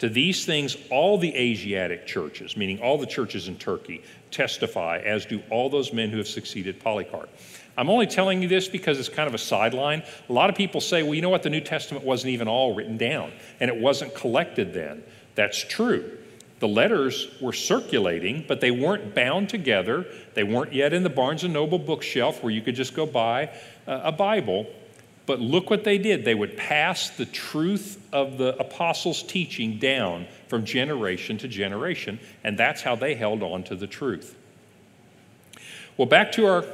To 0.00 0.08
these 0.08 0.46
things, 0.46 0.78
all 0.90 1.18
the 1.18 1.34
Asiatic 1.36 2.06
churches, 2.06 2.56
meaning 2.56 2.80
all 2.80 2.96
the 2.96 3.06
churches 3.06 3.48
in 3.48 3.56
Turkey, 3.56 4.02
testify, 4.30 4.98
as 5.04 5.26
do 5.26 5.42
all 5.50 5.68
those 5.68 5.92
men 5.92 6.08
who 6.08 6.16
have 6.16 6.28
succeeded 6.28 6.80
Polycarp. 6.80 7.28
I'm 7.76 7.90
only 7.90 8.06
telling 8.06 8.40
you 8.40 8.48
this 8.48 8.66
because 8.66 8.98
it's 8.98 9.10
kind 9.10 9.28
of 9.28 9.34
a 9.34 9.38
sideline. 9.38 10.02
A 10.28 10.32
lot 10.32 10.48
of 10.48 10.56
people 10.56 10.80
say, 10.80 11.02
well, 11.02 11.14
you 11.14 11.22
know 11.22 11.28
what? 11.28 11.42
The 11.42 11.50
New 11.50 11.60
Testament 11.60 12.04
wasn't 12.04 12.32
even 12.32 12.48
all 12.48 12.74
written 12.74 12.96
down, 12.96 13.30
and 13.60 13.70
it 13.70 13.76
wasn't 13.76 14.14
collected 14.14 14.72
then. 14.72 15.02
That's 15.34 15.62
true. 15.62 16.18
The 16.60 16.68
letters 16.68 17.28
were 17.40 17.52
circulating, 17.52 18.44
but 18.46 18.60
they 18.60 18.70
weren't 18.70 19.14
bound 19.14 19.48
together. 19.48 20.06
They 20.34 20.44
weren't 20.44 20.72
yet 20.72 20.92
in 20.92 21.02
the 21.02 21.10
Barnes 21.10 21.44
and 21.44 21.54
Noble 21.54 21.78
bookshelf 21.78 22.42
where 22.42 22.52
you 22.52 22.60
could 22.60 22.74
just 22.74 22.94
go 22.94 23.06
buy 23.06 23.50
uh, 23.86 24.00
a 24.04 24.12
Bible. 24.12 24.66
But 25.30 25.38
look 25.38 25.70
what 25.70 25.84
they 25.84 25.96
did. 25.96 26.24
They 26.24 26.34
would 26.34 26.56
pass 26.56 27.10
the 27.10 27.24
truth 27.24 28.02
of 28.12 28.36
the 28.36 28.58
apostles' 28.58 29.22
teaching 29.22 29.78
down 29.78 30.26
from 30.48 30.64
generation 30.64 31.38
to 31.38 31.46
generation, 31.46 32.18
and 32.42 32.58
that's 32.58 32.82
how 32.82 32.96
they 32.96 33.14
held 33.14 33.44
on 33.44 33.62
to 33.62 33.76
the 33.76 33.86
truth. 33.86 34.34
Well, 35.96 36.08
back 36.08 36.32
to 36.32 36.46
our, 36.46 36.64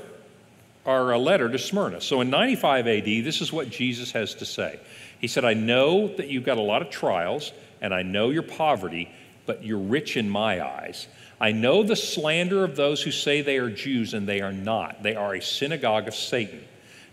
our 0.87 1.13
uh, 1.13 1.19
letter 1.19 1.51
to 1.51 1.59
Smyrna. 1.59 2.01
So 2.01 2.23
in 2.23 2.31
95 2.31 2.87
AD, 2.87 3.05
this 3.05 3.43
is 3.43 3.53
what 3.53 3.69
Jesus 3.69 4.13
has 4.13 4.35
to 4.37 4.47
say. 4.47 4.81
He 5.21 5.27
said, 5.27 5.45
I 5.45 5.53
know 5.53 6.09
that 6.17 6.29
you've 6.29 6.45
got 6.45 6.57
a 6.57 6.63
lot 6.63 6.81
of 6.81 6.89
trials, 6.89 7.53
and 7.83 7.93
I 7.93 8.01
know 8.01 8.31
your 8.31 8.43
poverty, 8.43 9.11
but 9.45 9.65
you're 9.65 9.77
rich 9.77 10.17
in 10.17 10.31
my 10.31 10.67
eyes. 10.67 11.09
I 11.39 11.53
know 11.53 11.83
the 11.83 11.95
slander 11.95 12.65
of 12.65 12.75
those 12.75 13.03
who 13.03 13.11
say 13.11 13.43
they 13.43 13.59
are 13.59 13.69
Jews, 13.69 14.15
and 14.15 14.27
they 14.27 14.41
are 14.41 14.55
not. 14.55 15.03
They 15.03 15.15
are 15.15 15.35
a 15.35 15.43
synagogue 15.43 16.09
of 16.09 16.15
Satan. 16.15 16.65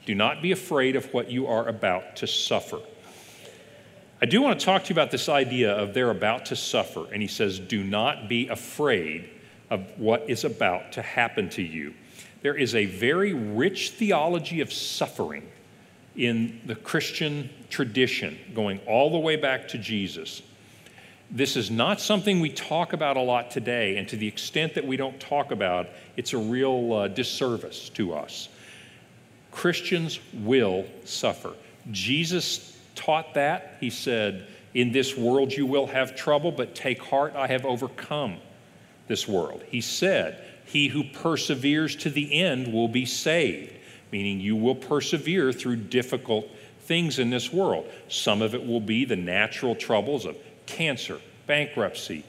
Do 0.05 0.15
not 0.15 0.41
be 0.41 0.51
afraid 0.51 0.95
of 0.95 1.13
what 1.13 1.31
you 1.31 1.47
are 1.47 1.67
about 1.67 2.17
to 2.17 2.27
suffer. 2.27 2.79
I 4.21 4.25
do 4.25 4.41
want 4.41 4.59
to 4.59 4.65
talk 4.65 4.83
to 4.85 4.89
you 4.89 4.93
about 4.93 5.11
this 5.11 5.27
idea 5.27 5.73
of 5.73 5.93
they're 5.93 6.09
about 6.09 6.45
to 6.47 6.55
suffer. 6.55 7.05
And 7.11 7.21
he 7.21 7.27
says, 7.27 7.59
Do 7.59 7.83
not 7.83 8.29
be 8.29 8.47
afraid 8.47 9.29
of 9.69 9.85
what 9.97 10.29
is 10.29 10.43
about 10.43 10.93
to 10.93 11.01
happen 11.01 11.49
to 11.49 11.61
you. 11.61 11.93
There 12.41 12.55
is 12.55 12.75
a 12.75 12.85
very 12.85 13.33
rich 13.33 13.91
theology 13.91 14.61
of 14.61 14.71
suffering 14.71 15.49
in 16.15 16.61
the 16.65 16.75
Christian 16.75 17.49
tradition 17.69 18.37
going 18.53 18.79
all 18.87 19.11
the 19.11 19.17
way 19.17 19.35
back 19.35 19.67
to 19.69 19.77
Jesus. 19.77 20.41
This 21.31 21.55
is 21.55 21.71
not 21.71 21.99
something 21.99 22.39
we 22.39 22.51
talk 22.51 22.93
about 22.93 23.17
a 23.17 23.21
lot 23.21 23.49
today, 23.49 23.97
and 23.97 24.07
to 24.09 24.15
the 24.15 24.27
extent 24.27 24.75
that 24.75 24.85
we 24.85 24.97
don't 24.97 25.19
talk 25.19 25.51
about, 25.51 25.87
it's 26.15 26.33
a 26.33 26.37
real 26.37 26.93
uh, 26.93 27.07
disservice 27.07 27.89
to 27.89 28.13
us. 28.13 28.49
Christians 29.53 30.19
will 30.33 30.85
suffer. 31.05 31.53
Jesus 31.91 32.77
taught 32.95 33.35
that. 33.35 33.77
He 33.79 33.89
said, 33.89 34.47
In 34.73 34.91
this 34.91 35.15
world 35.15 35.53
you 35.53 35.65
will 35.65 35.87
have 35.87 36.15
trouble, 36.15 36.51
but 36.51 36.75
take 36.75 37.01
heart, 37.01 37.35
I 37.35 37.47
have 37.47 37.63
overcome 37.63 38.37
this 39.07 39.27
world. 39.27 39.63
He 39.69 39.79
said, 39.79 40.43
He 40.65 40.87
who 40.87 41.03
perseveres 41.03 41.95
to 41.97 42.09
the 42.09 42.41
end 42.41 42.73
will 42.73 42.87
be 42.87 43.05
saved, 43.05 43.73
meaning 44.11 44.39
you 44.39 44.55
will 44.55 44.75
persevere 44.75 45.53
through 45.53 45.77
difficult 45.77 46.49
things 46.81 47.19
in 47.19 47.29
this 47.29 47.53
world. 47.53 47.85
Some 48.09 48.41
of 48.41 48.55
it 48.55 48.65
will 48.65 48.81
be 48.81 49.05
the 49.05 49.15
natural 49.15 49.75
troubles 49.75 50.25
of 50.25 50.35
cancer, 50.65 51.21
bankruptcy, 51.45 52.25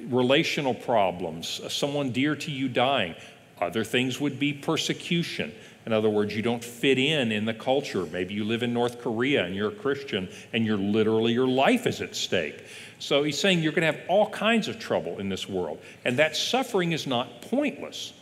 relational 0.00 0.74
problems, 0.74 1.60
someone 1.72 2.10
dear 2.10 2.34
to 2.34 2.50
you 2.50 2.68
dying. 2.68 3.14
Other 3.60 3.84
things 3.84 4.20
would 4.20 4.38
be 4.38 4.52
persecution. 4.52 5.54
In 5.86 5.92
other 5.92 6.08
words, 6.08 6.34
you 6.34 6.42
don't 6.42 6.64
fit 6.64 6.98
in 6.98 7.30
in 7.30 7.44
the 7.44 7.52
culture. 7.52 8.06
Maybe 8.06 8.34
you 8.34 8.44
live 8.44 8.62
in 8.62 8.72
North 8.72 9.00
Korea 9.00 9.44
and 9.44 9.54
you're 9.54 9.68
a 9.68 9.74
Christian 9.74 10.30
and 10.52 10.64
you're 10.64 10.78
literally, 10.78 11.32
your 11.32 11.48
life 11.48 11.86
is 11.86 12.00
at 12.00 12.16
stake. 12.16 12.64
So 12.98 13.22
he's 13.22 13.38
saying 13.38 13.62
you're 13.62 13.72
going 13.72 13.92
to 13.92 13.98
have 13.98 14.08
all 14.08 14.30
kinds 14.30 14.68
of 14.68 14.78
trouble 14.78 15.18
in 15.18 15.28
this 15.28 15.48
world. 15.48 15.78
And 16.04 16.18
that 16.18 16.36
suffering 16.36 16.92
is 16.92 17.06
not 17.06 17.42
pointless. 17.42 18.14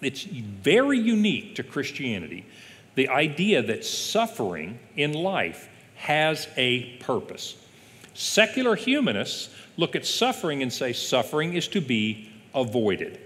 It's 0.00 0.24
very 0.24 0.98
unique 0.98 1.54
to 1.56 1.62
Christianity 1.62 2.46
the 2.94 3.08
idea 3.08 3.62
that 3.62 3.84
suffering 3.84 4.78
in 4.96 5.12
life 5.12 5.68
has 5.94 6.48
a 6.56 6.96
purpose. 6.96 7.56
Secular 8.14 8.74
humanists 8.74 9.48
look 9.76 9.96
at 9.96 10.04
suffering 10.04 10.62
and 10.62 10.72
say 10.72 10.92
suffering 10.92 11.54
is 11.54 11.68
to 11.68 11.80
be 11.80 12.30
avoided. 12.54 13.18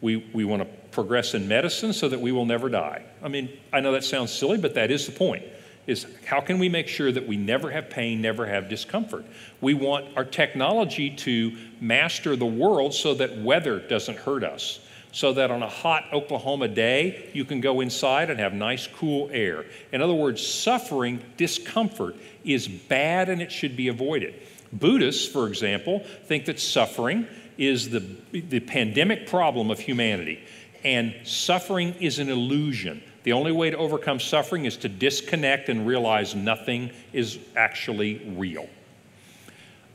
We, 0.00 0.16
we 0.32 0.44
want 0.44 0.62
to 0.62 0.68
progress 0.92 1.34
in 1.34 1.48
medicine 1.48 1.92
so 1.92 2.08
that 2.08 2.20
we 2.20 2.32
will 2.32 2.46
never 2.46 2.68
die. 2.68 3.04
I 3.22 3.28
mean, 3.28 3.50
I 3.72 3.80
know 3.80 3.92
that 3.92 4.04
sounds 4.04 4.32
silly, 4.32 4.58
but 4.58 4.74
that 4.74 4.90
is 4.90 5.06
the 5.06 5.12
point. 5.12 5.44
Is 5.86 6.06
how 6.26 6.40
can 6.40 6.58
we 6.58 6.68
make 6.68 6.88
sure 6.88 7.10
that 7.10 7.26
we 7.26 7.36
never 7.36 7.70
have 7.70 7.90
pain, 7.90 8.20
never 8.20 8.46
have 8.46 8.68
discomfort? 8.68 9.24
We 9.60 9.74
want 9.74 10.16
our 10.16 10.24
technology 10.24 11.10
to 11.16 11.56
master 11.80 12.36
the 12.36 12.46
world 12.46 12.94
so 12.94 13.14
that 13.14 13.38
weather 13.38 13.78
doesn't 13.80 14.18
hurt 14.18 14.44
us 14.44 14.80
so 15.12 15.32
that 15.32 15.50
on 15.50 15.62
a 15.62 15.68
hot 15.68 16.04
Oklahoma 16.12 16.68
day, 16.68 17.30
you 17.32 17.44
can 17.44 17.60
go 17.60 17.80
inside 17.80 18.30
and 18.30 18.38
have 18.38 18.52
nice, 18.52 18.86
cool 18.86 19.28
air. 19.32 19.64
In 19.92 20.02
other 20.02 20.14
words, 20.14 20.46
suffering, 20.46 21.20
discomfort 21.36 22.16
is 22.44 22.68
bad 22.68 23.28
and 23.28 23.42
it 23.42 23.50
should 23.50 23.76
be 23.76 23.88
avoided. 23.88 24.34
Buddhists, 24.72 25.26
for 25.26 25.48
example, 25.48 26.00
think 26.26 26.44
that 26.44 26.60
suffering 26.60 27.26
is 27.58 27.90
the, 27.90 28.00
the 28.32 28.60
pandemic 28.60 29.26
problem 29.26 29.70
of 29.70 29.80
humanity, 29.80 30.42
and 30.84 31.14
suffering 31.24 31.94
is 32.00 32.18
an 32.18 32.28
illusion. 32.28 33.02
The 33.22 33.32
only 33.32 33.52
way 33.52 33.70
to 33.70 33.76
overcome 33.76 34.18
suffering 34.18 34.64
is 34.64 34.76
to 34.78 34.88
disconnect 34.88 35.68
and 35.68 35.86
realize 35.86 36.34
nothing 36.34 36.90
is 37.12 37.38
actually 37.54 38.34
real. 38.36 38.68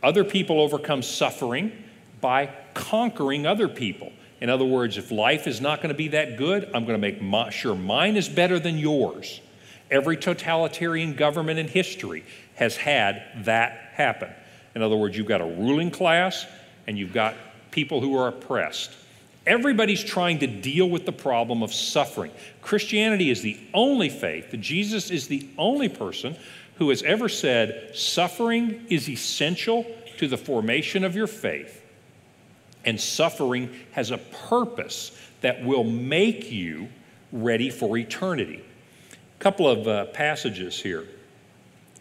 Other 0.04 0.24
people 0.24 0.62
overcome 0.62 1.02
suffering 1.02 1.72
by 2.22 2.54
conquering 2.74 3.48
other 3.48 3.68
people. 3.68 4.12
In 4.42 4.50
other 4.50 4.66
words, 4.66 4.98
if 4.98 5.12
life 5.12 5.48
is 5.48 5.62
not 5.62 5.80
going 5.82 5.90
to 5.90 5.98
be 5.98 6.10
that 6.10 6.38
good, 6.38 6.66
I'm 6.66 6.86
going 6.86 6.94
to 6.94 6.98
make 7.00 7.22
my, 7.22 7.50
sure 7.50 7.74
mine 7.74 8.16
is 8.16 8.30
better 8.30 8.60
than 8.60 8.78
yours. 8.78 9.42
Every 9.90 10.18
totalitarian 10.18 11.16
government 11.16 11.58
in 11.58 11.68
history 11.68 12.24
has 12.56 12.76
had 12.76 13.24
that 13.46 13.92
happen. 13.94 14.30
In 14.76 14.82
other 14.82 14.96
words, 14.96 15.18
you've 15.18 15.28
got 15.28 15.42
a 15.42 15.46
ruling 15.46 15.90
class 15.90 16.46
and 16.86 16.98
you've 16.98 17.14
got 17.14 17.36
people 17.72 18.02
who 18.02 18.16
are 18.18 18.28
oppressed. 18.28 18.92
Everybody's 19.46 20.04
trying 20.04 20.40
to 20.40 20.48
deal 20.48 20.90
with 20.90 21.06
the 21.06 21.12
problem 21.12 21.62
of 21.62 21.74
suffering. 21.74 22.32
Christianity 22.62 23.30
is 23.30 23.42
the 23.42 23.60
only 23.74 24.10
faith, 24.10 24.56
Jesus 24.60 25.12
is 25.12 25.28
the 25.28 25.48
only 25.58 25.90
person 25.90 26.36
who 26.76 26.90
has 26.90 27.04
ever 27.04 27.30
said 27.30 27.96
suffering 27.96 28.86
is 28.90 29.10
essential 29.10 29.86
to 30.18 30.28
the 30.28 30.38
formation 30.38 31.04
of 31.04 31.16
your 31.16 31.28
faith 31.28 31.84
and 32.86 33.02
suffering 33.02 33.70
has 33.92 34.12
a 34.12 34.18
purpose 34.18 35.12
that 35.42 35.66
will 35.66 35.84
make 35.84 36.52
you 36.52 36.88
ready 37.32 37.70
for 37.70 37.98
eternity. 37.98 38.64
A 39.12 39.44
couple 39.44 39.68
of 39.68 39.88
uh, 39.88 40.06
passages 40.06 40.80
here. 40.80 41.06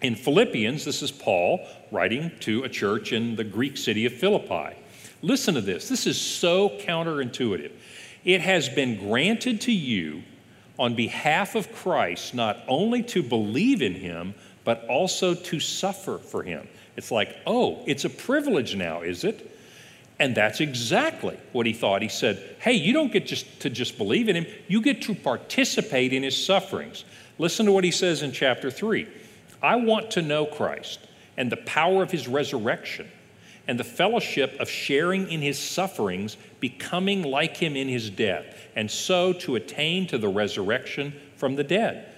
In 0.02 0.14
Philippians, 0.14 0.84
this 0.84 1.02
is 1.02 1.10
Paul 1.10 1.66
writing 1.90 2.30
to 2.40 2.64
a 2.64 2.68
church 2.68 3.12
in 3.12 3.36
the 3.36 3.44
Greek 3.44 3.76
city 3.76 4.04
of 4.04 4.12
Philippi. 4.12 4.76
Listen 5.24 5.54
to 5.54 5.62
this. 5.62 5.88
This 5.88 6.06
is 6.06 6.20
so 6.20 6.68
counterintuitive. 6.68 7.72
It 8.26 8.42
has 8.42 8.68
been 8.68 9.08
granted 9.08 9.62
to 9.62 9.72
you 9.72 10.22
on 10.78 10.94
behalf 10.94 11.54
of 11.54 11.72
Christ 11.72 12.34
not 12.34 12.58
only 12.68 13.02
to 13.04 13.22
believe 13.22 13.80
in 13.80 13.94
him, 13.94 14.34
but 14.64 14.84
also 14.86 15.34
to 15.34 15.60
suffer 15.60 16.18
for 16.18 16.42
him. 16.42 16.68
It's 16.98 17.10
like, 17.10 17.34
oh, 17.46 17.82
it's 17.86 18.04
a 18.04 18.10
privilege 18.10 18.76
now, 18.76 19.00
is 19.00 19.24
it? 19.24 19.50
And 20.18 20.34
that's 20.34 20.60
exactly 20.60 21.38
what 21.52 21.64
he 21.64 21.72
thought. 21.72 22.02
He 22.02 22.08
said, 22.08 22.56
Hey, 22.60 22.74
you 22.74 22.92
don't 22.92 23.10
get 23.10 23.24
just 23.24 23.60
to 23.60 23.70
just 23.70 23.96
believe 23.96 24.28
in 24.28 24.36
him, 24.36 24.46
you 24.68 24.82
get 24.82 25.00
to 25.02 25.14
participate 25.14 26.12
in 26.12 26.22
his 26.22 26.44
sufferings. 26.44 27.06
Listen 27.38 27.64
to 27.64 27.72
what 27.72 27.82
he 27.82 27.90
says 27.90 28.20
in 28.20 28.30
chapter 28.30 28.70
3. 28.70 29.08
I 29.62 29.76
want 29.76 30.10
to 30.12 30.22
know 30.22 30.44
Christ 30.44 31.00
and 31.38 31.50
the 31.50 31.56
power 31.56 32.02
of 32.02 32.10
his 32.10 32.28
resurrection 32.28 33.08
and 33.66 33.78
the 33.78 33.84
fellowship 33.84 34.54
of 34.60 34.68
sharing 34.68 35.30
in 35.30 35.40
his 35.40 35.58
sufferings, 35.58 36.36
becoming 36.60 37.22
like 37.22 37.56
him 37.56 37.76
in 37.76 37.88
his 37.88 38.10
death, 38.10 38.44
and 38.76 38.90
so 38.90 39.32
to 39.32 39.56
attain 39.56 40.06
to 40.06 40.18
the 40.18 40.28
resurrection 40.28 41.14
from 41.36 41.56
the 41.56 41.64
dead. 41.64 42.08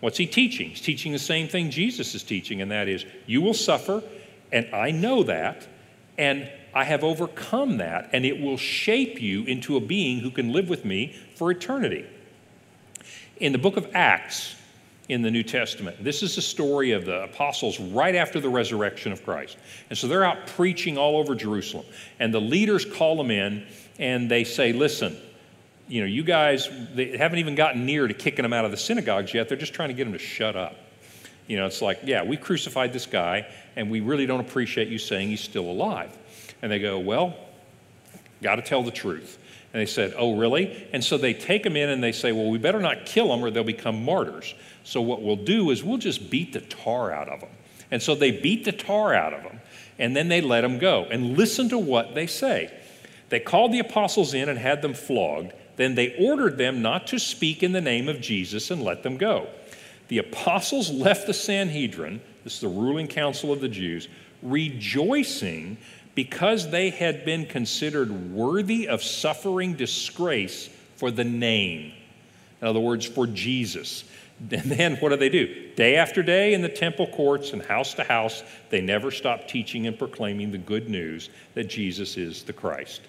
What's 0.00 0.18
he 0.18 0.26
teaching? 0.26 0.70
He's 0.70 0.80
teaching 0.80 1.12
the 1.12 1.18
same 1.18 1.48
thing 1.48 1.70
Jesus 1.70 2.14
is 2.14 2.22
teaching, 2.22 2.62
and 2.62 2.70
that 2.70 2.88
is, 2.88 3.04
you 3.26 3.42
will 3.42 3.54
suffer, 3.54 4.02
and 4.52 4.66
I 4.72 4.90
know 4.90 5.22
that, 5.24 5.66
and 6.16 6.50
I 6.72 6.84
have 6.84 7.02
overcome 7.02 7.78
that, 7.78 8.10
and 8.12 8.24
it 8.24 8.40
will 8.40 8.56
shape 8.56 9.20
you 9.20 9.44
into 9.44 9.76
a 9.76 9.80
being 9.80 10.20
who 10.20 10.30
can 10.30 10.52
live 10.52 10.68
with 10.68 10.84
me 10.84 11.16
for 11.34 11.50
eternity. 11.50 12.06
In 13.38 13.52
the 13.52 13.58
book 13.58 13.76
of 13.76 13.88
Acts, 13.94 14.54
in 15.10 15.22
the 15.22 15.30
New 15.30 15.42
Testament. 15.42 16.02
This 16.02 16.22
is 16.22 16.36
the 16.36 16.42
story 16.42 16.92
of 16.92 17.04
the 17.04 17.24
apostles 17.24 17.80
right 17.80 18.14
after 18.14 18.38
the 18.38 18.48
resurrection 18.48 19.10
of 19.10 19.24
Christ. 19.24 19.58
And 19.88 19.98
so 19.98 20.06
they're 20.06 20.22
out 20.22 20.46
preaching 20.46 20.96
all 20.96 21.16
over 21.16 21.34
Jerusalem. 21.34 21.84
And 22.20 22.32
the 22.32 22.40
leaders 22.40 22.84
call 22.84 23.16
them 23.16 23.32
in 23.32 23.66
and 23.98 24.30
they 24.30 24.44
say, 24.44 24.72
Listen, 24.72 25.16
you 25.88 26.00
know, 26.00 26.06
you 26.06 26.22
guys, 26.22 26.68
they 26.94 27.16
haven't 27.16 27.40
even 27.40 27.56
gotten 27.56 27.84
near 27.84 28.06
to 28.06 28.14
kicking 28.14 28.44
them 28.44 28.52
out 28.52 28.64
of 28.64 28.70
the 28.70 28.76
synagogues 28.76 29.34
yet. 29.34 29.48
They're 29.48 29.58
just 29.58 29.74
trying 29.74 29.88
to 29.88 29.94
get 29.94 30.04
them 30.04 30.12
to 30.12 30.18
shut 30.20 30.54
up. 30.54 30.76
You 31.48 31.56
know, 31.56 31.66
it's 31.66 31.82
like, 31.82 31.98
yeah, 32.04 32.22
we 32.22 32.36
crucified 32.36 32.92
this 32.92 33.06
guy 33.06 33.48
and 33.74 33.90
we 33.90 33.98
really 33.98 34.26
don't 34.26 34.38
appreciate 34.38 34.86
you 34.86 34.98
saying 34.98 35.30
he's 35.30 35.40
still 35.40 35.68
alive. 35.68 36.16
And 36.62 36.70
they 36.70 36.78
go, 36.78 37.00
Well, 37.00 37.34
got 38.40 38.56
to 38.56 38.62
tell 38.62 38.84
the 38.84 38.92
truth. 38.92 39.38
And 39.72 39.80
they 39.80 39.86
said, 39.86 40.14
Oh, 40.16 40.36
really? 40.36 40.88
And 40.92 41.02
so 41.02 41.16
they 41.16 41.34
take 41.34 41.62
them 41.62 41.76
in 41.76 41.88
and 41.88 42.02
they 42.02 42.12
say, 42.12 42.32
Well, 42.32 42.50
we 42.50 42.58
better 42.58 42.80
not 42.80 43.06
kill 43.06 43.28
them 43.28 43.44
or 43.44 43.50
they'll 43.50 43.64
become 43.64 44.04
martyrs. 44.04 44.54
So 44.84 45.00
what 45.00 45.22
we'll 45.22 45.36
do 45.36 45.70
is 45.70 45.84
we'll 45.84 45.98
just 45.98 46.30
beat 46.30 46.52
the 46.52 46.60
tar 46.60 47.12
out 47.12 47.28
of 47.28 47.40
them. 47.40 47.50
And 47.90 48.02
so 48.02 48.14
they 48.14 48.30
beat 48.30 48.64
the 48.64 48.72
tar 48.72 49.14
out 49.14 49.32
of 49.32 49.42
them 49.42 49.60
and 49.98 50.16
then 50.16 50.28
they 50.28 50.40
let 50.40 50.62
them 50.62 50.78
go. 50.78 51.06
And 51.10 51.36
listen 51.36 51.68
to 51.68 51.78
what 51.78 52.14
they 52.14 52.26
say. 52.26 52.72
They 53.28 53.38
called 53.38 53.72
the 53.72 53.78
apostles 53.78 54.34
in 54.34 54.48
and 54.48 54.58
had 54.58 54.82
them 54.82 54.94
flogged. 54.94 55.52
Then 55.76 55.94
they 55.94 56.16
ordered 56.18 56.58
them 56.58 56.82
not 56.82 57.06
to 57.08 57.18
speak 57.18 57.62
in 57.62 57.72
the 57.72 57.80
name 57.80 58.08
of 58.08 58.20
Jesus 58.20 58.70
and 58.70 58.82
let 58.82 59.02
them 59.02 59.16
go. 59.16 59.48
The 60.08 60.18
apostles 60.18 60.90
left 60.90 61.26
the 61.26 61.34
Sanhedrin, 61.34 62.20
this 62.42 62.54
is 62.54 62.60
the 62.60 62.68
ruling 62.68 63.06
council 63.06 63.52
of 63.52 63.60
the 63.60 63.68
Jews, 63.68 64.08
rejoicing 64.42 65.76
because 66.14 66.70
they 66.70 66.90
had 66.90 67.24
been 67.24 67.46
considered 67.46 68.32
worthy 68.32 68.88
of 68.88 69.02
suffering 69.02 69.74
disgrace 69.74 70.68
for 70.96 71.10
the 71.10 71.24
name. 71.24 71.92
In 72.60 72.66
other 72.66 72.80
words, 72.80 73.06
for 73.06 73.26
Jesus. 73.26 74.04
And 74.40 74.72
then 74.72 74.96
what 74.96 75.10
do 75.10 75.16
they 75.16 75.28
do? 75.28 75.70
Day 75.76 75.96
after 75.96 76.22
day 76.22 76.54
in 76.54 76.62
the 76.62 76.68
temple 76.70 77.08
courts 77.08 77.52
and 77.52 77.60
house 77.62 77.92
to 77.94 78.04
house, 78.04 78.42
they 78.70 78.80
never 78.80 79.10
stop 79.10 79.46
teaching 79.46 79.86
and 79.86 79.98
proclaiming 79.98 80.50
the 80.50 80.56
good 80.56 80.88
news 80.88 81.28
that 81.52 81.64
Jesus 81.64 82.16
is 82.16 82.42
the 82.42 82.54
Christ. 82.54 83.02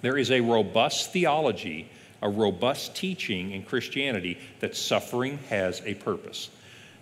There 0.00 0.18
is 0.18 0.32
a 0.32 0.40
robust 0.40 1.12
theology, 1.12 1.88
a 2.20 2.28
robust 2.28 2.96
teaching 2.96 3.52
in 3.52 3.62
Christianity 3.62 4.38
that 4.58 4.76
suffering 4.76 5.38
has 5.50 5.80
a 5.84 5.94
purpose. 5.94 6.50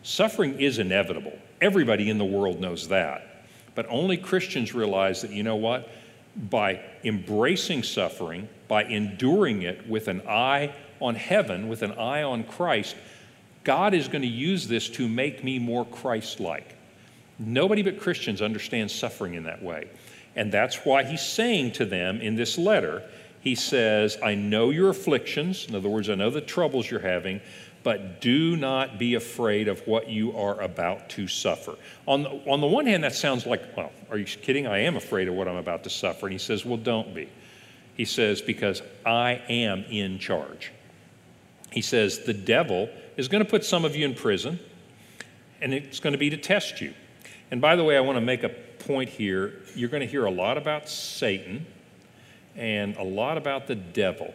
Suffering 0.02 0.60
is 0.60 0.78
inevitable. 0.78 1.38
Everybody 1.62 2.10
in 2.10 2.18
the 2.18 2.24
world 2.26 2.60
knows 2.60 2.88
that. 2.88 3.31
But 3.74 3.86
only 3.88 4.16
Christians 4.16 4.74
realize 4.74 5.22
that, 5.22 5.30
you 5.30 5.42
know 5.42 5.56
what? 5.56 5.88
By 6.50 6.80
embracing 7.04 7.82
suffering, 7.82 8.48
by 8.68 8.84
enduring 8.84 9.62
it 9.62 9.86
with 9.88 10.08
an 10.08 10.22
eye 10.28 10.74
on 11.00 11.14
heaven, 11.14 11.68
with 11.68 11.82
an 11.82 11.92
eye 11.92 12.22
on 12.22 12.44
Christ, 12.44 12.96
God 13.64 13.94
is 13.94 14.08
going 14.08 14.22
to 14.22 14.28
use 14.28 14.66
this 14.66 14.88
to 14.90 15.08
make 15.08 15.44
me 15.44 15.58
more 15.58 15.84
Christ 15.84 16.40
like. 16.40 16.74
Nobody 17.38 17.82
but 17.82 17.98
Christians 17.98 18.42
understand 18.42 18.90
suffering 18.90 19.34
in 19.34 19.44
that 19.44 19.62
way. 19.62 19.88
And 20.36 20.50
that's 20.50 20.76
why 20.84 21.04
he's 21.04 21.22
saying 21.22 21.72
to 21.72 21.84
them 21.84 22.20
in 22.20 22.34
this 22.34 22.56
letter, 22.56 23.02
he 23.40 23.54
says, 23.54 24.18
I 24.22 24.34
know 24.34 24.70
your 24.70 24.88
afflictions. 24.90 25.66
In 25.66 25.74
other 25.74 25.88
words, 25.88 26.08
I 26.08 26.14
know 26.14 26.30
the 26.30 26.40
troubles 26.40 26.90
you're 26.90 27.00
having, 27.00 27.40
but 27.82 28.20
do 28.20 28.56
not 28.56 28.98
be 28.98 29.14
afraid 29.14 29.68
of 29.68 29.86
what 29.86 30.08
you 30.08 30.36
are 30.36 30.60
about 30.60 31.08
to 31.10 31.26
suffer. 31.26 31.74
On 32.06 32.22
the, 32.22 32.30
on 32.50 32.60
the 32.60 32.66
one 32.66 32.86
hand, 32.86 33.04
that 33.04 33.14
sounds 33.14 33.46
like, 33.46 33.76
well, 33.76 33.92
are 34.10 34.18
you 34.18 34.24
kidding? 34.24 34.66
I 34.66 34.78
am 34.78 34.96
afraid 34.96 35.28
of 35.28 35.34
what 35.34 35.48
I'm 35.48 35.56
about 35.56 35.84
to 35.84 35.90
suffer. 35.90 36.26
And 36.26 36.32
he 36.32 36.38
says, 36.38 36.64
well, 36.64 36.76
don't 36.76 37.14
be. 37.14 37.28
He 37.96 38.04
says, 38.04 38.40
because 38.40 38.82
I 39.04 39.42
am 39.48 39.84
in 39.90 40.18
charge. 40.18 40.72
He 41.72 41.82
says, 41.82 42.20
the 42.20 42.34
devil 42.34 42.88
is 43.16 43.28
going 43.28 43.44
to 43.44 43.50
put 43.50 43.64
some 43.64 43.84
of 43.84 43.96
you 43.96 44.04
in 44.04 44.14
prison, 44.14 44.58
and 45.60 45.74
it's 45.74 46.00
going 46.00 46.12
to 46.12 46.18
be 46.18 46.30
to 46.30 46.36
test 46.36 46.80
you. 46.80 46.94
And 47.50 47.60
by 47.60 47.76
the 47.76 47.84
way, 47.84 47.96
I 47.96 48.00
want 48.00 48.16
to 48.16 48.24
make 48.24 48.44
a 48.44 48.48
point 48.48 49.08
here. 49.08 49.60
You're 49.74 49.88
going 49.88 50.00
to 50.00 50.06
hear 50.06 50.26
a 50.26 50.30
lot 50.30 50.56
about 50.56 50.88
Satan 50.88 51.66
and 52.56 52.96
a 52.96 53.02
lot 53.02 53.38
about 53.38 53.66
the 53.66 53.74
devil 53.74 54.34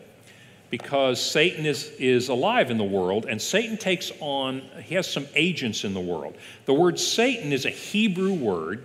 because 0.69 1.21
Satan 1.21 1.65
is, 1.65 1.91
is 1.97 2.29
alive 2.29 2.71
in 2.71 2.77
the 2.77 2.83
world 2.83 3.25
and 3.25 3.41
Satan 3.41 3.77
takes 3.77 4.11
on, 4.19 4.61
he 4.83 4.95
has 4.95 5.09
some 5.09 5.25
agents 5.33 5.83
in 5.83 5.93
the 5.93 6.01
world. 6.01 6.35
The 6.65 6.73
word 6.73 6.99
Satan 6.99 7.53
is 7.53 7.65
a 7.65 7.69
Hebrew 7.69 8.33
word 8.33 8.83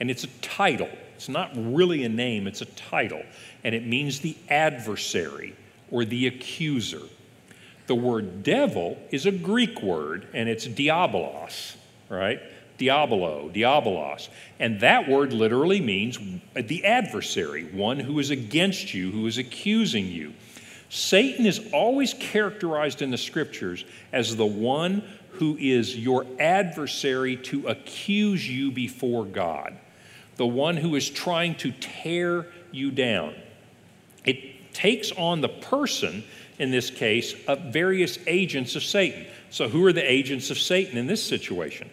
and 0.00 0.10
it's 0.10 0.24
a 0.24 0.28
title. 0.40 0.88
It's 1.16 1.28
not 1.28 1.50
really 1.54 2.04
a 2.04 2.08
name, 2.08 2.46
it's 2.46 2.62
a 2.62 2.66
title. 2.66 3.22
And 3.64 3.74
it 3.74 3.84
means 3.84 4.20
the 4.20 4.36
adversary 4.48 5.54
or 5.90 6.04
the 6.04 6.28
accuser. 6.28 7.02
The 7.88 7.94
word 7.94 8.42
devil 8.42 8.98
is 9.10 9.26
a 9.26 9.32
Greek 9.32 9.82
word 9.82 10.28
and 10.32 10.48
it's 10.48 10.66
diabolos, 10.66 11.76
right? 12.08 12.40
Diabolo, 12.78 13.50
diabolos. 13.50 14.28
And 14.60 14.80
that 14.80 15.08
word 15.08 15.32
literally 15.32 15.80
means 15.80 16.18
the 16.54 16.84
adversary, 16.84 17.64
one 17.64 17.98
who 17.98 18.18
is 18.18 18.30
against 18.30 18.94
you, 18.94 19.10
who 19.10 19.26
is 19.26 19.36
accusing 19.36 20.06
you. 20.06 20.32
Satan 20.90 21.46
is 21.46 21.60
always 21.72 22.14
characterized 22.14 23.02
in 23.02 23.10
the 23.10 23.18
scriptures 23.18 23.84
as 24.12 24.36
the 24.36 24.46
one 24.46 25.02
who 25.32 25.56
is 25.58 25.96
your 25.96 26.26
adversary 26.40 27.36
to 27.36 27.68
accuse 27.68 28.48
you 28.48 28.70
before 28.70 29.24
God, 29.24 29.76
the 30.36 30.46
one 30.46 30.76
who 30.76 30.96
is 30.96 31.08
trying 31.08 31.54
to 31.56 31.72
tear 31.72 32.46
you 32.72 32.90
down. 32.90 33.34
It 34.24 34.72
takes 34.72 35.12
on 35.12 35.40
the 35.40 35.48
person, 35.48 36.24
in 36.58 36.70
this 36.70 36.90
case, 36.90 37.34
of 37.46 37.72
various 37.72 38.18
agents 38.26 38.74
of 38.74 38.82
Satan. 38.82 39.26
So, 39.50 39.68
who 39.68 39.84
are 39.86 39.92
the 39.92 40.10
agents 40.10 40.50
of 40.50 40.58
Satan 40.58 40.98
in 40.98 41.06
this 41.06 41.22
situation? 41.22 41.88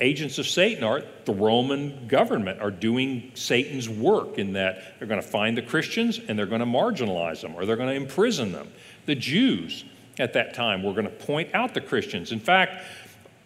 Agents 0.00 0.38
of 0.38 0.46
Satan 0.46 0.84
are 0.84 1.02
the 1.24 1.32
Roman 1.32 2.06
government 2.06 2.60
are 2.60 2.70
doing 2.70 3.32
Satan's 3.34 3.88
work 3.88 4.38
in 4.38 4.52
that 4.52 4.98
they're 4.98 5.08
going 5.08 5.20
to 5.20 5.26
find 5.26 5.56
the 5.56 5.62
Christians 5.62 6.20
and 6.26 6.38
they're 6.38 6.46
going 6.46 6.60
to 6.60 6.66
marginalize 6.66 7.40
them 7.40 7.54
or 7.54 7.66
they're 7.66 7.76
going 7.76 7.88
to 7.88 7.94
imprison 7.94 8.52
them. 8.52 8.68
The 9.06 9.14
Jews 9.14 9.84
at 10.18 10.32
that 10.34 10.54
time 10.54 10.82
were 10.82 10.92
going 10.92 11.04
to 11.04 11.10
point 11.10 11.54
out 11.54 11.74
the 11.74 11.80
Christians. 11.80 12.32
In 12.32 12.40
fact, 12.40 12.84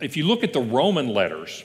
if 0.00 0.16
you 0.16 0.26
look 0.26 0.44
at 0.44 0.52
the 0.52 0.60
Roman 0.60 1.08
letters 1.08 1.64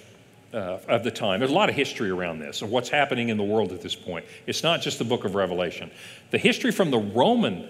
uh, 0.54 0.80
of 0.88 1.04
the 1.04 1.12
time, 1.12 1.40
there's 1.40 1.52
a 1.52 1.56
lot 1.56 1.70
of 1.70 1.76
history 1.76 2.10
around 2.10 2.40
this 2.40 2.62
of 2.62 2.70
what's 2.70 2.90
happening 2.90 3.30
in 3.30 3.38
the 3.38 3.44
world 3.44 3.72
at 3.72 3.82
this 3.82 3.96
point. 3.96 4.26
It's 4.46 4.64
not 4.64 4.82
just 4.82 5.00
the 5.00 5.06
book 5.06 5.26
of 5.26 5.36
Revelation. 5.36 5.92
The 6.32 6.38
history 6.38 6.72
from 6.72 6.92
the 6.92 7.00
Roman 7.00 7.68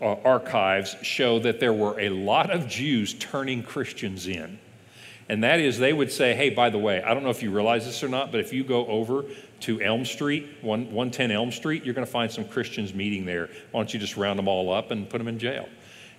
uh, 0.00 0.14
archives 0.24 0.96
show 1.02 1.38
that 1.40 1.60
there 1.60 1.72
were 1.72 1.98
a 2.00 2.08
lot 2.08 2.50
of 2.50 2.68
Jews 2.68 3.14
turning 3.14 3.62
Christians 3.62 4.26
in 4.26 4.58
and 5.28 5.42
that 5.42 5.58
is, 5.58 5.78
they 5.78 5.92
would 5.92 6.12
say, 6.12 6.34
hey, 6.34 6.50
by 6.50 6.70
the 6.70 6.78
way, 6.78 7.02
I 7.02 7.12
don't 7.12 7.24
know 7.24 7.30
if 7.30 7.42
you 7.42 7.50
realize 7.50 7.84
this 7.84 8.02
or 8.04 8.08
not, 8.08 8.30
but 8.30 8.40
if 8.40 8.52
you 8.52 8.62
go 8.62 8.86
over 8.86 9.24
to 9.60 9.80
Elm 9.80 10.04
Street, 10.04 10.46
110 10.60 11.30
Elm 11.32 11.50
Street, 11.50 11.84
you're 11.84 11.94
going 11.94 12.06
to 12.06 12.10
find 12.10 12.30
some 12.30 12.46
Christians 12.46 12.94
meeting 12.94 13.24
there. 13.24 13.48
Why 13.72 13.80
don't 13.80 13.92
you 13.92 13.98
just 13.98 14.16
round 14.16 14.38
them 14.38 14.46
all 14.46 14.72
up 14.72 14.92
and 14.92 15.08
put 15.08 15.18
them 15.18 15.26
in 15.26 15.38
jail? 15.38 15.68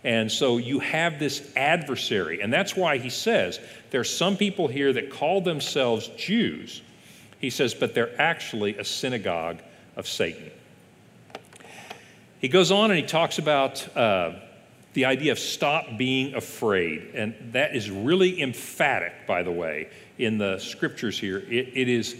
And 0.03 0.31
so 0.31 0.57
you 0.57 0.79
have 0.79 1.19
this 1.19 1.51
adversary. 1.55 2.41
And 2.41 2.51
that's 2.51 2.75
why 2.75 2.97
he 2.97 3.09
says 3.09 3.59
there's 3.91 4.15
some 4.15 4.35
people 4.35 4.67
here 4.67 4.91
that 4.93 5.09
call 5.09 5.41
themselves 5.41 6.07
Jews. 6.17 6.81
He 7.39 7.49
says, 7.49 7.73
but 7.73 7.93
they're 7.93 8.19
actually 8.19 8.77
a 8.77 8.83
synagogue 8.83 9.59
of 9.95 10.07
Satan. 10.07 10.51
He 12.39 12.49
goes 12.49 12.71
on 12.71 12.91
and 12.91 12.99
he 12.99 13.05
talks 13.05 13.39
about. 13.39 13.97
Uh, 13.97 14.33
the 14.97 15.05
idea 15.05 15.31
of 15.31 15.37
stop 15.37 15.95
being 15.95 16.33
afraid. 16.33 17.11
And 17.13 17.35
that 17.51 17.75
is 17.75 17.91
really 17.91 18.41
emphatic, 18.41 19.27
by 19.27 19.43
the 19.43 19.51
way, 19.51 19.91
in 20.17 20.39
the 20.39 20.57
scriptures 20.57 21.19
here. 21.19 21.37
it, 21.37 21.69
it 21.75 21.87
is, 21.87 22.19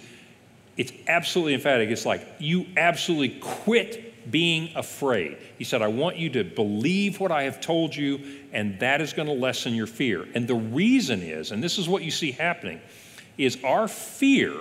it's 0.78 0.94
absolutely 1.08 1.56
emphatic. 1.56 1.90
It's 1.90 2.06
like, 2.06 2.24
you 2.38 2.68
absolutely 2.78 3.40
quit 3.40 4.30
being 4.30 4.70
afraid. 4.76 5.40
He 5.58 5.64
said, 5.64 5.82
I 5.82 5.88
want 5.88 6.18
you 6.18 6.30
to 6.30 6.44
believe 6.44 7.20
what 7.20 7.32
I 7.32 7.44
have 7.44 7.60
told 7.62 7.96
you, 7.96 8.22
and 8.54 8.80
that 8.80 9.02
is 9.02 9.12
going 9.12 9.28
to 9.28 9.34
lessen 9.34 9.74
your 9.74 9.88
fear. 9.88 10.28
And 10.36 10.48
the 10.48 10.54
reason 10.54 11.24
is, 11.24 11.52
and 11.52 11.64
this 11.64 11.80
is 11.80 11.90
what 11.90 12.04
you 12.04 12.12
see 12.12 12.32
happening, 12.32 12.80
is 13.40 13.58
our 13.64 13.88
fear 13.88 14.54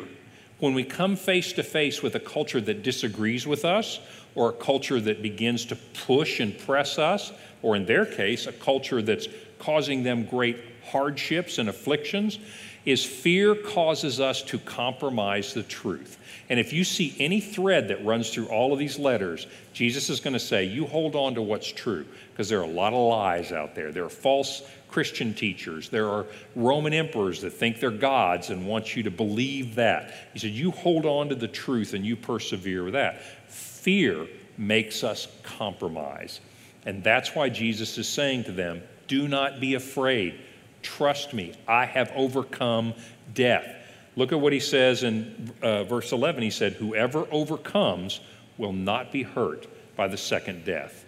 when 0.59 0.73
we 0.73 0.85
come 0.85 1.17
face 1.17 1.53
to 1.53 1.63
face 1.63 2.03
with 2.03 2.15
a 2.15 2.21
culture 2.21 2.63
that 2.63 2.83
disagrees 2.83 3.47
with 3.47 3.67
us 3.67 4.01
or 4.35 4.49
a 4.49 4.53
culture 4.55 5.01
that 5.01 5.21
begins 5.21 5.67
to 5.67 5.77
push 6.07 6.41
and 6.41 6.57
press 6.59 6.99
us 6.99 7.31
or 7.63 7.77
in 7.77 7.87
their 7.87 8.07
case, 8.07 8.47
a 8.47 8.53
culture 8.53 9.03
that's 9.03 9.29
causing 9.59 10.03
them 10.03 10.25
great 10.25 10.59
hardships 10.91 11.59
and 11.59 11.69
afflictions, 11.69 12.39
is 12.85 13.05
fear 13.05 13.55
causes 13.55 14.21
us 14.21 14.43
to 14.43 14.59
compromise 14.61 15.53
the 15.53 15.63
truth. 15.65 16.19
And 16.49 16.61
if 16.61 16.73
you 16.73 16.85
see 16.85 17.17
any 17.19 17.41
thread 17.41 17.89
that 17.89 18.05
runs 18.05 18.31
through 18.31 18.47
all 18.47 18.73
of 18.73 18.79
these 18.79 18.99
letters, 18.99 19.49
Jesus 19.73 20.09
is 20.09 20.21
going 20.21 20.35
to 20.35 20.41
say, 20.41 20.65
You 20.65 20.87
hold 20.87 21.17
on 21.17 21.35
to 21.35 21.43
what's 21.43 21.71
true, 21.71 22.07
because 22.31 22.49
there 22.49 22.61
are 22.61 22.65
a 22.65 22.69
lot 22.69 22.93
of 22.93 23.01
lies 23.01 23.51
out 23.51 23.75
there. 23.75 23.91
There 23.91 24.05
are 24.05 24.09
false 24.09 24.63
Christian 24.89 25.35
teachers. 25.35 25.89
There 25.89 26.09
are 26.09 26.27
Roman 26.55 26.93
emperors 26.93 27.41
that 27.41 27.51
think 27.51 27.81
they're 27.81 27.91
gods 27.91 28.51
and 28.51 28.69
want 28.69 28.95
you 28.95 29.03
to 29.03 29.11
believe 29.11 29.75
that. 29.75 30.15
He 30.33 30.39
said, 30.39 30.53
You 30.53 30.71
hold 30.71 31.05
on 31.05 31.29
to 31.31 31.35
the 31.35 31.49
truth 31.49 31.93
and 31.93 32.07
you 32.07 32.15
persevere 32.15 32.85
with 32.85 32.95
that. 32.95 33.21
Fear 33.49 34.29
makes 34.57 35.03
us 35.03 35.27
compromise. 35.43 36.41
And 36.87 37.03
that's 37.03 37.35
why 37.35 37.49
Jesus 37.49 37.99
is 37.99 38.09
saying 38.09 38.45
to 38.45 38.53
them, 38.53 38.83
Do 39.09 39.29
not 39.29 39.61
be 39.61 39.75
afraid. 39.75 40.41
Trust 40.83 41.35
me, 41.35 41.53
I 41.67 41.85
have 41.85 42.13
overcome 42.15 42.95
death. 43.35 43.67
Look 44.15 44.33
at 44.33 44.41
what 44.41 44.53
he 44.53 44.61
says 44.61 45.03
in 45.03 45.53
uh, 45.61 45.85
verse 45.85 46.13
11. 46.13 46.43
He 46.43 46.51
said, 46.51 46.75
Whoever 46.75 47.27
overcomes 47.31 48.21
will 48.57 48.73
not 48.73 49.13
be 49.13 49.25
hurt 49.25 49.67
by 49.97 50.07
the 50.09 50.17
second 50.17 50.65
death. 50.65 51.05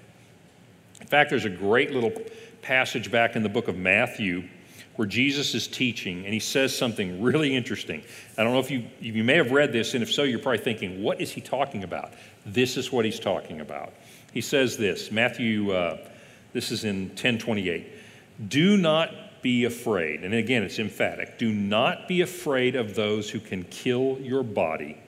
In 1.00 1.06
fact, 1.06 1.30
there's 1.30 1.44
a 1.44 1.50
great 1.50 1.92
little 1.92 2.12
passage 2.60 3.10
back 3.10 3.36
in 3.36 3.42
the 3.42 3.48
book 3.48 3.68
of 3.68 3.76
Matthew 3.76 4.48
where 4.96 5.06
Jesus 5.06 5.54
is 5.54 5.68
teaching 5.68 6.24
and 6.24 6.34
he 6.34 6.40
says 6.40 6.76
something 6.76 7.22
really 7.22 7.54
interesting. 7.54 8.02
I 8.36 8.42
don't 8.42 8.52
know 8.52 8.58
if 8.58 8.70
you, 8.70 8.84
you 9.00 9.22
may 9.22 9.36
have 9.36 9.52
read 9.52 9.72
this, 9.72 9.94
and 9.94 10.02
if 10.02 10.12
so, 10.12 10.24
you're 10.24 10.40
probably 10.40 10.58
thinking, 10.58 11.04
What 11.04 11.20
is 11.20 11.30
he 11.30 11.40
talking 11.40 11.84
about? 11.84 12.12
This 12.44 12.76
is 12.76 12.90
what 12.90 13.04
he's 13.04 13.20
talking 13.20 13.60
about. 13.60 13.92
He 14.32 14.40
says 14.40 14.76
this, 14.76 15.10
Matthew, 15.10 15.72
uh, 15.72 15.98
this 16.52 16.70
is 16.70 16.84
in 16.84 17.08
1028. 17.08 17.86
Do 18.48 18.76
not 18.76 19.42
be 19.42 19.64
afraid. 19.64 20.24
And 20.24 20.34
again, 20.34 20.62
it's 20.62 20.78
emphatic. 20.78 21.38
Do 21.38 21.52
not 21.52 22.08
be 22.08 22.20
afraid 22.20 22.76
of 22.76 22.94
those 22.94 23.30
who 23.30 23.40
can 23.40 23.64
kill 23.64 24.18
your 24.20 24.42
body, 24.42 24.98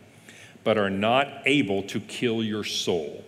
but 0.64 0.78
are 0.78 0.90
not 0.90 1.28
able 1.46 1.82
to 1.84 2.00
kill 2.00 2.42
your 2.42 2.64
soul. 2.64 3.24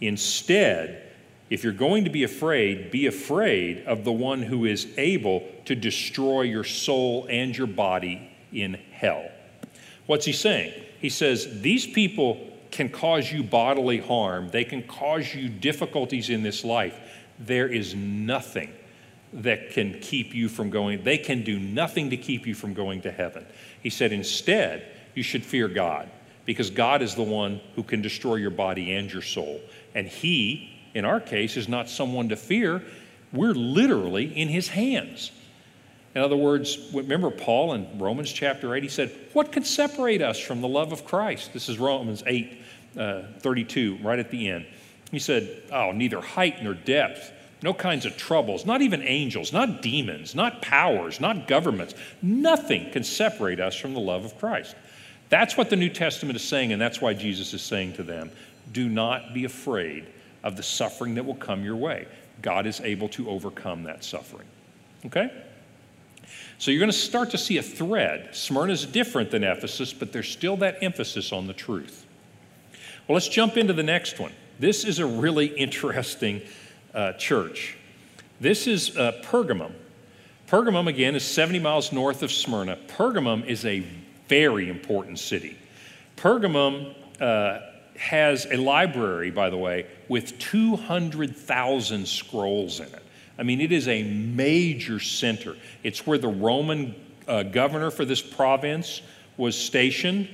Instead, 0.00 1.04
if 1.50 1.64
you're 1.64 1.72
going 1.72 2.04
to 2.04 2.10
be 2.10 2.24
afraid, 2.24 2.90
be 2.90 3.06
afraid 3.06 3.84
of 3.86 4.04
the 4.04 4.12
one 4.12 4.42
who 4.42 4.64
is 4.64 4.86
able 4.98 5.48
to 5.64 5.74
destroy 5.74 6.42
your 6.42 6.64
soul 6.64 7.26
and 7.30 7.56
your 7.56 7.66
body 7.66 8.30
in 8.52 8.74
hell. 8.92 9.30
What's 10.06 10.26
he 10.26 10.32
saying? 10.32 10.72
He 11.00 11.08
says, 11.08 11.60
These 11.60 11.86
people 11.86 12.47
can 12.70 12.88
cause 12.88 13.30
you 13.30 13.42
bodily 13.42 13.98
harm, 13.98 14.48
they 14.50 14.64
can 14.64 14.82
cause 14.82 15.34
you 15.34 15.48
difficulties 15.48 16.30
in 16.30 16.42
this 16.42 16.64
life. 16.64 16.98
There 17.38 17.68
is 17.68 17.94
nothing 17.94 18.72
that 19.32 19.70
can 19.70 20.00
keep 20.00 20.34
you 20.34 20.48
from 20.48 20.70
going, 20.70 21.02
they 21.02 21.18
can 21.18 21.44
do 21.44 21.58
nothing 21.58 22.10
to 22.10 22.16
keep 22.16 22.46
you 22.46 22.54
from 22.54 22.74
going 22.74 23.02
to 23.02 23.10
heaven. 23.10 23.44
He 23.82 23.90
said, 23.90 24.12
instead, 24.12 24.84
you 25.14 25.22
should 25.22 25.44
fear 25.44 25.68
God 25.68 26.08
because 26.44 26.70
God 26.70 27.02
is 27.02 27.14
the 27.14 27.22
one 27.22 27.60
who 27.74 27.82
can 27.82 28.00
destroy 28.00 28.36
your 28.36 28.50
body 28.50 28.94
and 28.94 29.12
your 29.12 29.22
soul. 29.22 29.60
And 29.94 30.06
He, 30.06 30.72
in 30.94 31.04
our 31.04 31.20
case, 31.20 31.56
is 31.56 31.68
not 31.68 31.90
someone 31.90 32.30
to 32.30 32.36
fear. 32.36 32.82
We're 33.32 33.52
literally 33.52 34.34
in 34.34 34.48
His 34.48 34.68
hands. 34.68 35.30
In 36.18 36.24
other 36.24 36.36
words, 36.36 36.90
remember 36.92 37.30
Paul 37.30 37.74
in 37.74 37.96
Romans 37.96 38.32
chapter 38.32 38.74
8, 38.74 38.82
he 38.82 38.88
said, 38.88 39.14
What 39.34 39.52
could 39.52 39.64
separate 39.64 40.20
us 40.20 40.36
from 40.36 40.60
the 40.60 40.66
love 40.66 40.90
of 40.90 41.04
Christ? 41.04 41.52
This 41.52 41.68
is 41.68 41.78
Romans 41.78 42.24
8, 42.26 42.60
uh, 42.98 43.22
32, 43.38 43.98
right 44.02 44.18
at 44.18 44.28
the 44.32 44.50
end. 44.50 44.66
He 45.12 45.20
said, 45.20 45.62
Oh, 45.70 45.92
neither 45.92 46.20
height 46.20 46.60
nor 46.60 46.74
depth, 46.74 47.30
no 47.62 47.72
kinds 47.72 48.04
of 48.04 48.16
troubles, 48.16 48.66
not 48.66 48.82
even 48.82 49.00
angels, 49.02 49.52
not 49.52 49.80
demons, 49.80 50.34
not 50.34 50.60
powers, 50.60 51.20
not 51.20 51.46
governments. 51.46 51.94
Nothing 52.20 52.90
can 52.90 53.04
separate 53.04 53.60
us 53.60 53.76
from 53.76 53.94
the 53.94 54.00
love 54.00 54.24
of 54.24 54.36
Christ. 54.38 54.74
That's 55.28 55.56
what 55.56 55.70
the 55.70 55.76
New 55.76 55.88
Testament 55.88 56.34
is 56.34 56.42
saying, 56.42 56.72
and 56.72 56.82
that's 56.82 57.00
why 57.00 57.14
Jesus 57.14 57.54
is 57.54 57.62
saying 57.62 57.92
to 57.92 58.02
them 58.02 58.32
do 58.72 58.88
not 58.88 59.34
be 59.34 59.44
afraid 59.44 60.08
of 60.42 60.56
the 60.56 60.64
suffering 60.64 61.14
that 61.14 61.24
will 61.24 61.36
come 61.36 61.62
your 61.62 61.76
way. 61.76 62.08
God 62.42 62.66
is 62.66 62.80
able 62.80 63.08
to 63.10 63.30
overcome 63.30 63.84
that 63.84 64.02
suffering. 64.02 64.48
Okay? 65.06 65.30
So 66.58 66.72
you're 66.72 66.80
going 66.80 66.90
to 66.90 66.96
start 66.96 67.30
to 67.30 67.38
see 67.38 67.56
a 67.58 67.62
thread. 67.62 68.34
Smyrna 68.34 68.72
is 68.72 68.84
different 68.84 69.30
than 69.30 69.44
Ephesus, 69.44 69.92
but 69.92 70.12
there's 70.12 70.28
still 70.28 70.56
that 70.56 70.82
emphasis 70.82 71.32
on 71.32 71.46
the 71.46 71.52
truth. 71.52 72.04
Well, 73.06 73.14
let's 73.14 73.28
jump 73.28 73.56
into 73.56 73.72
the 73.72 73.84
next 73.84 74.18
one. 74.18 74.32
This 74.58 74.84
is 74.84 74.98
a 74.98 75.06
really 75.06 75.46
interesting 75.56 76.42
uh, 76.92 77.12
church. 77.12 77.76
This 78.40 78.66
is 78.66 78.96
uh, 78.96 79.22
Pergamum. 79.24 79.72
Pergamum, 80.48 80.88
again, 80.88 81.14
is 81.14 81.22
70 81.22 81.60
miles 81.60 81.92
north 81.92 82.24
of 82.24 82.32
Smyrna. 82.32 82.76
Pergamum 82.88 83.46
is 83.46 83.64
a 83.64 83.86
very 84.26 84.68
important 84.68 85.20
city. 85.20 85.56
Pergamum 86.16 86.94
uh, 87.20 87.60
has 87.96 88.46
a 88.46 88.56
library, 88.56 89.30
by 89.30 89.48
the 89.48 89.56
way, 89.56 89.86
with 90.08 90.38
200,000 90.38 92.08
scrolls 92.08 92.80
in 92.80 92.86
it. 92.86 93.02
I 93.38 93.44
mean, 93.44 93.60
it 93.60 93.70
is 93.70 93.86
a 93.86 94.02
major 94.02 94.98
center. 94.98 95.56
It's 95.84 96.06
where 96.06 96.18
the 96.18 96.28
Roman 96.28 96.94
uh, 97.28 97.44
governor 97.44 97.90
for 97.90 98.04
this 98.04 98.20
province 98.20 99.00
was 99.36 99.56
stationed. 99.56 100.28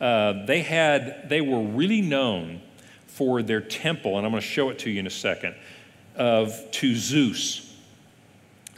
Uh, 0.00 0.44
they 0.46 0.62
had, 0.62 1.28
they 1.28 1.40
were 1.40 1.60
really 1.60 2.00
known 2.00 2.62
for 3.06 3.42
their 3.42 3.60
temple, 3.60 4.16
and 4.16 4.26
I'm 4.26 4.32
going 4.32 4.40
to 4.40 4.46
show 4.46 4.70
it 4.70 4.78
to 4.80 4.90
you 4.90 5.00
in 5.00 5.06
a 5.06 5.10
second, 5.10 5.54
of 6.16 6.70
to 6.72 6.96
Zeus. 6.96 7.76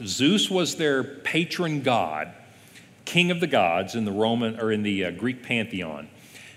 Zeus 0.04 0.50
was 0.50 0.76
their 0.76 1.02
patron 1.02 1.82
god, 1.82 2.32
king 3.04 3.30
of 3.30 3.40
the 3.40 3.46
gods 3.46 3.94
in 3.94 4.04
the 4.04 4.12
Roman 4.12 4.60
or 4.60 4.72
in 4.72 4.82
the 4.82 5.06
uh, 5.06 5.10
Greek 5.12 5.42
pantheon. 5.42 6.08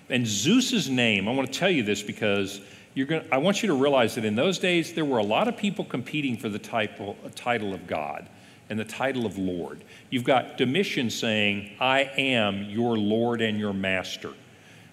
And 0.09 0.25
Zeus's 0.25 0.89
name, 0.89 1.27
I 1.27 1.33
want 1.33 1.53
to 1.53 1.59
tell 1.59 1.69
you 1.69 1.83
this 1.83 2.01
because 2.01 2.59
you're 2.99 3.07
going 3.07 3.23
I 3.31 3.37
want 3.37 3.63
you 3.63 3.67
to 3.67 3.75
realize 3.75 4.15
that 4.15 4.25
in 4.25 4.35
those 4.35 4.59
days 4.59 4.91
there 4.91 5.05
were 5.05 5.19
a 5.19 5.23
lot 5.23 5.47
of 5.47 5.55
people 5.55 5.85
competing 5.85 6.35
for 6.35 6.49
the 6.49 6.59
title, 6.59 7.15
title 7.33 7.73
of 7.73 7.87
God 7.87 8.27
and 8.69 8.77
the 8.77 8.83
title 8.83 9.25
of 9.25 9.37
Lord. 9.37 9.85
You've 10.09 10.25
got 10.25 10.57
Domitian 10.57 11.09
saying, 11.09 11.77
I 11.79 12.01
am 12.17 12.65
your 12.65 12.97
Lord 12.97 13.39
and 13.39 13.57
your 13.57 13.71
master. 13.71 14.33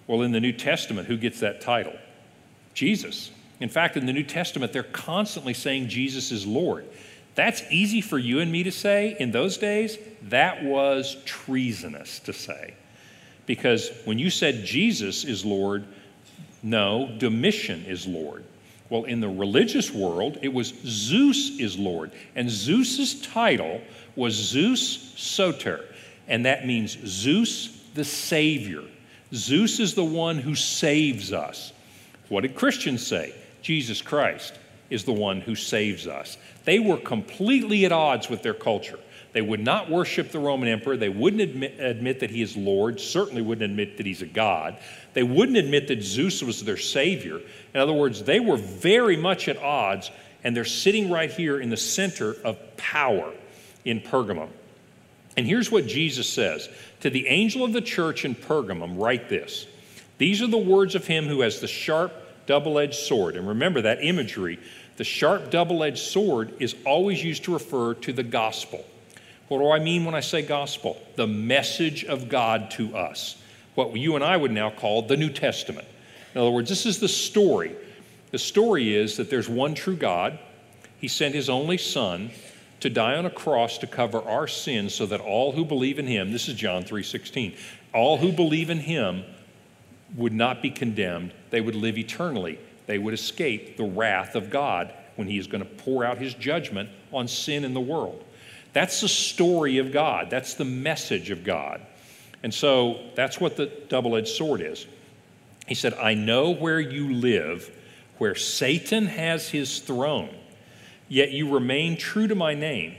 Well, 0.07 0.21
in 0.21 0.31
the 0.31 0.39
New 0.39 0.53
Testament, 0.53 1.09
who 1.09 1.17
gets 1.17 1.41
that 1.41 1.59
title? 1.59 1.97
Jesus. 2.73 3.29
In 3.59 3.67
fact, 3.67 3.97
in 3.97 4.05
the 4.05 4.13
New 4.13 4.23
Testament, 4.23 4.71
they're 4.71 4.83
constantly 4.83 5.53
saying 5.53 5.89
Jesus 5.89 6.31
is 6.31 6.47
Lord. 6.47 6.85
That's 7.35 7.61
easy 7.69 7.99
for 7.99 8.17
you 8.17 8.39
and 8.39 8.49
me 8.49 8.63
to 8.63 8.71
say. 8.71 9.17
In 9.19 9.31
those 9.31 9.57
days, 9.57 9.97
that 10.23 10.63
was 10.63 11.17
treasonous 11.25 12.19
to 12.19 12.31
say. 12.31 12.73
Because 13.45 13.91
when 14.05 14.17
you 14.17 14.29
said 14.29 14.63
Jesus 14.63 15.25
is 15.25 15.43
Lord, 15.43 15.85
no, 16.63 17.13
Domitian 17.17 17.85
is 17.85 18.07
Lord. 18.07 18.43
Well, 18.89 19.03
in 19.03 19.19
the 19.19 19.27
religious 19.27 19.91
world, 19.91 20.37
it 20.41 20.53
was 20.53 20.73
Zeus 20.85 21.59
is 21.59 21.77
Lord. 21.77 22.11
And 22.35 22.49
Zeus's 22.49 23.21
title 23.21 23.81
was 24.15 24.33
Zeus 24.33 25.13
Soter. 25.17 25.83
And 26.27 26.45
that 26.45 26.65
means 26.65 26.97
Zeus 27.05 27.77
the 27.95 28.05
Savior. 28.05 28.83
Zeus 29.33 29.79
is 29.79 29.93
the 29.93 30.05
one 30.05 30.37
who 30.37 30.55
saves 30.55 31.33
us. 31.33 31.73
What 32.29 32.41
did 32.41 32.55
Christians 32.55 33.05
say? 33.05 33.33
Jesus 33.61 34.01
Christ 34.01 34.57
is 34.89 35.03
the 35.03 35.13
one 35.13 35.41
who 35.41 35.55
saves 35.55 36.07
us. 36.07 36.37
They 36.63 36.79
were 36.79 36.97
completely 36.97 37.85
at 37.85 37.91
odds 37.91 38.29
with 38.29 38.41
their 38.41 38.53
culture. 38.53 38.99
They 39.37 39.41
would 39.41 39.63
not 39.63 39.87
worship 39.87 40.31
the 40.31 40.39
Roman 40.39 40.67
emperor. 40.67 40.97
They 40.97 41.09
wouldn't 41.09 41.43
admit, 41.43 41.79
admit, 41.79 42.21
that 42.21 42.31
he 42.31 42.41
is 42.41 42.57
Lord, 42.57 42.99
certainly 42.99 43.43
wouldn't 43.43 43.69
admit 43.69 43.97
that 43.97 44.05
he's 44.07 44.23
a 44.23 44.25
God. 44.25 44.77
They 45.13 45.21
wouldn't 45.21 45.59
admit 45.59 45.89
that 45.89 46.01
Zeus 46.01 46.41
was 46.41 46.65
their 46.65 46.75
savior. 46.75 47.39
In 47.71 47.79
other 47.79 47.93
words, 47.93 48.23
they 48.23 48.39
were 48.39 48.57
very 48.57 49.15
much 49.15 49.47
at 49.47 49.57
odds, 49.57 50.09
and 50.43 50.57
they're 50.57 50.65
sitting 50.65 51.11
right 51.11 51.29
here 51.29 51.59
in 51.59 51.69
the 51.69 51.77
center 51.77 52.35
of 52.43 52.57
power 52.77 53.31
in 53.85 54.01
Pergamum. 54.01 54.49
And 55.37 55.45
here's 55.45 55.71
what 55.71 55.85
Jesus 55.85 56.27
says 56.27 56.67
To 57.01 57.11
the 57.11 57.27
angel 57.27 57.63
of 57.63 57.73
the 57.73 57.81
church 57.81 58.25
in 58.25 58.33
Pergamum, 58.33 58.97
write 58.97 59.29
this 59.29 59.67
These 60.17 60.41
are 60.41 60.47
the 60.47 60.57
words 60.57 60.95
of 60.95 61.05
him 61.05 61.27
who 61.27 61.41
has 61.41 61.59
the 61.59 61.67
sharp, 61.67 62.11
double 62.47 62.79
edged 62.79 62.95
sword. 62.95 63.35
And 63.35 63.47
remember 63.47 63.83
that 63.83 64.03
imagery. 64.03 64.57
The 64.95 65.03
sharp, 65.03 65.51
double 65.51 65.83
edged 65.83 65.99
sword 65.99 66.53
is 66.59 66.75
always 66.87 67.23
used 67.23 67.43
to 67.43 67.53
refer 67.53 67.93
to 67.93 68.11
the 68.11 68.23
gospel. 68.23 68.83
What 69.47 69.59
do 69.59 69.71
I 69.71 69.79
mean 69.79 70.03
when 70.03 70.15
I 70.15 70.19
say 70.19 70.41
gospel? 70.41 71.01
The 71.15 71.27
message 71.27 72.03
of 72.03 72.27
God 72.27 72.71
to 72.71 72.95
us. 72.95 73.41
What 73.75 73.95
you 73.95 74.15
and 74.15 74.23
I 74.23 74.35
would 74.35 74.51
now 74.51 74.69
call 74.69 75.03
the 75.03 75.15
New 75.15 75.29
Testament. 75.29 75.87
In 76.33 76.41
other 76.41 76.51
words, 76.51 76.69
this 76.69 76.85
is 76.85 76.99
the 76.99 77.07
story. 77.07 77.75
The 78.31 78.39
story 78.39 78.93
is 78.93 79.17
that 79.17 79.29
there's 79.29 79.47
one 79.47 79.73
true 79.73 79.95
God. 79.95 80.37
He 80.99 81.07
sent 81.07 81.33
his 81.33 81.49
only 81.49 81.77
Son 81.77 82.31
to 82.81 82.89
die 82.89 83.15
on 83.15 83.25
a 83.25 83.29
cross 83.29 83.77
to 83.79 83.87
cover 83.87 84.21
our 84.21 84.47
sins 84.47 84.93
so 84.93 85.05
that 85.05 85.21
all 85.21 85.53
who 85.53 85.63
believe 85.63 85.97
in 85.97 86.07
him, 86.07 86.31
this 86.31 86.47
is 86.47 86.55
John 86.55 86.83
3:16, 86.83 87.55
all 87.93 88.17
who 88.17 88.31
believe 88.31 88.69
in 88.69 88.79
him 88.79 89.23
would 90.15 90.33
not 90.33 90.61
be 90.61 90.69
condemned, 90.69 91.31
they 91.49 91.61
would 91.61 91.75
live 91.75 91.97
eternally. 91.97 92.59
They 92.85 92.97
would 92.97 93.13
escape 93.13 93.77
the 93.77 93.83
wrath 93.83 94.35
of 94.35 94.49
God 94.49 94.93
when 95.15 95.27
he 95.27 95.37
is 95.37 95.47
going 95.47 95.63
to 95.63 95.69
pour 95.69 96.05
out 96.05 96.17
his 96.17 96.33
judgment 96.33 96.89
on 97.11 97.27
sin 97.27 97.63
in 97.63 97.73
the 97.73 97.81
world. 97.81 98.23
That's 98.73 99.01
the 99.01 99.07
story 99.07 99.77
of 99.77 99.91
God, 99.91 100.29
that's 100.29 100.53
the 100.53 100.65
message 100.65 101.29
of 101.29 101.43
God. 101.43 101.81
And 102.43 102.53
so 102.53 102.99
that's 103.15 103.39
what 103.39 103.57
the 103.57 103.65
double 103.89 104.15
edged 104.15 104.29
sword 104.29 104.61
is. 104.61 104.85
He 105.67 105.75
said, 105.75 105.93
I 105.95 106.13
know 106.13 106.51
where 106.51 106.79
you 106.79 107.13
live, 107.13 107.69
where 108.19 108.35
Satan 108.35 109.07
has 109.07 109.49
his 109.49 109.79
throne, 109.79 110.29
yet 111.09 111.31
you 111.31 111.53
remain 111.53 111.97
true 111.97 112.27
to 112.27 112.35
my 112.35 112.53
name. 112.53 112.95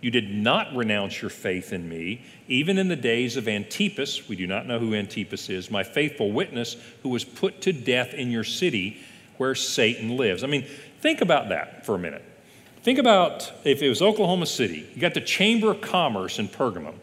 You 0.00 0.10
did 0.10 0.30
not 0.30 0.74
renounce 0.74 1.22
your 1.22 1.30
faith 1.30 1.72
in 1.72 1.88
me, 1.88 2.22
even 2.48 2.76
in 2.76 2.88
the 2.88 2.96
days 2.96 3.36
of 3.36 3.46
Antipas. 3.46 4.28
We 4.28 4.36
do 4.36 4.48
not 4.48 4.66
know 4.66 4.78
who 4.80 4.94
Antipas 4.94 5.48
is, 5.48 5.70
my 5.70 5.84
faithful 5.84 6.32
witness, 6.32 6.76
who 7.02 7.08
was 7.08 7.24
put 7.24 7.60
to 7.62 7.72
death 7.72 8.12
in 8.12 8.30
your 8.30 8.44
city 8.44 9.00
where 9.36 9.54
Satan 9.54 10.16
lives. 10.16 10.44
I 10.44 10.48
mean, 10.48 10.66
think 11.00 11.20
about 11.20 11.48
that 11.48 11.86
for 11.86 11.94
a 11.94 11.98
minute. 11.98 12.24
Think 12.82 12.98
about 12.98 13.52
if 13.62 13.80
it 13.80 13.88
was 13.88 14.02
Oklahoma 14.02 14.46
City, 14.46 14.88
you 14.94 15.00
got 15.00 15.14
the 15.14 15.20
Chamber 15.20 15.70
of 15.70 15.80
Commerce 15.80 16.40
in 16.40 16.48
Pergamum. 16.48 16.94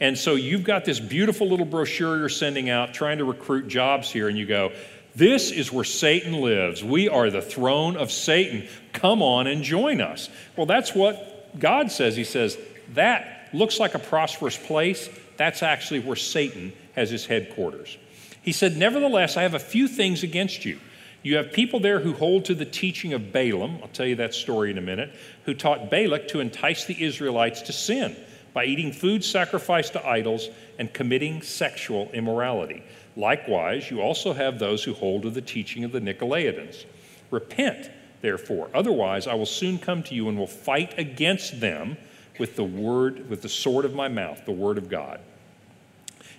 And 0.00 0.18
so 0.18 0.34
you've 0.34 0.64
got 0.64 0.84
this 0.84 0.98
beautiful 0.98 1.48
little 1.48 1.64
brochure 1.64 2.18
you're 2.18 2.28
sending 2.28 2.68
out 2.68 2.92
trying 2.92 3.18
to 3.18 3.24
recruit 3.24 3.68
jobs 3.68 4.10
here, 4.10 4.28
and 4.28 4.36
you 4.36 4.46
go, 4.46 4.72
This 5.14 5.52
is 5.52 5.72
where 5.72 5.84
Satan 5.84 6.40
lives. 6.40 6.82
We 6.82 7.08
are 7.08 7.30
the 7.30 7.40
throne 7.40 7.96
of 7.96 8.10
Satan. 8.10 8.66
Come 8.92 9.22
on 9.22 9.46
and 9.46 9.62
join 9.62 10.00
us. 10.00 10.28
Well, 10.56 10.66
that's 10.66 10.92
what 10.92 11.56
God 11.56 11.92
says. 11.92 12.16
He 12.16 12.24
says, 12.24 12.58
That 12.94 13.48
looks 13.52 13.78
like 13.78 13.94
a 13.94 14.00
prosperous 14.00 14.56
place. 14.58 15.08
That's 15.36 15.62
actually 15.62 16.00
where 16.00 16.16
Satan 16.16 16.72
has 16.96 17.10
his 17.10 17.26
headquarters. 17.26 17.96
He 18.42 18.50
said, 18.50 18.76
Nevertheless, 18.76 19.36
I 19.36 19.42
have 19.42 19.54
a 19.54 19.60
few 19.60 19.86
things 19.86 20.24
against 20.24 20.64
you. 20.64 20.80
You 21.22 21.36
have 21.36 21.52
people 21.52 21.78
there 21.78 22.00
who 22.00 22.14
hold 22.14 22.44
to 22.46 22.54
the 22.54 22.64
teaching 22.64 23.12
of 23.12 23.32
Balaam, 23.32 23.78
I'll 23.82 23.88
tell 23.88 24.06
you 24.06 24.16
that 24.16 24.34
story 24.34 24.70
in 24.70 24.78
a 24.78 24.82
minute, 24.82 25.14
who 25.44 25.54
taught 25.54 25.90
Balak 25.90 26.28
to 26.28 26.40
entice 26.40 26.84
the 26.84 27.00
Israelites 27.00 27.62
to 27.62 27.72
sin 27.72 28.16
by 28.52 28.64
eating 28.64 28.92
food 28.92 29.24
sacrificed 29.24 29.92
to 29.94 30.06
idols 30.06 30.48
and 30.78 30.92
committing 30.92 31.42
sexual 31.42 32.10
immorality. 32.12 32.82
Likewise, 33.16 33.90
you 33.90 34.00
also 34.00 34.32
have 34.32 34.58
those 34.58 34.82
who 34.82 34.94
hold 34.94 35.22
to 35.22 35.30
the 35.30 35.40
teaching 35.40 35.84
of 35.84 35.92
the 35.92 36.00
Nicolaitans. 36.00 36.84
Repent, 37.30 37.90
therefore, 38.20 38.68
otherwise 38.74 39.26
I 39.26 39.34
will 39.34 39.46
soon 39.46 39.78
come 39.78 40.02
to 40.04 40.14
you 40.14 40.28
and 40.28 40.36
will 40.36 40.46
fight 40.46 40.98
against 40.98 41.60
them 41.60 41.96
with 42.38 42.56
the 42.56 42.64
word 42.64 43.28
with 43.28 43.42
the 43.42 43.48
sword 43.48 43.84
of 43.84 43.94
my 43.94 44.08
mouth, 44.08 44.44
the 44.44 44.52
word 44.52 44.78
of 44.78 44.88
God. 44.88 45.20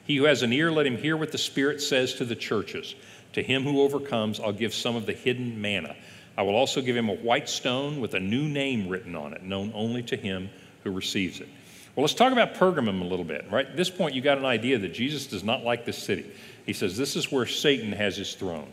He 0.06 0.18
who 0.18 0.26
has 0.26 0.42
an 0.42 0.52
ear, 0.52 0.72
let 0.72 0.86
him 0.86 0.98
hear 0.98 1.16
what 1.16 1.32
the 1.32 1.38
Spirit 1.38 1.82
says 1.82 2.16
to 2.16 2.26
the 2.26 2.36
churches. 2.36 2.96
To 3.34 3.44
him 3.44 3.64
who 3.64 3.82
overcomes, 3.82 4.40
I'll 4.40 4.54
give 4.54 4.74
some 4.74 4.96
of 4.96 5.06
the 5.06 5.14
hidden 5.14 5.60
manna. 5.60 5.96
I 6.38 6.44
will 6.44 6.56
also 6.56 6.82
give 6.82 6.96
him 6.96 7.10
a 7.10 7.16
white 7.16 7.48
stone 7.50 8.00
with 8.00 8.14
a 8.14 8.20
new 8.20 8.48
name 8.48 8.88
written 8.88 9.16
on 9.16 9.34
it, 9.34 9.44
known 9.44 9.72
only 9.76 10.02
to 10.04 10.16
him 10.16 10.50
who 10.84 10.92
receives 10.92 11.40
it. 11.40 11.48
Well, 11.96 12.04
let's 12.04 12.16
talk 12.16 12.32
about 12.32 12.56
Pergamum 12.56 13.02
a 13.02 13.06
little 13.06 13.26
bit, 13.26 13.46
right? 13.52 13.68
At 13.68 13.78
this 13.78 13.92
point, 13.92 14.16
you 14.16 14.22
got 14.22 14.40
an 14.40 14.46
idea 14.46 14.80
that 14.80 14.94
Jesus 14.94 15.28
does 15.28 15.44
not 15.44 15.64
like 15.64 15.86
this 15.86 15.98
city. 15.98 16.26
He 16.66 16.74
says, 16.74 16.98
This 16.98 17.16
is 17.16 17.32
where 17.32 17.46
Satan 17.46 17.92
has 17.92 18.18
his 18.18 18.34
throne. 18.34 18.72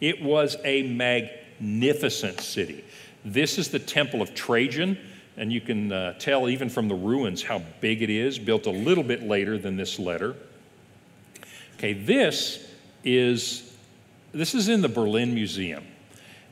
It 0.00 0.22
was 0.22 0.56
a 0.64 0.82
magnificent 0.82 2.40
city. 2.40 2.82
This 3.24 3.58
is 3.58 3.68
the 3.68 3.78
temple 3.78 4.22
of 4.22 4.34
Trajan, 4.34 4.98
and 5.36 5.52
you 5.52 5.60
can 5.60 5.92
uh, 5.92 6.14
tell 6.18 6.48
even 6.48 6.70
from 6.70 6.88
the 6.88 6.94
ruins 6.94 7.42
how 7.42 7.62
big 7.80 8.02
it 8.02 8.10
is, 8.10 8.38
built 8.38 8.66
a 8.66 8.70
little 8.70 9.04
bit 9.04 9.22
later 9.22 9.58
than 9.58 9.76
this 9.76 9.98
letter. 9.98 10.34
Okay, 11.76 11.92
this 11.92 12.66
is 13.04 13.71
this 14.32 14.54
is 14.54 14.68
in 14.68 14.80
the 14.80 14.88
Berlin 14.88 15.34
Museum. 15.34 15.84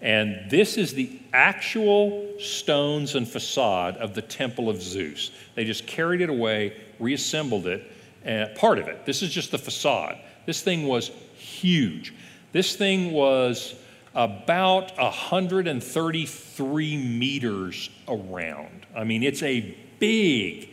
And 0.02 0.50
this 0.50 0.78
is 0.78 0.94
the 0.94 1.20
actual 1.32 2.38
stones 2.38 3.14
and 3.14 3.28
facade 3.28 3.96
of 3.98 4.14
the 4.14 4.22
temple 4.22 4.70
of 4.70 4.80
Zeus. 4.80 5.30
They 5.54 5.64
just 5.64 5.86
carried 5.86 6.22
it 6.22 6.30
away, 6.30 6.76
reassembled 6.98 7.66
it, 7.66 7.90
uh, 8.26 8.58
part 8.58 8.78
of 8.78 8.88
it. 8.88 9.04
This 9.04 9.22
is 9.22 9.30
just 9.30 9.50
the 9.50 9.58
facade. 9.58 10.18
This 10.46 10.62
thing 10.62 10.86
was 10.86 11.10
huge. 11.34 12.14
This 12.52 12.76
thing 12.76 13.12
was 13.12 13.74
about 14.14 14.96
133 14.96 16.96
meters 16.96 17.90
around. 18.08 18.86
I 18.96 19.04
mean, 19.04 19.22
it's 19.22 19.42
a 19.42 19.76
big, 19.98 20.70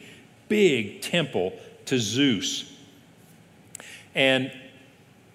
big 0.47 1.01
temple 1.01 1.51
to 1.85 1.99
Zeus. 1.99 2.71
And 4.15 4.51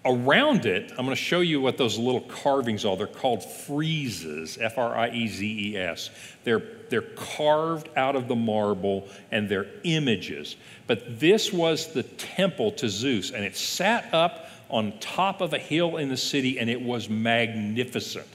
around 0.05 0.67
it, 0.67 0.91
I'm 0.91 1.05
going 1.05 1.11
to 1.11 1.17
show 1.17 1.41
you 1.41 1.61
what 1.61 1.77
those 1.77 1.99
little 1.99 2.23
carvings 2.23 2.85
are. 2.85 2.97
They're 2.97 3.07
called 3.07 3.41
friezes, 3.41 4.59
F 4.61 4.79
R 4.79 4.97
I 4.97 5.11
E 5.11 5.29
Z 5.29 5.71
E 5.71 5.77
S. 5.77 6.11
They're, 6.45 6.63
they're 6.91 7.03
carved 7.03 7.89
out 7.97 8.17
of 8.17 8.29
the 8.29 8.35
marble 8.35 9.09
and 9.31 9.49
they're 9.49 9.69
images. 9.85 10.57
But 10.87 11.21
this 11.21 11.53
was 11.53 11.93
the 11.93 12.03
temple 12.03 12.73
to 12.73 12.89
Zeus, 12.89 13.31
and 13.31 13.45
it 13.45 13.57
sat 13.57 14.13
up 14.13 14.49
on 14.69 14.93
top 14.99 15.41
of 15.41 15.53
a 15.53 15.59
hill 15.59 15.99
in 15.99 16.09
the 16.09 16.17
city, 16.17 16.59
and 16.59 16.69
it 16.69 16.81
was 16.81 17.09
magnificent. 17.09 18.27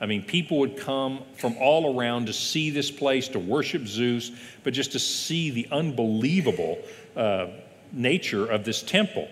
I 0.00 0.06
mean, 0.06 0.22
people 0.22 0.58
would 0.60 0.78
come 0.78 1.22
from 1.36 1.56
all 1.58 1.98
around 1.98 2.26
to 2.26 2.32
see 2.32 2.70
this 2.70 2.90
place, 2.90 3.28
to 3.28 3.38
worship 3.38 3.86
Zeus, 3.86 4.30
but 4.64 4.72
just 4.72 4.92
to 4.92 4.98
see 4.98 5.50
the 5.50 5.68
unbelievable 5.70 6.78
uh, 7.16 7.48
nature 7.92 8.46
of 8.46 8.64
this 8.64 8.82
temple. 8.82 9.28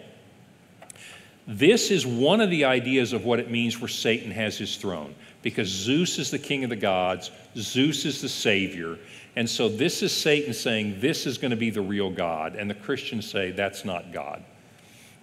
This 1.51 1.91
is 1.91 2.07
one 2.07 2.43
of 2.43 2.51
the 2.51 2.67
ideas 2.67 3.15
of 3.15 3.25
what 3.25 3.41
it 3.41 3.51
means 3.51 3.81
where 3.81 3.89
Satan 3.89 4.31
has 4.31 4.59
his 4.59 4.77
throne, 4.77 5.15
because 5.41 5.67
Zeus 5.67 6.19
is 6.19 6.31
the 6.31 6.39
king 6.39 6.63
of 6.63 6.69
the 6.69 6.77
gods, 6.77 7.31
Zeus 7.57 8.05
is 8.05 8.21
the 8.21 8.29
savior. 8.29 8.99
And 9.35 9.49
so 9.49 9.67
this 9.71 10.03
is 10.03 10.13
Satan 10.15 10.53
saying 10.53 11.01
this 11.01 11.27
is 11.27 11.39
going 11.39 11.53
to 11.53 11.57
be 11.57 11.71
the 11.71 11.81
real 11.81 12.11
God. 12.11 12.55
And 12.55 12.69
the 12.69 12.75
Christians 12.75 13.31
say 13.31 13.51
that's 13.51 13.87
not 13.87 14.13
God. 14.13 14.45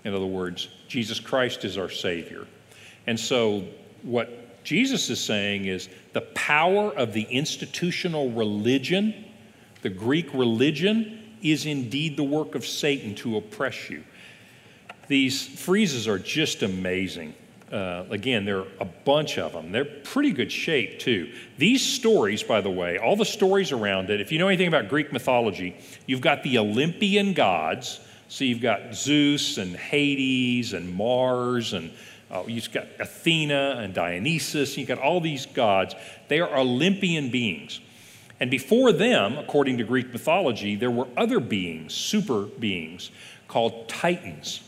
In 0.04 0.16
other 0.16 0.26
words, 0.26 0.68
Jesus 0.88 1.20
Christ 1.20 1.64
is 1.64 1.78
our 1.78 1.90
savior. 1.92 2.48
And 3.06 3.20
so 3.20 3.64
what 4.02 4.64
Jesus 4.64 5.12
is 5.12 5.24
saying 5.24 5.66
is 5.66 5.90
the 6.14 6.22
power 6.22 6.92
of 6.96 7.14
the 7.14 7.24
institutional 7.24 8.32
religion, 8.32 9.26
the 9.84 9.90
Greek 9.90 10.34
religion, 10.34 11.22
is 11.44 11.68
indeed 11.68 12.18
the 12.18 12.24
work 12.24 12.56
of 12.56 12.66
Satan 12.66 13.14
to 13.16 13.38
oppress 13.38 13.92
you. 13.92 14.04
These 15.08 15.48
friezes 15.48 16.08
are 16.08 16.20
just 16.20 16.64
amazing. 16.64 17.34
Uh, 17.72 18.06
again, 18.10 18.46
there 18.46 18.60
are 18.60 18.68
a 18.80 18.86
bunch 18.86 19.38
of 19.38 19.54
them. 19.54 19.72
They're 19.72 19.86
pretty 19.86 20.32
good 20.32 20.52
shape, 20.52 21.00
too. 21.00 21.32
These 21.58 21.82
stories, 21.82 22.44
by 22.44 22.62
the 22.62 22.70
way, 22.70 22.98
all 22.98 23.16
the 23.16 23.26
stories 23.26 23.72
around 23.72 24.10
it, 24.10 24.22
if 24.22 24.32
you 24.32 24.40
know 24.40 24.48
anything 24.48 24.68
about 24.68 24.88
Greek 24.88 25.12
mythology, 25.12 25.76
you've 26.06 26.22
got 26.22 26.44
the 26.44 26.58
Olympian 26.58 27.34
gods. 27.34 28.00
So 28.28 28.44
you've 28.44 28.62
got 28.62 28.96
Zeus 28.96 29.58
and 29.58 29.76
Hades 29.76 30.74
and 30.74 30.94
Mars, 30.94 31.74
and 31.74 31.92
uh, 32.32 32.44
you've 32.48 32.72
got 32.72 32.88
Athena 33.00 33.80
and 33.80 33.94
Dionysus. 33.94 34.78
You've 34.78 34.88
got 34.88 35.00
all 35.00 35.22
these 35.22 35.46
gods. 35.46 35.96
They 36.28 36.40
are 36.40 36.58
Olympian 36.58 37.30
beings. 37.30 37.80
And 38.40 38.52
before 38.52 38.92
them, 38.92 39.38
according 39.38 39.78
to 39.78 39.84
Greek 39.84 40.12
mythology, 40.12 40.76
there 40.76 40.92
were 40.92 41.08
other 41.16 41.40
beings, 41.40 41.94
super 41.94 42.44
beings, 42.44 43.12
called 43.48 43.88
Titans. 43.88 44.62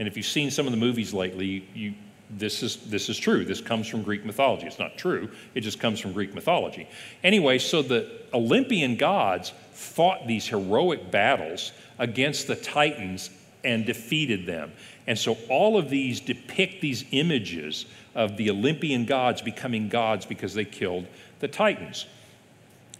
And 0.00 0.08
if 0.08 0.16
you've 0.16 0.24
seen 0.24 0.50
some 0.50 0.66
of 0.66 0.72
the 0.72 0.78
movies 0.78 1.12
lately, 1.12 1.68
you, 1.74 1.92
this, 2.30 2.62
is, 2.62 2.76
this 2.88 3.10
is 3.10 3.18
true. 3.18 3.44
This 3.44 3.60
comes 3.60 3.86
from 3.86 4.02
Greek 4.02 4.24
mythology. 4.24 4.66
It's 4.66 4.78
not 4.78 4.96
true, 4.96 5.30
it 5.54 5.60
just 5.60 5.78
comes 5.78 6.00
from 6.00 6.14
Greek 6.14 6.34
mythology. 6.34 6.88
Anyway, 7.22 7.58
so 7.58 7.82
the 7.82 8.10
Olympian 8.32 8.96
gods 8.96 9.52
fought 9.72 10.26
these 10.26 10.46
heroic 10.46 11.10
battles 11.10 11.72
against 11.98 12.46
the 12.46 12.56
Titans 12.56 13.28
and 13.62 13.84
defeated 13.84 14.46
them. 14.46 14.72
And 15.06 15.18
so 15.18 15.36
all 15.50 15.76
of 15.76 15.90
these 15.90 16.20
depict 16.20 16.80
these 16.80 17.04
images 17.10 17.84
of 18.14 18.38
the 18.38 18.48
Olympian 18.48 19.04
gods 19.04 19.42
becoming 19.42 19.90
gods 19.90 20.24
because 20.24 20.54
they 20.54 20.64
killed 20.64 21.06
the 21.40 21.48
Titans. 21.48 22.06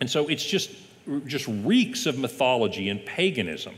And 0.00 0.10
so 0.10 0.28
it's 0.28 0.44
just, 0.44 0.70
just 1.24 1.46
reeks 1.48 2.04
of 2.04 2.18
mythology 2.18 2.90
and 2.90 3.02
paganism. 3.06 3.74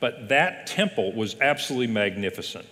But 0.00 0.28
that 0.28 0.66
temple 0.66 1.12
was 1.12 1.36
absolutely 1.40 1.92
magnificent. 1.92 2.66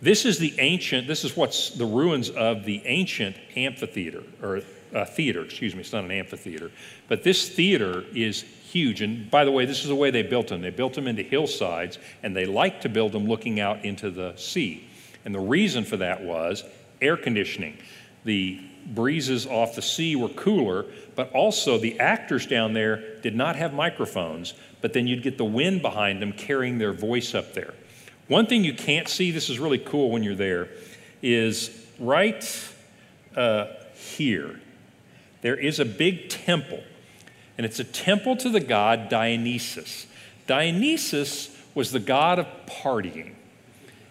This 0.00 0.24
is 0.24 0.38
the 0.38 0.54
ancient, 0.58 1.06
this 1.06 1.24
is 1.24 1.36
what's 1.36 1.70
the 1.70 1.86
ruins 1.86 2.28
of 2.28 2.64
the 2.64 2.82
ancient 2.84 3.36
amphitheater, 3.56 4.22
or 4.42 4.60
uh, 4.94 5.04
theater, 5.04 5.42
excuse 5.42 5.74
me, 5.74 5.80
it's 5.80 5.92
not 5.92 6.04
an 6.04 6.10
amphitheater. 6.10 6.70
But 7.08 7.22
this 7.22 7.48
theater 7.48 8.04
is 8.14 8.42
huge. 8.42 9.00
And 9.00 9.30
by 9.30 9.44
the 9.44 9.50
way, 9.50 9.64
this 9.64 9.82
is 9.82 9.88
the 9.88 9.94
way 9.94 10.10
they 10.10 10.22
built 10.22 10.48
them. 10.48 10.60
They 10.60 10.70
built 10.70 10.94
them 10.94 11.06
into 11.06 11.22
hillsides, 11.22 11.98
and 12.22 12.36
they 12.36 12.44
liked 12.44 12.82
to 12.82 12.88
build 12.88 13.12
them 13.12 13.26
looking 13.26 13.60
out 13.60 13.84
into 13.84 14.10
the 14.10 14.34
sea. 14.36 14.88
And 15.24 15.34
the 15.34 15.40
reason 15.40 15.84
for 15.84 15.96
that 15.96 16.22
was 16.22 16.64
air 17.00 17.16
conditioning. 17.16 17.78
The 18.24 18.60
breezes 18.86 19.46
off 19.46 19.74
the 19.74 19.82
sea 19.82 20.16
were 20.16 20.28
cooler, 20.28 20.86
but 21.14 21.32
also 21.32 21.78
the 21.78 21.98
actors 21.98 22.46
down 22.46 22.74
there 22.74 23.18
did 23.20 23.34
not 23.34 23.56
have 23.56 23.72
microphones, 23.72 24.54
but 24.84 24.92
then 24.92 25.06
you'd 25.06 25.22
get 25.22 25.38
the 25.38 25.44
wind 25.46 25.80
behind 25.80 26.20
them 26.20 26.30
carrying 26.30 26.76
their 26.76 26.92
voice 26.92 27.34
up 27.34 27.54
there. 27.54 27.72
One 28.28 28.44
thing 28.44 28.64
you 28.64 28.74
can't 28.74 29.08
see, 29.08 29.30
this 29.30 29.48
is 29.48 29.58
really 29.58 29.78
cool 29.78 30.10
when 30.10 30.22
you're 30.22 30.34
there, 30.34 30.68
is 31.22 31.70
right 31.98 32.44
uh, 33.34 33.68
here, 33.94 34.60
there 35.40 35.56
is 35.56 35.80
a 35.80 35.86
big 35.86 36.28
temple, 36.28 36.84
and 37.56 37.64
it's 37.64 37.80
a 37.80 37.84
temple 37.84 38.36
to 38.36 38.50
the 38.50 38.60
god 38.60 39.08
Dionysus. 39.08 40.06
Dionysus 40.46 41.56
was 41.74 41.90
the 41.90 41.98
god 41.98 42.38
of 42.38 42.46
partying, 42.66 43.32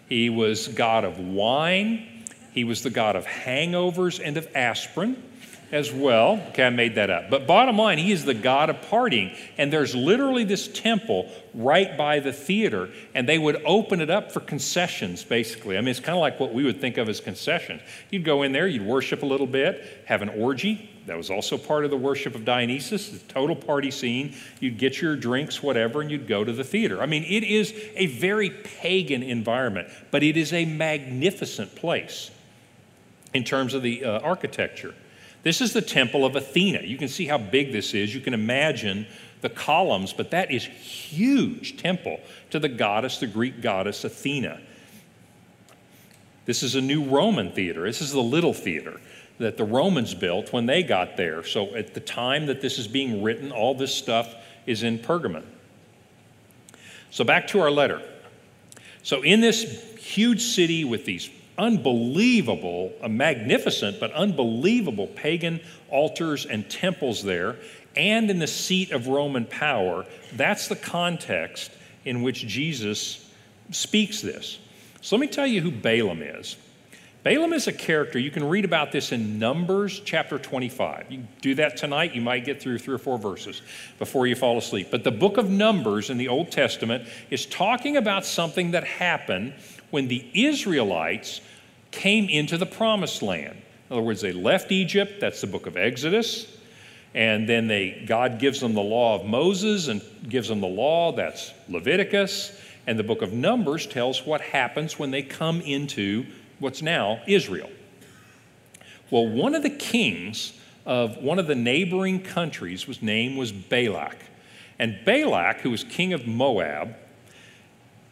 he 0.08 0.28
was 0.28 0.66
god 0.66 1.04
of 1.04 1.20
wine, 1.20 2.24
he 2.52 2.64
was 2.64 2.82
the 2.82 2.90
god 2.90 3.14
of 3.14 3.26
hangovers 3.26 4.20
and 4.20 4.36
of 4.36 4.48
aspirin 4.56 5.22
as 5.74 5.92
well. 5.92 6.40
Okay, 6.50 6.64
I 6.64 6.70
made 6.70 6.94
that 6.94 7.10
up. 7.10 7.28
But 7.28 7.48
bottom 7.48 7.76
line, 7.76 7.98
he 7.98 8.12
is 8.12 8.24
the 8.24 8.32
God 8.32 8.70
of 8.70 8.76
partying. 8.82 9.36
And 9.58 9.72
there's 9.72 9.94
literally 9.94 10.44
this 10.44 10.68
temple 10.68 11.28
right 11.52 11.98
by 11.98 12.20
the 12.20 12.32
theater, 12.32 12.90
and 13.12 13.28
they 13.28 13.38
would 13.38 13.60
open 13.66 14.00
it 14.00 14.08
up 14.08 14.30
for 14.30 14.38
concessions, 14.38 15.24
basically. 15.24 15.76
I 15.76 15.80
mean, 15.80 15.88
it's 15.88 15.98
kind 15.98 16.16
of 16.16 16.20
like 16.20 16.38
what 16.38 16.54
we 16.54 16.62
would 16.62 16.80
think 16.80 16.96
of 16.96 17.08
as 17.08 17.20
concessions. 17.20 17.82
You'd 18.10 18.24
go 18.24 18.44
in 18.44 18.52
there, 18.52 18.68
you'd 18.68 18.86
worship 18.86 19.24
a 19.24 19.26
little 19.26 19.48
bit, 19.48 19.84
have 20.06 20.22
an 20.22 20.28
orgy. 20.28 20.90
That 21.06 21.16
was 21.16 21.28
also 21.28 21.58
part 21.58 21.84
of 21.84 21.90
the 21.90 21.96
worship 21.96 22.36
of 22.36 22.44
Dionysus, 22.44 23.08
the 23.08 23.18
total 23.18 23.56
party 23.56 23.90
scene. 23.90 24.34
You'd 24.60 24.78
get 24.78 25.02
your 25.02 25.16
drinks, 25.16 25.60
whatever, 25.60 26.00
and 26.00 26.10
you'd 26.10 26.28
go 26.28 26.44
to 26.44 26.52
the 26.52 26.64
theater. 26.64 27.02
I 27.02 27.06
mean, 27.06 27.24
it 27.24 27.42
is 27.42 27.74
a 27.96 28.06
very 28.06 28.50
pagan 28.50 29.24
environment, 29.24 29.88
but 30.12 30.22
it 30.22 30.36
is 30.36 30.52
a 30.52 30.64
magnificent 30.64 31.74
place 31.74 32.30
in 33.34 33.42
terms 33.42 33.74
of 33.74 33.82
the 33.82 34.04
uh, 34.04 34.20
architecture. 34.20 34.94
This 35.44 35.60
is 35.60 35.72
the 35.72 35.82
temple 35.82 36.24
of 36.24 36.34
Athena. 36.34 36.82
You 36.82 36.96
can 36.96 37.08
see 37.08 37.26
how 37.26 37.38
big 37.38 37.70
this 37.70 37.94
is. 37.94 38.14
You 38.14 38.20
can 38.20 38.34
imagine 38.34 39.06
the 39.42 39.50
columns, 39.50 40.14
but 40.14 40.30
that 40.30 40.50
is 40.50 40.64
huge 40.64 41.76
temple 41.76 42.18
to 42.50 42.58
the 42.58 42.68
goddess, 42.68 43.18
the 43.18 43.26
Greek 43.26 43.60
goddess 43.60 44.02
Athena. 44.04 44.58
This 46.46 46.62
is 46.62 46.74
a 46.74 46.80
new 46.80 47.04
Roman 47.04 47.52
theater. 47.52 47.84
This 47.84 48.00
is 48.00 48.10
the 48.10 48.22
little 48.22 48.54
theater 48.54 49.00
that 49.38 49.56
the 49.56 49.64
Romans 49.64 50.14
built 50.14 50.52
when 50.52 50.66
they 50.66 50.82
got 50.82 51.16
there. 51.16 51.44
So 51.44 51.74
at 51.74 51.92
the 51.92 52.00
time 52.00 52.46
that 52.46 52.60
this 52.60 52.78
is 52.78 52.88
being 52.88 53.22
written, 53.22 53.52
all 53.52 53.74
this 53.74 53.94
stuff 53.94 54.34
is 54.66 54.82
in 54.82 54.98
Pergamon. 54.98 55.44
So 57.10 57.22
back 57.22 57.48
to 57.48 57.60
our 57.60 57.70
letter. 57.70 58.00
So 59.02 59.22
in 59.22 59.40
this 59.40 59.62
huge 59.98 60.42
city 60.42 60.84
with 60.84 61.04
these 61.04 61.28
unbelievable, 61.58 62.92
magnificent 63.08 64.00
but 64.00 64.12
unbelievable 64.12 65.06
pagan 65.08 65.60
altars 65.88 66.46
and 66.46 66.68
temples 66.68 67.22
there, 67.22 67.56
and 67.96 68.30
in 68.30 68.38
the 68.38 68.46
seat 68.46 68.90
of 68.90 69.06
Roman 69.06 69.44
power. 69.44 70.04
That's 70.32 70.68
the 70.68 70.76
context 70.76 71.70
in 72.04 72.22
which 72.22 72.46
Jesus 72.46 73.30
speaks 73.70 74.20
this. 74.20 74.58
So 75.00 75.16
let 75.16 75.20
me 75.20 75.28
tell 75.28 75.46
you 75.46 75.60
who 75.60 75.70
Balaam 75.70 76.22
is. 76.22 76.56
Balaam 77.24 77.54
is 77.54 77.66
a 77.66 77.72
character, 77.72 78.18
you 78.18 78.30
can 78.30 78.46
read 78.46 78.66
about 78.66 78.92
this 78.92 79.10
in 79.10 79.38
Numbers 79.38 80.00
chapter 80.04 80.38
25. 80.38 81.06
You 81.10 81.24
do 81.40 81.54
that 81.54 81.78
tonight, 81.78 82.14
you 82.14 82.20
might 82.20 82.44
get 82.44 82.60
through 82.60 82.76
three 82.76 82.94
or 82.94 82.98
four 82.98 83.16
verses 83.16 83.62
before 83.98 84.26
you 84.26 84.34
fall 84.34 84.58
asleep. 84.58 84.88
But 84.90 85.04
the 85.04 85.10
book 85.10 85.38
of 85.38 85.48
Numbers 85.48 86.10
in 86.10 86.18
the 86.18 86.28
Old 86.28 86.50
Testament 86.50 87.08
is 87.30 87.46
talking 87.46 87.96
about 87.96 88.26
something 88.26 88.72
that 88.72 88.84
happened 88.84 89.54
when 89.94 90.08
the 90.08 90.26
Israelites 90.34 91.40
came 91.92 92.28
into 92.28 92.58
the 92.58 92.66
promised 92.66 93.22
land. 93.22 93.56
In 93.88 93.92
other 93.92 94.02
words, 94.02 94.20
they 94.20 94.32
left 94.32 94.72
Egypt, 94.72 95.20
that's 95.20 95.40
the 95.40 95.46
book 95.46 95.66
of 95.66 95.76
Exodus, 95.76 96.48
and 97.14 97.48
then 97.48 97.68
they, 97.68 98.02
God 98.04 98.40
gives 98.40 98.58
them 98.58 98.74
the 98.74 98.82
law 98.82 99.14
of 99.14 99.24
Moses 99.24 99.86
and 99.86 100.02
gives 100.28 100.48
them 100.48 100.60
the 100.60 100.66
law, 100.66 101.12
that's 101.12 101.52
Leviticus, 101.68 102.60
and 102.88 102.98
the 102.98 103.04
book 103.04 103.22
of 103.22 103.32
Numbers 103.32 103.86
tells 103.86 104.26
what 104.26 104.40
happens 104.40 104.98
when 104.98 105.12
they 105.12 105.22
come 105.22 105.60
into 105.60 106.26
what's 106.58 106.82
now 106.82 107.22
Israel. 107.28 107.70
Well, 109.12 109.28
one 109.28 109.54
of 109.54 109.62
the 109.62 109.70
kings 109.70 110.54
of 110.84 111.18
one 111.18 111.38
of 111.38 111.46
the 111.46 111.54
neighboring 111.54 112.18
countries, 112.18 112.82
whose 112.82 113.00
name 113.00 113.36
was 113.36 113.52
Balak. 113.52 114.16
And 114.80 114.98
Balak, 115.04 115.60
who 115.60 115.70
was 115.70 115.84
king 115.84 116.12
of 116.12 116.26
Moab, 116.26 116.96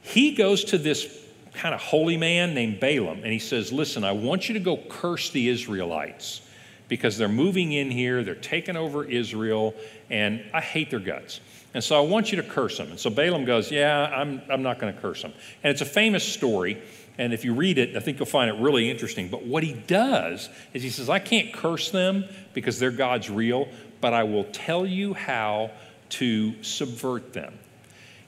he 0.01 0.31
goes 0.37 0.63
to 0.67 0.79
this 0.79 1.22
kind 1.55 1.75
of 1.75 1.81
holy 1.81 2.17
man 2.17 2.55
named 2.55 2.81
Balaam 2.81 3.19
and 3.19 3.33
he 3.33 3.39
says, 3.39 3.73
Listen, 3.73 4.05
I 4.05 4.13
want 4.13 4.49
you 4.49 4.55
to 4.55 4.61
go 4.61 4.77
curse 4.77 5.31
the 5.31 5.49
Israelites 5.49 6.43
because 6.89 7.17
they're 7.17 7.29
moving 7.29 7.73
in 7.73 7.91
here, 7.91 8.23
they're 8.23 8.35
taking 8.35 8.77
over 8.77 9.05
Israel, 9.05 9.75
and 10.11 10.45
I 10.53 10.61
hate 10.61 10.91
their 10.91 11.01
guts. 11.01 11.41
And 11.75 11.83
so 11.83 11.97
I 11.97 12.07
want 12.07 12.33
you 12.33 12.37
to 12.37 12.43
curse 12.43 12.77
them. 12.77 12.91
And 12.91 13.01
so 13.01 13.09
Balaam 13.11 13.45
goes, 13.45 13.71
Yeah, 13.71 14.05
I'm, 14.15 14.43
I'm 14.51 14.63
not 14.63 14.79
going 14.79 14.95
to 14.95 15.01
curse 15.01 15.23
them. 15.23 15.33
And 15.63 15.71
it's 15.71 15.81
a 15.81 15.87
famous 15.87 16.25
story. 16.25 16.83
And 17.19 17.33
if 17.33 17.45
you 17.45 17.55
read 17.55 17.79
it, 17.79 17.97
I 17.97 18.01
think 18.01 18.19
you'll 18.19 18.27
find 18.27 18.51
it 18.51 18.61
really 18.61 18.91
interesting. 18.91 19.29
But 19.29 19.45
what 19.45 19.63
he 19.63 19.75
does 19.75 20.49
is 20.73 20.83
he 20.83 20.91
says, 20.91 21.11
I 21.11 21.19
can't 21.19 21.53
curse 21.53 21.91
them 21.91 22.25
because 22.55 22.79
their 22.79 22.91
God's 22.91 23.29
real, 23.29 23.69
but 24.01 24.15
I 24.15 24.25
will 24.25 24.45
tell 24.45 24.87
you 24.87 25.13
how 25.13 25.71
to 26.11 26.63
subvert 26.63 27.33
them. 27.33 27.59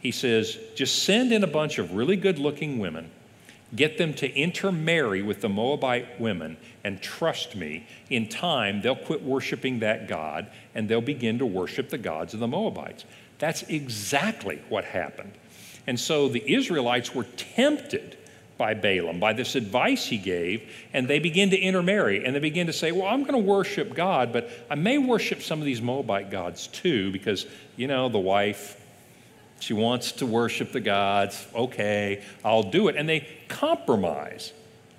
He 0.01 0.11
says, 0.11 0.59
just 0.75 1.03
send 1.03 1.33
in 1.33 1.45
a 1.45 1.47
bunch 1.47 1.79
of 1.79 1.95
really 1.95 2.16
good 2.16 2.39
looking 2.39 2.79
women, 2.79 3.11
get 3.77 3.99
them 3.99 4.14
to 4.14 4.33
intermarry 4.35 5.22
with 5.22 5.41
the 5.41 5.49
Moabite 5.49 6.20
women, 6.20 6.57
and 6.83 7.01
trust 7.03 7.57
me, 7.57 7.87
in 8.11 8.29
time 8.29 8.83
they'll 8.83 8.97
quit 8.97 9.22
worshiping 9.22 9.81
that 9.81 10.09
God 10.09 10.47
and 10.75 10.89
they'll 10.89 11.01
begin 11.01 11.39
to 11.39 11.47
worship 11.47 11.89
the 11.89 11.99
gods 11.99 12.35
of 12.35 12.41
the 12.41 12.49
Moabites. 12.49 13.05
That's 13.39 13.62
exactly 13.64 14.61
what 14.68 14.85
happened. 14.85 15.33
And 15.87 15.99
so 15.99 16.29
the 16.29 16.55
Israelites 16.55 17.14
were 17.14 17.25
tempted 17.25 18.16
by 18.57 18.75
Balaam, 18.75 19.18
by 19.18 19.33
this 19.33 19.57
advice 19.57 20.07
he 20.07 20.16
gave, 20.16 20.70
and 20.93 21.09
they 21.09 21.18
begin 21.18 21.51
to 21.51 21.59
intermarry 21.59 22.25
and 22.25 22.35
they 22.35 22.41
begin 22.41 22.68
to 22.68 22.72
say, 22.72 22.93
Well, 22.93 23.07
I'm 23.07 23.22
going 23.22 23.33
to 23.33 23.39
worship 23.39 23.95
God, 23.95 24.33
but 24.33 24.49
I 24.70 24.77
may 24.77 24.99
worship 24.99 25.43
some 25.43 25.59
of 25.59 25.64
these 25.64 25.83
Moabite 25.83 26.31
gods 26.31 26.68
too, 26.68 27.11
because, 27.11 27.47
you 27.77 27.89
know, 27.89 28.09
the 28.09 28.18
wife, 28.18 28.81
she 29.61 29.73
wants 29.73 30.13
to 30.13 30.27
worship 30.27 30.73
the 30.73 30.81
gods. 30.81 31.47
Okay, 31.55 32.23
I'll 32.45 32.63
do 32.63 32.89
it. 32.89 32.97
And 32.97 33.09
they 33.09 33.27
compromise, 33.49 34.53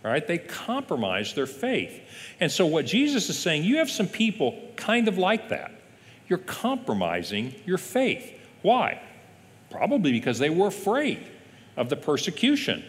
right? 0.04 0.26
They 0.26 0.38
compromise 0.38 1.34
their 1.34 1.46
faith. 1.46 2.02
And 2.40 2.52
so, 2.52 2.66
what 2.66 2.86
Jesus 2.86 3.30
is 3.30 3.38
saying, 3.38 3.64
you 3.64 3.78
have 3.78 3.90
some 3.90 4.08
people 4.08 4.60
kind 4.76 5.08
of 5.08 5.18
like 5.18 5.50
that. 5.50 5.72
You're 6.28 6.40
compromising 6.40 7.54
your 7.66 7.78
faith. 7.78 8.34
Why? 8.62 9.02
Probably 9.70 10.12
because 10.12 10.40
they 10.40 10.50
were 10.50 10.68
afraid 10.68 11.20
of 11.78 11.90
the 11.90 11.96
persecution. 11.96 12.84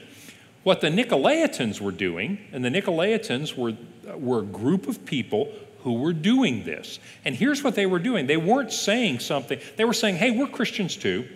What 0.62 0.80
the 0.80 0.88
Nicolaitans 0.88 1.80
were 1.80 1.92
doing, 1.92 2.38
and 2.52 2.64
the 2.64 2.70
Nicolaitans 2.70 3.56
were, 3.56 3.76
were 4.16 4.40
a 4.40 4.44
group 4.44 4.88
of 4.88 5.04
people 5.04 5.52
who 5.80 5.94
were 5.94 6.12
doing 6.12 6.64
this. 6.64 6.98
And 7.24 7.36
here's 7.36 7.62
what 7.62 7.76
they 7.76 7.86
were 7.86 8.00
doing 8.00 8.26
they 8.26 8.36
weren't 8.36 8.72
saying 8.72 9.20
something, 9.20 9.60
they 9.76 9.84
were 9.84 9.92
saying, 9.92 10.16
hey, 10.16 10.32
we're 10.32 10.48
Christians 10.48 10.96
too. 10.96 11.28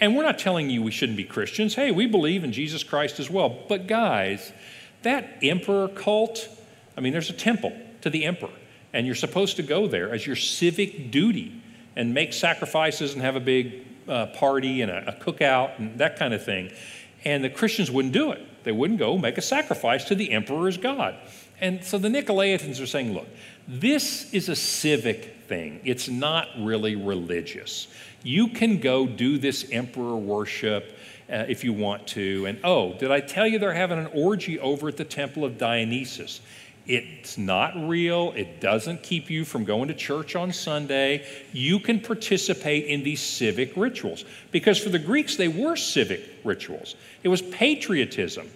And 0.00 0.16
we're 0.16 0.22
not 0.22 0.38
telling 0.38 0.70
you 0.70 0.82
we 0.82 0.90
shouldn't 0.90 1.16
be 1.16 1.24
Christians. 1.24 1.74
Hey, 1.74 1.90
we 1.90 2.06
believe 2.06 2.44
in 2.44 2.52
Jesus 2.52 2.84
Christ 2.84 3.18
as 3.18 3.28
well. 3.28 3.48
But 3.68 3.86
guys, 3.86 4.52
that 5.02 5.38
emperor 5.42 5.88
cult, 5.88 6.48
I 6.96 7.00
mean, 7.00 7.12
there's 7.12 7.30
a 7.30 7.34
temple 7.34 7.72
to 8.02 8.10
the 8.10 8.24
emperor, 8.24 8.50
and 8.92 9.06
you're 9.06 9.16
supposed 9.16 9.56
to 9.56 9.62
go 9.62 9.86
there 9.86 10.12
as 10.12 10.26
your 10.26 10.36
civic 10.36 11.10
duty 11.10 11.60
and 11.96 12.14
make 12.14 12.32
sacrifices 12.32 13.12
and 13.14 13.22
have 13.22 13.34
a 13.34 13.40
big 13.40 13.84
uh, 14.08 14.26
party 14.26 14.82
and 14.82 14.90
a, 14.90 15.08
a 15.08 15.12
cookout 15.20 15.78
and 15.78 15.98
that 15.98 16.16
kind 16.16 16.32
of 16.32 16.44
thing. 16.44 16.70
And 17.24 17.42
the 17.42 17.50
Christians 17.50 17.90
wouldn't 17.90 18.14
do 18.14 18.30
it. 18.30 18.64
They 18.64 18.72
wouldn't 18.72 18.98
go 18.98 19.18
make 19.18 19.36
a 19.36 19.42
sacrifice 19.42 20.04
to 20.04 20.14
the 20.14 20.30
emperor's 20.30 20.76
God. 20.76 21.16
And 21.60 21.84
so 21.84 21.98
the 21.98 22.08
Nicolaitans 22.08 22.82
are 22.82 22.86
saying, 22.86 23.12
look, 23.14 23.26
this 23.66 24.32
is 24.32 24.48
a 24.48 24.56
civic 24.56 25.36
thing, 25.46 25.80
it's 25.84 26.08
not 26.08 26.48
really 26.58 26.96
religious. 26.96 27.88
You 28.22 28.48
can 28.48 28.78
go 28.78 29.06
do 29.06 29.38
this 29.38 29.70
emperor 29.70 30.16
worship. 30.16 30.94
Uh, 31.30 31.44
if 31.46 31.62
you 31.62 31.74
want 31.74 32.06
to. 32.06 32.46
And 32.46 32.58
oh, 32.64 32.94
did 32.94 33.10
I 33.10 33.20
tell 33.20 33.46
you 33.46 33.58
they're 33.58 33.74
having 33.74 33.98
an 33.98 34.08
orgy 34.14 34.58
over 34.60 34.88
at 34.88 34.96
the 34.96 35.04
temple 35.04 35.44
of 35.44 35.58
Dionysus? 35.58 36.40
It's 36.88 37.36
not 37.36 37.74
real. 37.86 38.32
It 38.34 38.62
doesn't 38.62 39.02
keep 39.02 39.28
you 39.28 39.44
from 39.44 39.64
going 39.64 39.88
to 39.88 39.94
church 39.94 40.34
on 40.34 40.54
Sunday. 40.54 41.26
You 41.52 41.80
can 41.80 42.00
participate 42.00 42.86
in 42.86 43.02
these 43.02 43.20
civic 43.20 43.76
rituals. 43.76 44.24
Because 44.52 44.78
for 44.78 44.88
the 44.88 44.98
Greeks, 44.98 45.36
they 45.36 45.48
were 45.48 45.76
civic 45.76 46.22
rituals, 46.44 46.96
it 47.22 47.28
was 47.28 47.42
patriotism. 47.42 48.48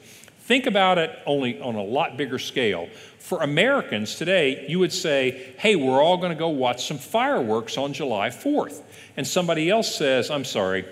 Think 0.45 0.67
about 0.67 0.99
it 0.99 1.17
only 1.25 1.61
on 1.61 1.77
a 1.77 1.83
lot 1.83 2.17
bigger 2.17 2.39
scale. 2.39 2.89
For 3.21 3.43
Americans 3.43 4.17
today, 4.17 4.67
you 4.69 4.81
would 4.81 4.93
say, 4.93 5.55
hey, 5.59 5.77
we're 5.77 6.03
all 6.03 6.17
going 6.17 6.33
to 6.33 6.39
go 6.39 6.49
watch 6.49 6.89
some 6.89 6.99
fireworks 6.99 7.79
on 7.79 7.93
July 7.93 8.29
4th. 8.29 8.83
And 9.17 9.25
somebody 9.25 9.71
else 9.71 9.95
says, 9.95 10.33
I'm 10.33 10.45
sorry, 10.45 10.85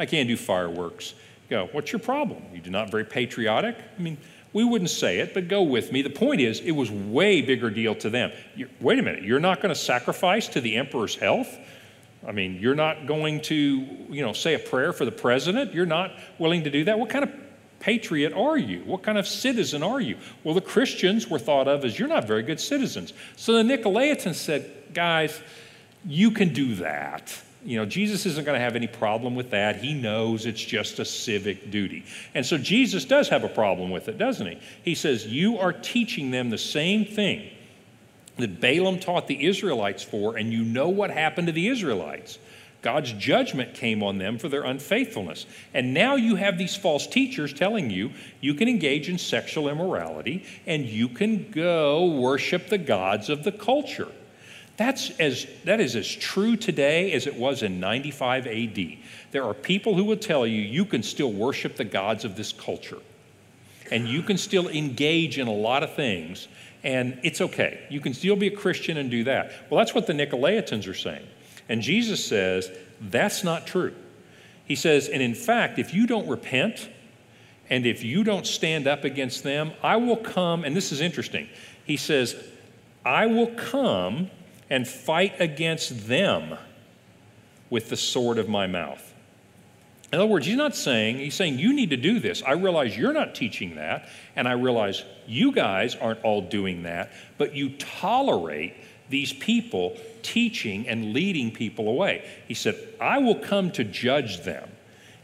I 0.00 0.06
can't 0.06 0.28
do 0.28 0.36
fireworks. 0.36 1.14
You 1.44 1.50
go, 1.50 1.68
what's 1.70 1.92
your 1.92 2.00
problem? 2.00 2.42
You're 2.52 2.72
not 2.72 2.90
very 2.90 3.04
patriotic? 3.04 3.76
I 3.96 4.02
mean, 4.02 4.18
we 4.52 4.64
wouldn't 4.64 4.90
say 4.90 5.20
it, 5.20 5.32
but 5.32 5.46
go 5.46 5.62
with 5.62 5.92
me. 5.92 6.02
The 6.02 6.10
point 6.10 6.40
is, 6.40 6.58
it 6.58 6.72
was 6.72 6.90
way 6.90 7.40
bigger 7.40 7.70
deal 7.70 7.94
to 7.96 8.10
them. 8.10 8.32
You're, 8.56 8.68
wait 8.80 8.98
a 8.98 9.02
minute, 9.02 9.22
you're 9.22 9.38
not 9.38 9.60
going 9.60 9.72
to 9.72 9.80
sacrifice 9.80 10.48
to 10.48 10.60
the 10.60 10.74
emperor's 10.74 11.14
health? 11.14 11.56
I 12.26 12.32
mean, 12.32 12.56
you're 12.56 12.74
not 12.74 13.06
going 13.06 13.42
to, 13.42 13.56
you 13.56 14.22
know, 14.22 14.32
say 14.32 14.54
a 14.54 14.58
prayer 14.58 14.92
for 14.92 15.04
the 15.04 15.12
president? 15.12 15.72
You're 15.72 15.86
not 15.86 16.10
willing 16.40 16.64
to 16.64 16.70
do 16.70 16.82
that? 16.84 16.98
What 16.98 17.10
kind 17.10 17.22
of 17.22 17.30
patriot 17.80 18.32
are 18.32 18.56
you? 18.56 18.80
What 18.80 19.02
kind 19.02 19.18
of 19.18 19.26
citizen 19.26 19.82
are 19.82 20.00
you? 20.00 20.16
Well, 20.44 20.54
the 20.54 20.60
Christians 20.60 21.28
were 21.28 21.38
thought 21.38 21.68
of 21.68 21.84
as 21.84 21.98
you're 21.98 22.08
not 22.08 22.26
very 22.26 22.42
good 22.42 22.60
citizens. 22.60 23.12
So 23.36 23.54
the 23.54 23.62
Nicolaitans 23.62 24.34
said, 24.34 24.70
guys, 24.94 25.40
you 26.04 26.30
can 26.30 26.52
do 26.52 26.76
that. 26.76 27.32
You 27.64 27.76
know, 27.76 27.86
Jesus 27.86 28.24
isn't 28.24 28.44
going 28.44 28.58
to 28.58 28.64
have 28.64 28.76
any 28.76 28.86
problem 28.86 29.34
with 29.34 29.50
that. 29.50 29.76
He 29.76 29.92
knows 29.92 30.46
it's 30.46 30.62
just 30.62 30.98
a 31.00 31.04
civic 31.04 31.70
duty. 31.70 32.04
And 32.34 32.46
so 32.46 32.56
Jesus 32.56 33.04
does 33.04 33.28
have 33.28 33.44
a 33.44 33.48
problem 33.48 33.90
with 33.90 34.08
it, 34.08 34.16
doesn't 34.16 34.46
he? 34.46 34.58
He 34.84 34.94
says, 34.94 35.26
You 35.26 35.58
are 35.58 35.72
teaching 35.72 36.30
them 36.30 36.50
the 36.50 36.58
same 36.58 37.04
thing 37.04 37.50
that 38.36 38.60
Balaam 38.60 39.00
taught 39.00 39.26
the 39.26 39.46
Israelites 39.46 40.02
for, 40.02 40.36
and 40.36 40.52
you 40.52 40.62
know 40.62 40.88
what 40.88 41.10
happened 41.10 41.48
to 41.48 41.52
the 41.52 41.68
Israelites. 41.68 42.38
God's 42.80 43.12
judgment 43.12 43.74
came 43.74 44.02
on 44.02 44.18
them 44.18 44.38
for 44.38 44.48
their 44.48 44.62
unfaithfulness. 44.62 45.46
And 45.74 45.92
now 45.92 46.14
you 46.14 46.36
have 46.36 46.58
these 46.58 46.76
false 46.76 47.06
teachers 47.06 47.52
telling 47.52 47.90
you 47.90 48.12
you 48.40 48.54
can 48.54 48.68
engage 48.68 49.08
in 49.08 49.18
sexual 49.18 49.68
immorality 49.68 50.44
and 50.66 50.86
you 50.86 51.08
can 51.08 51.50
go 51.50 52.06
worship 52.06 52.68
the 52.68 52.78
gods 52.78 53.28
of 53.28 53.42
the 53.42 53.52
culture. 53.52 54.08
That's 54.76 55.10
as, 55.18 55.48
that 55.64 55.80
is 55.80 55.96
as 55.96 56.08
true 56.08 56.56
today 56.56 57.10
as 57.12 57.26
it 57.26 57.34
was 57.34 57.64
in 57.64 57.80
95 57.80 58.46
AD. 58.46 58.96
There 59.32 59.42
are 59.42 59.54
people 59.54 59.96
who 59.96 60.04
will 60.04 60.16
tell 60.16 60.46
you 60.46 60.62
you 60.62 60.84
can 60.84 61.02
still 61.02 61.32
worship 61.32 61.74
the 61.74 61.84
gods 61.84 62.24
of 62.24 62.36
this 62.36 62.52
culture 62.52 62.98
and 63.90 64.06
you 64.06 64.22
can 64.22 64.38
still 64.38 64.68
engage 64.68 65.38
in 65.38 65.48
a 65.48 65.52
lot 65.52 65.82
of 65.82 65.94
things 65.94 66.46
and 66.84 67.18
it's 67.24 67.40
okay. 67.40 67.80
You 67.90 68.00
can 68.00 68.14
still 68.14 68.36
be 68.36 68.46
a 68.46 68.56
Christian 68.56 68.98
and 68.98 69.10
do 69.10 69.24
that. 69.24 69.50
Well, 69.68 69.78
that's 69.78 69.96
what 69.96 70.06
the 70.06 70.12
Nicolaitans 70.12 70.86
are 70.86 70.94
saying. 70.94 71.26
And 71.68 71.82
Jesus 71.82 72.24
says 72.24 72.70
that's 73.00 73.44
not 73.44 73.66
true. 73.66 73.94
He 74.64 74.74
says, 74.74 75.08
and 75.08 75.22
in 75.22 75.34
fact, 75.34 75.78
if 75.78 75.94
you 75.94 76.06
don't 76.06 76.28
repent 76.28 76.90
and 77.70 77.86
if 77.86 78.02
you 78.02 78.24
don't 78.24 78.46
stand 78.46 78.86
up 78.86 79.04
against 79.04 79.42
them, 79.42 79.72
I 79.82 79.96
will 79.96 80.16
come, 80.16 80.64
and 80.64 80.74
this 80.76 80.92
is 80.92 81.00
interesting. 81.00 81.48
He 81.84 81.96
says, 81.96 82.36
I 83.04 83.26
will 83.26 83.48
come 83.48 84.30
and 84.70 84.86
fight 84.86 85.40
against 85.40 86.08
them 86.08 86.58
with 87.70 87.88
the 87.88 87.96
sword 87.96 88.38
of 88.38 88.48
my 88.48 88.66
mouth. 88.66 89.14
In 90.12 90.18
other 90.18 90.28
words, 90.28 90.46
he's 90.46 90.56
not 90.56 90.74
saying, 90.74 91.18
he's 91.18 91.34
saying, 91.34 91.58
you 91.58 91.74
need 91.74 91.90
to 91.90 91.96
do 91.96 92.18
this. 92.18 92.42
I 92.42 92.52
realize 92.52 92.96
you're 92.96 93.12
not 93.12 93.34
teaching 93.34 93.74
that, 93.74 94.08
and 94.36 94.48
I 94.48 94.52
realize 94.52 95.04
you 95.26 95.52
guys 95.52 95.94
aren't 95.94 96.24
all 96.24 96.40
doing 96.40 96.84
that, 96.84 97.12
but 97.36 97.54
you 97.54 97.70
tolerate 97.76 98.74
these 99.08 99.32
people 99.32 99.96
teaching 100.22 100.86
and 100.88 101.12
leading 101.12 101.50
people 101.50 101.88
away. 101.88 102.28
He 102.46 102.54
said, 102.54 102.76
I 103.00 103.18
will 103.18 103.36
come 103.36 103.70
to 103.72 103.84
judge 103.84 104.42
them 104.44 104.70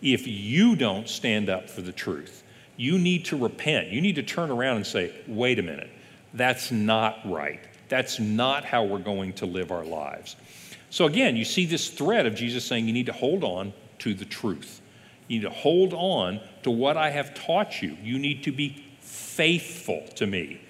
if 0.01 0.27
you 0.27 0.77
don't 0.77 1.09
stand 1.09 1.49
up 1.49 1.69
for 1.69 1.83
the 1.83 1.93
truth. 1.93 2.43
You 2.77 2.99
need 2.99 3.27
to 3.27 3.37
repent. 3.37 3.89
You 3.89 4.01
need 4.01 4.17
to 4.17 4.23
turn 4.23 4.51
around 4.51 4.77
and 4.77 4.87
say, 4.87 5.15
wait 5.27 5.59
a 5.59 5.63
minute, 5.63 5.91
that's 6.33 6.71
not 6.73 7.19
right. 7.25 7.61
That's 7.89 8.19
not 8.19 8.65
how 8.65 8.85
we're 8.85 8.99
going 8.99 9.35
to 9.35 9.47
live 9.47 9.71
our 9.71 9.85
lives. 9.85 10.37
So 10.91 11.07
again, 11.07 11.37
you 11.37 11.45
see 11.45 11.67
this 11.67 11.91
thread 11.91 12.27
of 12.27 12.35
Jesus 12.35 12.65
saying 12.65 12.87
you 12.87 12.93
need 12.93 13.07
to 13.07 13.13
hold 13.13 13.45
on 13.45 13.73
to 14.01 14.15
the 14.15 14.25
truth. 14.25 14.81
You 15.29 15.39
need 15.39 15.45
to 15.45 15.51
hold 15.51 15.93
on 15.93 16.41
to 16.63 16.71
what 16.71 16.97
I 16.97 17.11
have 17.11 17.35
taught 17.35 17.83
you. 17.83 17.97
You 18.03 18.19
need 18.19 18.45
to 18.45 18.53
be 18.53 18.85
faithful 19.01 20.05
to 20.17 20.27
me. 20.27 20.61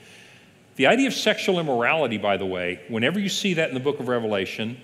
The 0.77 0.87
idea 0.87 1.07
of 1.07 1.15
sexual 1.15 1.61
immorality, 1.61 2.19
by 2.19 2.37
the 2.37 2.47
way, 2.47 2.81
whenever 2.89 3.21
you 3.21 3.29
see 3.29 3.55
that 3.55 3.69
in 3.69 3.75
the 3.75 3.81
book 3.81 4.01
of 4.01 4.09
Revelation, 4.09 4.77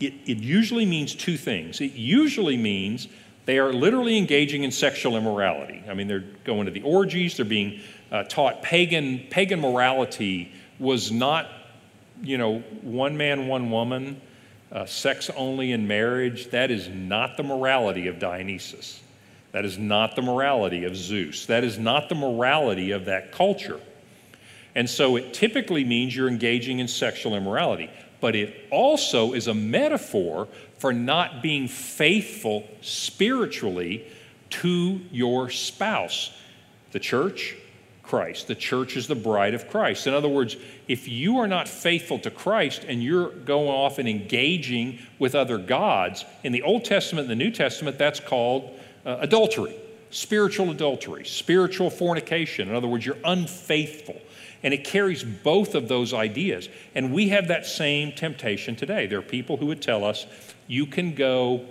it, 0.00 0.14
it 0.26 0.38
usually 0.38 0.86
means 0.86 1.14
two 1.14 1.36
things. 1.36 1.80
It 1.80 1.92
usually 1.92 2.56
means 2.56 3.08
They 3.46 3.58
are 3.58 3.72
literally 3.72 4.18
engaging 4.18 4.64
in 4.64 4.72
sexual 4.72 5.16
immorality. 5.16 5.82
I 5.88 5.94
mean, 5.94 6.08
they're 6.08 6.24
going 6.44 6.66
to 6.66 6.72
the 6.72 6.82
orgies, 6.82 7.36
they're 7.36 7.46
being 7.46 7.80
uh, 8.10 8.24
taught 8.24 8.60
pagan, 8.60 9.24
pagan 9.30 9.60
morality 9.60 10.52
was 10.80 11.12
not, 11.12 11.46
you 12.22 12.38
know, 12.38 12.58
one 12.82 13.16
man, 13.16 13.46
one 13.46 13.70
woman, 13.70 14.20
uh, 14.72 14.84
sex 14.84 15.30
only 15.36 15.70
in 15.72 15.86
marriage. 15.86 16.50
That 16.50 16.72
is 16.72 16.88
not 16.88 17.36
the 17.36 17.44
morality 17.44 18.08
of 18.08 18.18
Dionysus. 18.18 19.00
That 19.52 19.64
is 19.64 19.78
not 19.78 20.16
the 20.16 20.22
morality 20.22 20.84
of 20.84 20.96
Zeus. 20.96 21.46
That 21.46 21.62
is 21.62 21.78
not 21.78 22.08
the 22.08 22.16
morality 22.16 22.90
of 22.90 23.04
that 23.04 23.30
culture. 23.30 23.80
And 24.76 24.88
so 24.88 25.16
it 25.16 25.32
typically 25.32 25.84
means 25.84 26.14
you're 26.14 26.28
engaging 26.28 26.78
in 26.78 26.86
sexual 26.86 27.34
immorality. 27.34 27.90
But 28.20 28.36
it 28.36 28.54
also 28.70 29.32
is 29.32 29.48
a 29.48 29.54
metaphor 29.54 30.48
for 30.78 30.92
not 30.92 31.42
being 31.42 31.66
faithful 31.66 32.68
spiritually 32.82 34.06
to 34.50 35.00
your 35.10 35.48
spouse. 35.48 36.30
The 36.92 37.00
church, 37.00 37.56
Christ. 38.02 38.48
The 38.48 38.54
church 38.54 38.96
is 38.98 39.06
the 39.06 39.14
bride 39.14 39.54
of 39.54 39.66
Christ. 39.68 40.06
In 40.06 40.12
other 40.12 40.28
words, 40.28 40.56
if 40.88 41.08
you 41.08 41.38
are 41.38 41.48
not 41.48 41.68
faithful 41.68 42.18
to 42.20 42.30
Christ 42.30 42.84
and 42.86 43.02
you're 43.02 43.30
going 43.30 43.68
off 43.68 43.98
and 43.98 44.06
engaging 44.06 44.98
with 45.18 45.34
other 45.34 45.56
gods, 45.56 46.24
in 46.44 46.52
the 46.52 46.62
Old 46.62 46.84
Testament 46.84 47.30
and 47.30 47.40
the 47.40 47.44
New 47.44 47.50
Testament, 47.50 47.98
that's 47.98 48.20
called 48.20 48.78
uh, 49.06 49.16
adultery, 49.20 49.74
spiritual 50.10 50.70
adultery, 50.70 51.24
spiritual 51.24 51.88
fornication. 51.88 52.68
In 52.68 52.74
other 52.74 52.88
words, 52.88 53.06
you're 53.06 53.18
unfaithful. 53.24 54.20
And 54.66 54.74
it 54.74 54.82
carries 54.82 55.22
both 55.22 55.76
of 55.76 55.86
those 55.86 56.12
ideas. 56.12 56.68
And 56.96 57.12
we 57.12 57.28
have 57.28 57.46
that 57.46 57.66
same 57.66 58.10
temptation 58.10 58.74
today. 58.74 59.06
There 59.06 59.20
are 59.20 59.22
people 59.22 59.58
who 59.58 59.66
would 59.66 59.80
tell 59.80 60.04
us 60.04 60.26
you 60.66 60.86
can 60.86 61.14
go 61.14 61.64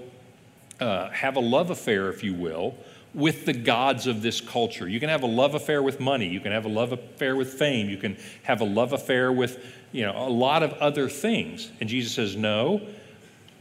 uh, 0.79 1.09
have 1.09 1.35
a 1.35 1.41
love 1.41 1.71
affair, 1.71 2.07
if 2.07 2.23
you 2.23 2.33
will, 2.33 2.73
with 3.13 3.45
the 3.45 3.51
gods 3.51 4.07
of 4.07 4.21
this 4.21 4.39
culture. 4.39 4.87
You 4.87 5.01
can 5.01 5.09
have 5.09 5.23
a 5.23 5.27
love 5.27 5.55
affair 5.55 5.83
with 5.83 5.99
money. 5.99 6.29
You 6.29 6.39
can 6.39 6.53
have 6.53 6.63
a 6.63 6.69
love 6.69 6.93
affair 6.93 7.35
with 7.35 7.55
fame. 7.55 7.89
You 7.89 7.97
can 7.97 8.15
have 8.43 8.61
a 8.61 8.65
love 8.65 8.93
affair 8.93 9.29
with, 9.29 9.61
you 9.91 10.03
know, 10.03 10.15
a 10.15 10.29
lot 10.29 10.63
of 10.63 10.71
other 10.75 11.09
things. 11.09 11.73
And 11.81 11.89
Jesus 11.89 12.13
says, 12.13 12.37
no, 12.37 12.81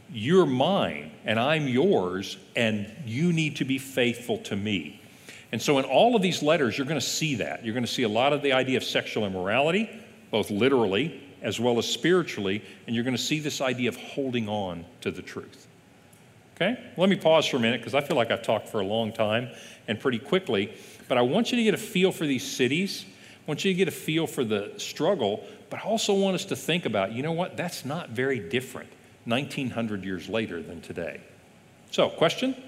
you're 0.09 0.45
mine 0.45 1.11
and 1.25 1.37
I'm 1.37 1.67
yours, 1.67 2.37
and 2.55 2.89
you 3.05 3.33
need 3.33 3.57
to 3.57 3.65
be 3.65 3.79
faithful 3.79 4.37
to 4.43 4.55
me. 4.55 5.01
And 5.55 5.61
so, 5.61 5.77
in 5.77 5.85
all 5.85 6.17
of 6.17 6.21
these 6.21 6.43
letters, 6.43 6.77
you're 6.77 6.85
going 6.85 6.99
to 6.99 7.05
see 7.05 7.35
that. 7.35 7.63
You're 7.63 7.73
going 7.73 7.85
to 7.85 7.89
see 7.89 8.03
a 8.03 8.09
lot 8.09 8.33
of 8.33 8.41
the 8.41 8.51
idea 8.51 8.75
of 8.75 8.83
sexual 8.83 9.25
immorality, 9.25 9.89
both 10.29 10.49
literally 10.51 11.23
as 11.41 11.61
well 11.61 11.77
as 11.77 11.87
spiritually, 11.87 12.61
and 12.85 12.93
you're 12.93 13.05
going 13.05 13.15
to 13.15 13.23
see 13.23 13.39
this 13.39 13.61
idea 13.61 13.87
of 13.87 13.95
holding 13.95 14.49
on 14.49 14.83
to 14.99 15.11
the 15.11 15.21
truth. 15.21 15.65
Okay? 16.57 16.77
Let 16.97 17.07
me 17.07 17.15
pause 17.15 17.45
for 17.45 17.55
a 17.55 17.61
minute 17.61 17.79
because 17.79 17.95
I 17.95 18.01
feel 18.01 18.17
like 18.17 18.31
I've 18.31 18.43
talked 18.43 18.67
for 18.67 18.81
a 18.81 18.85
long 18.85 19.13
time 19.13 19.47
and 19.87 19.97
pretty 19.97 20.19
quickly, 20.19 20.73
but 21.07 21.17
I 21.17 21.21
want 21.21 21.53
you 21.53 21.57
to 21.57 21.63
get 21.63 21.73
a 21.73 21.77
feel 21.77 22.11
for 22.11 22.25
these 22.25 22.43
cities. 22.45 23.05
I 23.07 23.43
want 23.49 23.63
you 23.63 23.71
to 23.71 23.77
get 23.77 23.87
a 23.87 23.91
feel 23.91 24.27
for 24.27 24.43
the 24.43 24.73
struggle, 24.75 25.41
but 25.69 25.79
I 25.79 25.83
also 25.83 26.15
want 26.15 26.35
us 26.35 26.43
to 26.43 26.57
think 26.57 26.85
about 26.85 27.13
you 27.13 27.23
know 27.23 27.31
what? 27.31 27.55
That's 27.55 27.85
not 27.85 28.09
very 28.09 28.39
different 28.39 28.89
1900 29.23 30.03
years 30.03 30.27
later 30.27 30.61
than 30.61 30.81
today. 30.81 31.21
So, 31.91 32.09
question? 32.09 32.61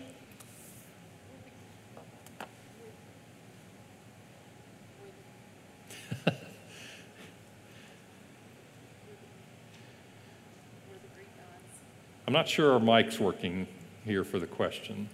I'm 12.27 12.33
not 12.33 12.49
sure 12.49 12.73
our 12.73 12.79
mic's 12.81 13.21
working 13.21 13.67
here 14.03 14.25
for 14.25 14.37
the 14.37 14.47
question. 14.47 15.07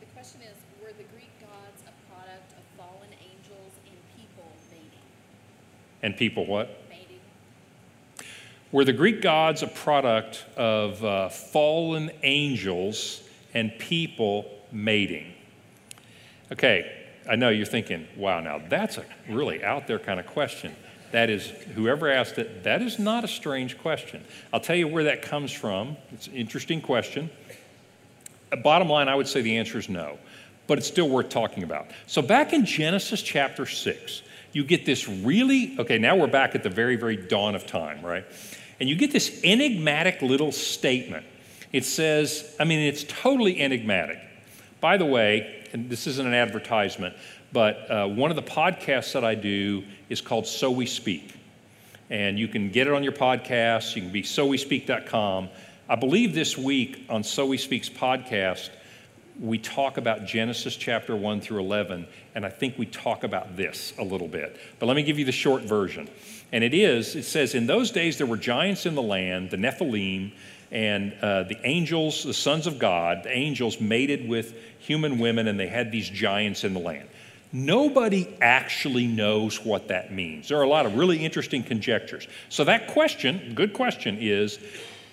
The 0.00 0.06
question 0.14 0.42
is 0.42 0.54
Were 0.82 0.92
the 0.92 1.04
Greek 1.04 1.30
gods 1.40 1.82
a 1.86 2.12
product 2.12 2.52
of 2.52 2.62
fallen 2.76 3.08
angels 3.22 3.72
and 3.86 3.96
people 4.18 4.52
mating? 4.70 5.00
And 6.02 6.14
people 6.14 6.44
what? 6.44 6.84
Mating. 6.90 7.20
Were 8.70 8.84
the 8.84 8.92
Greek 8.92 9.22
gods 9.22 9.62
a 9.62 9.66
product 9.66 10.44
of 10.58 11.02
uh, 11.02 11.30
fallen 11.30 12.10
angels 12.22 13.22
and 13.54 13.72
people 13.78 14.44
mating? 14.70 15.32
Okay, 16.52 17.06
I 17.26 17.36
know 17.36 17.48
you're 17.48 17.64
thinking, 17.64 18.06
wow, 18.14 18.40
now 18.40 18.60
that's 18.68 18.98
a 18.98 19.06
really 19.26 19.64
out 19.64 19.86
there 19.86 19.98
kind 19.98 20.20
of 20.20 20.26
question. 20.26 20.76
That 21.12 21.30
is, 21.30 21.46
whoever 21.74 22.10
asked 22.10 22.38
it, 22.38 22.64
that 22.64 22.82
is 22.82 22.98
not 22.98 23.24
a 23.24 23.28
strange 23.28 23.78
question. 23.78 24.22
I'll 24.52 24.60
tell 24.60 24.76
you 24.76 24.86
where 24.86 25.04
that 25.04 25.22
comes 25.22 25.52
from. 25.52 25.96
It's 26.12 26.26
an 26.26 26.34
interesting 26.34 26.80
question. 26.80 27.30
Uh, 28.52 28.56
bottom 28.56 28.88
line, 28.88 29.08
I 29.08 29.14
would 29.14 29.28
say 29.28 29.40
the 29.40 29.56
answer 29.56 29.78
is 29.78 29.88
no, 29.88 30.18
but 30.66 30.78
it's 30.78 30.86
still 30.86 31.08
worth 31.08 31.30
talking 31.30 31.62
about. 31.62 31.86
So, 32.06 32.20
back 32.20 32.52
in 32.52 32.66
Genesis 32.66 33.22
chapter 33.22 33.64
6, 33.64 34.22
you 34.52 34.64
get 34.64 34.84
this 34.84 35.08
really, 35.08 35.76
okay, 35.78 35.98
now 35.98 36.16
we're 36.16 36.26
back 36.26 36.54
at 36.54 36.62
the 36.62 36.70
very, 36.70 36.96
very 36.96 37.16
dawn 37.16 37.54
of 37.54 37.66
time, 37.66 38.02
right? 38.02 38.24
And 38.80 38.88
you 38.88 38.96
get 38.96 39.12
this 39.12 39.40
enigmatic 39.44 40.22
little 40.22 40.52
statement. 40.52 41.26
It 41.72 41.84
says, 41.84 42.56
I 42.58 42.64
mean, 42.64 42.80
it's 42.80 43.04
totally 43.04 43.60
enigmatic. 43.60 44.18
By 44.80 44.96
the 44.96 45.04
way, 45.04 45.66
and 45.72 45.90
this 45.90 46.06
isn't 46.06 46.26
an 46.26 46.34
advertisement, 46.34 47.14
but 47.52 47.90
uh, 47.90 48.06
one 48.06 48.30
of 48.30 48.36
the 48.36 48.42
podcasts 48.42 49.12
that 49.12 49.24
I 49.24 49.34
do 49.34 49.84
is 50.08 50.20
called 50.20 50.46
So 50.46 50.70
We 50.70 50.86
Speak. 50.86 51.34
And 52.10 52.38
you 52.38 52.48
can 52.48 52.70
get 52.70 52.86
it 52.86 52.92
on 52.92 53.02
your 53.02 53.12
podcast. 53.12 53.94
You 53.96 54.02
can 54.02 54.12
be 54.12 54.22
sowespeak.com. 54.22 55.48
I 55.88 55.94
believe 55.96 56.34
this 56.34 56.56
week 56.56 57.04
on 57.08 57.22
So 57.22 57.46
We 57.46 57.56
Speak's 57.58 57.88
podcast, 57.88 58.70
we 59.40 59.56
talk 59.58 59.98
about 59.98 60.26
Genesis 60.26 60.74
chapter 60.76 61.14
1 61.14 61.40
through 61.40 61.60
11, 61.60 62.06
and 62.34 62.44
I 62.44 62.48
think 62.48 62.76
we 62.76 62.86
talk 62.86 63.24
about 63.24 63.56
this 63.56 63.92
a 63.98 64.02
little 64.02 64.26
bit. 64.26 64.58
But 64.78 64.86
let 64.86 64.96
me 64.96 65.02
give 65.02 65.18
you 65.18 65.24
the 65.24 65.32
short 65.32 65.62
version. 65.62 66.08
And 66.50 66.64
it 66.64 66.74
is, 66.74 67.14
it 67.14 67.22
says, 67.24 67.54
In 67.54 67.66
those 67.66 67.90
days 67.90 68.18
there 68.18 68.26
were 68.26 68.36
giants 68.36 68.84
in 68.84 68.94
the 68.94 69.02
land, 69.02 69.50
the 69.50 69.56
Nephilim, 69.56 70.32
and 70.70 71.14
uh, 71.22 71.44
the 71.44 71.58
angels, 71.64 72.24
the 72.24 72.34
sons 72.34 72.66
of 72.66 72.78
God, 72.78 73.22
the 73.22 73.32
angels 73.32 73.80
mated 73.80 74.28
with 74.28 74.54
human 74.78 75.18
women, 75.18 75.48
and 75.48 75.58
they 75.58 75.68
had 75.68 75.92
these 75.92 76.10
giants 76.10 76.64
in 76.64 76.74
the 76.74 76.80
land. 76.80 77.08
Nobody 77.52 78.36
actually 78.40 79.06
knows 79.06 79.64
what 79.64 79.88
that 79.88 80.12
means. 80.12 80.48
There 80.48 80.58
are 80.58 80.62
a 80.62 80.68
lot 80.68 80.84
of 80.84 80.96
really 80.96 81.24
interesting 81.24 81.62
conjectures. 81.62 82.28
So, 82.48 82.64
that 82.64 82.88
question, 82.88 83.52
good 83.54 83.72
question, 83.72 84.18
is 84.20 84.58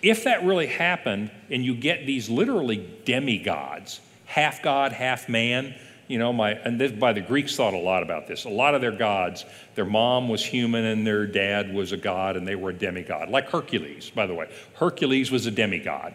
if 0.01 0.25
that 0.25 0.43
really 0.43 0.67
happened 0.67 1.31
and 1.49 1.63
you 1.63 1.73
get 1.73 2.05
these 2.05 2.29
literally 2.29 2.87
demigods, 3.05 4.01
half 4.25 4.61
God, 4.61 4.91
half 4.91 5.29
man, 5.29 5.73
you 6.07 6.19
know, 6.19 6.31
my, 6.31 6.51
and 6.51 6.79
this, 6.79 6.91
by 6.91 7.13
the 7.13 7.21
Greeks 7.21 7.55
thought 7.55 7.73
a 7.73 7.79
lot 7.79 8.03
about 8.03 8.27
this. 8.27 8.45
A 8.45 8.49
lot 8.49 8.75
of 8.75 8.81
their 8.81 8.91
gods, 8.91 9.45
their 9.73 9.85
mom 9.85 10.29
was 10.29 10.45
human 10.45 10.85
and 10.85 11.07
their 11.07 11.25
dad 11.25 11.73
was 11.73 11.91
a 11.91 11.97
god 11.97 12.37
and 12.37 12.47
they 12.47 12.55
were 12.55 12.69
a 12.69 12.73
demigod, 12.73 13.29
like 13.29 13.49
Hercules, 13.49 14.11
by 14.11 14.27
the 14.27 14.33
way. 14.33 14.47
Hercules 14.75 15.31
was 15.31 15.45
a 15.45 15.51
demigod. 15.51 16.13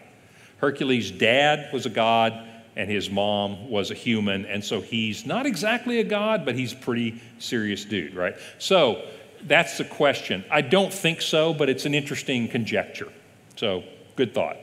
Hercules' 0.57 1.11
dad 1.11 1.73
was 1.73 1.85
a 1.85 1.89
god, 1.89 2.47
and 2.75 2.89
his 2.89 3.09
mom 3.09 3.69
was 3.69 3.91
a 3.91 3.93
human, 3.93 4.45
and 4.45 4.63
so 4.63 4.81
he's 4.81 5.25
not 5.25 5.45
exactly 5.45 5.99
a 5.99 6.03
god, 6.03 6.45
but 6.45 6.55
he's 6.55 6.73
a 6.73 6.77
pretty 6.77 7.21
serious 7.37 7.83
dude, 7.83 8.15
right? 8.15 8.35
So 8.59 9.03
that's 9.43 9.77
the 9.77 9.83
question. 9.83 10.45
I 10.49 10.61
don't 10.61 10.93
think 10.93 11.21
so, 11.21 11.53
but 11.53 11.69
it's 11.69 11.85
an 11.85 11.93
interesting 11.93 12.47
conjecture. 12.47 13.11
So 13.55 13.83
good 14.15 14.33
thought. 14.33 14.57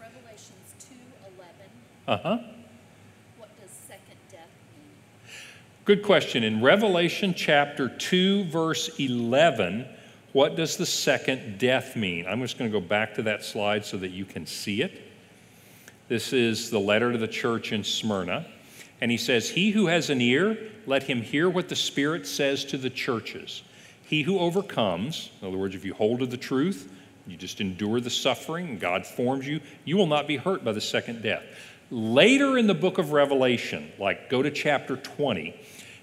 Revelations 0.00 0.74
2 0.80 0.94
11. 1.36 1.54
Uh 2.08 2.16
huh. 2.16 2.38
What 3.38 3.50
does 3.60 3.70
second 3.70 4.18
death 4.30 4.40
mean? 4.72 5.30
Good 5.84 6.02
question. 6.02 6.42
In 6.42 6.60
Revelation 6.60 7.34
chapter 7.34 7.88
2, 7.88 8.44
verse 8.44 8.90
11, 8.98 9.86
what 10.34 10.56
does 10.56 10.76
the 10.76 10.84
second 10.84 11.58
death 11.58 11.94
mean? 11.94 12.26
I'm 12.26 12.40
just 12.40 12.58
going 12.58 12.68
to 12.68 12.80
go 12.80 12.84
back 12.84 13.14
to 13.14 13.22
that 13.22 13.44
slide 13.44 13.84
so 13.84 13.96
that 13.98 14.10
you 14.10 14.24
can 14.24 14.46
see 14.46 14.82
it. 14.82 15.00
This 16.08 16.32
is 16.32 16.70
the 16.70 16.80
letter 16.80 17.12
to 17.12 17.18
the 17.18 17.28
church 17.28 17.70
in 17.70 17.84
Smyrna. 17.84 18.44
And 19.00 19.12
he 19.12 19.16
says, 19.16 19.48
He 19.48 19.70
who 19.70 19.86
has 19.86 20.10
an 20.10 20.20
ear, 20.20 20.58
let 20.86 21.04
him 21.04 21.22
hear 21.22 21.48
what 21.48 21.68
the 21.68 21.76
Spirit 21.76 22.26
says 22.26 22.64
to 22.66 22.76
the 22.76 22.90
churches. 22.90 23.62
He 24.06 24.22
who 24.22 24.40
overcomes, 24.40 25.30
in 25.40 25.46
other 25.46 25.56
words, 25.56 25.76
if 25.76 25.84
you 25.84 25.94
hold 25.94 26.18
to 26.18 26.26
the 26.26 26.36
truth, 26.36 26.92
you 27.28 27.36
just 27.36 27.60
endure 27.60 28.00
the 28.00 28.10
suffering, 28.10 28.76
God 28.78 29.06
forms 29.06 29.46
you, 29.46 29.60
you 29.84 29.96
will 29.96 30.08
not 30.08 30.26
be 30.26 30.36
hurt 30.36 30.64
by 30.64 30.72
the 30.72 30.80
second 30.80 31.22
death. 31.22 31.44
Later 31.92 32.58
in 32.58 32.66
the 32.66 32.74
book 32.74 32.98
of 32.98 33.12
Revelation, 33.12 33.92
like 34.00 34.28
go 34.30 34.42
to 34.42 34.50
chapter 34.50 34.96
20, 34.96 35.54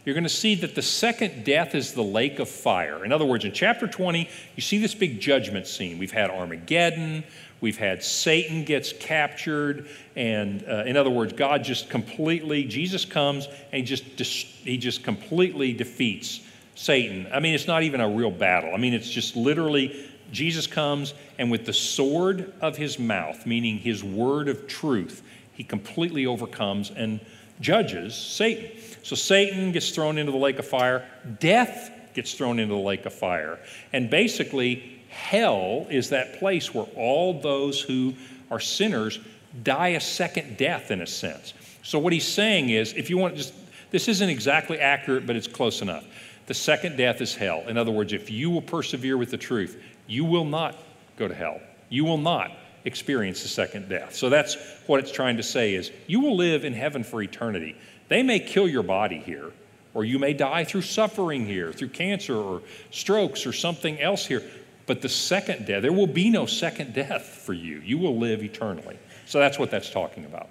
you're 0.06 0.16
going 0.16 0.24
to 0.24 0.30
see 0.30 0.56
that 0.56 0.74
the 0.74 0.82
second 0.82 1.44
death 1.44 1.76
is 1.76 1.94
the 1.94 2.04
lake 2.04 2.40
of 2.40 2.50
fire. 2.50 3.06
In 3.06 3.12
other 3.12 3.26
words, 3.26 3.46
in 3.46 3.52
chapter 3.52 3.88
20, 3.88 4.28
you 4.56 4.62
see 4.62 4.80
this 4.80 4.96
big 4.96 5.20
judgment 5.20 5.68
scene. 5.68 6.00
We've 6.00 6.12
had 6.12 6.32
Armageddon, 6.32 7.24
we've 7.62 7.78
had 7.78 8.04
Satan 8.04 8.64
gets 8.64 8.94
captured, 8.94 9.88
and 10.16 10.64
uh, 10.68 10.84
in 10.86 10.98
other 10.98 11.12
words, 11.12 11.34
God 11.34 11.64
just 11.64 11.90
completely, 11.90 12.64
Jesus 12.64 13.06
comes 13.06 13.46
and 13.46 13.74
he 13.74 13.84
just, 13.84 14.04
he 14.04 14.78
just 14.78 15.04
completely 15.04 15.72
defeats 15.72 16.42
Satan. 16.74 17.28
I 17.32 17.40
mean, 17.40 17.54
it's 17.54 17.68
not 17.68 17.84
even 17.84 18.02
a 18.02 18.10
real 18.10 18.32
battle. 18.32 18.74
I 18.74 18.78
mean, 18.78 18.96
it's 18.96 19.10
just 19.10 19.36
literally 19.36 20.10
Jesus 20.32 20.66
comes 20.66 21.14
and 21.38 21.52
with 21.52 21.66
the 21.66 21.74
sword 21.74 22.54
of 22.62 22.78
his 22.78 22.98
mouth, 22.98 23.46
meaning 23.46 23.78
his 23.78 24.04
word 24.04 24.48
of 24.48 24.68
truth, 24.68 25.22
he 25.54 25.64
completely 25.64 26.26
overcomes 26.26 26.90
and 26.90 27.20
judges 27.60 28.16
Satan. 28.16 28.72
So 29.04 29.16
Satan 29.16 29.72
gets 29.72 29.92
thrown 29.92 30.18
into 30.18 30.32
the 30.32 30.38
lake 30.38 30.60
of 30.60 30.68
fire, 30.68 31.08
death 31.40 31.92
gets 32.14 32.34
thrown 32.34 32.60
into 32.60 32.76
the 32.76 32.82
lake 32.82 33.06
of 33.06 33.14
fire. 33.14 33.60
And 33.94 34.10
basically, 34.10 35.02
hell 35.10 35.88
is 35.90 36.10
that 36.10 36.40
place 36.40 36.74
where 36.74 36.86
all 36.96 37.40
those 37.40 37.82
who 37.82 38.14
are 38.50 38.60
sinners 38.60 39.20
die 39.64 39.90
a 39.90 40.00
second 40.00 40.58
death 40.58 40.92
in 40.92 41.02
a 41.02 41.08
sense. 41.08 41.54
So 41.84 42.00
what 42.00 42.14
he's 42.14 42.28
saying 42.28 42.70
is 42.70 42.94
if 42.94 43.10
you 43.10 43.18
want 43.18 43.36
just 43.36 43.54
this 43.92 44.08
isn't 44.08 44.30
exactly 44.30 44.80
accurate, 44.80 45.28
but 45.28 45.36
it's 45.36 45.48
close 45.48 45.82
enough. 45.82 46.06
The 46.48 46.54
second 46.54 46.96
death 46.96 47.22
is 47.22 47.36
hell. 47.36 47.64
In 47.68 47.78
other 47.78 47.92
words, 47.92 48.14
if 48.14 48.32
you 48.32 48.50
will 48.50 48.62
persevere 48.62 49.18
with 49.18 49.32
the 49.32 49.38
truth, 49.38 49.82
you 50.08 50.24
will 50.26 50.46
not 50.46 50.78
go 51.18 51.28
to 51.28 51.36
hell. 51.36 51.60
You 51.90 52.06
will 52.06 52.18
not 52.18 52.52
experience 52.86 53.44
the 53.44 53.50
second 53.50 53.90
death. 53.90 54.16
So 54.16 54.30
that's 54.30 54.56
what 54.88 55.00
it's 55.02 55.12
trying 55.12 55.38
to 55.38 55.44
say 55.44 55.76
is 55.76 55.92
you 56.08 56.22
will 56.22 56.36
live 56.36 56.66
in 56.66 56.74
heaven 56.74 57.04
for 57.04 57.22
eternity. 57.22 57.76
They 58.12 58.24
may 58.24 58.42
kill 58.42 58.68
your 58.68 58.84
body 58.84 59.20
here, 59.20 59.54
or 59.94 60.04
you 60.04 60.20
may 60.20 60.34
die 60.34 60.66
through 60.66 60.82
suffering 60.82 61.46
here, 61.46 61.72
through 61.72 61.88
cancer 61.88 62.36
or 62.36 62.62
strokes 62.90 63.46
or 63.46 63.54
something 63.54 64.02
else 64.02 64.26
here. 64.26 64.44
But 64.86 65.02
the 65.02 65.08
second 65.08 65.66
death, 65.66 65.82
there 65.82 65.94
will 65.94 66.08
be 66.08 66.30
no 66.30 66.46
second 66.46 66.94
death 66.94 67.24
for 67.24 67.54
you. 67.54 67.80
You 67.80 67.98
will 67.98 68.18
live 68.18 68.44
eternally. 68.44 69.00
So 69.28 69.40
that's 69.40 69.58
what 69.58 69.72
that's 69.72 69.90
talking 69.90 70.26
about. 70.26 70.50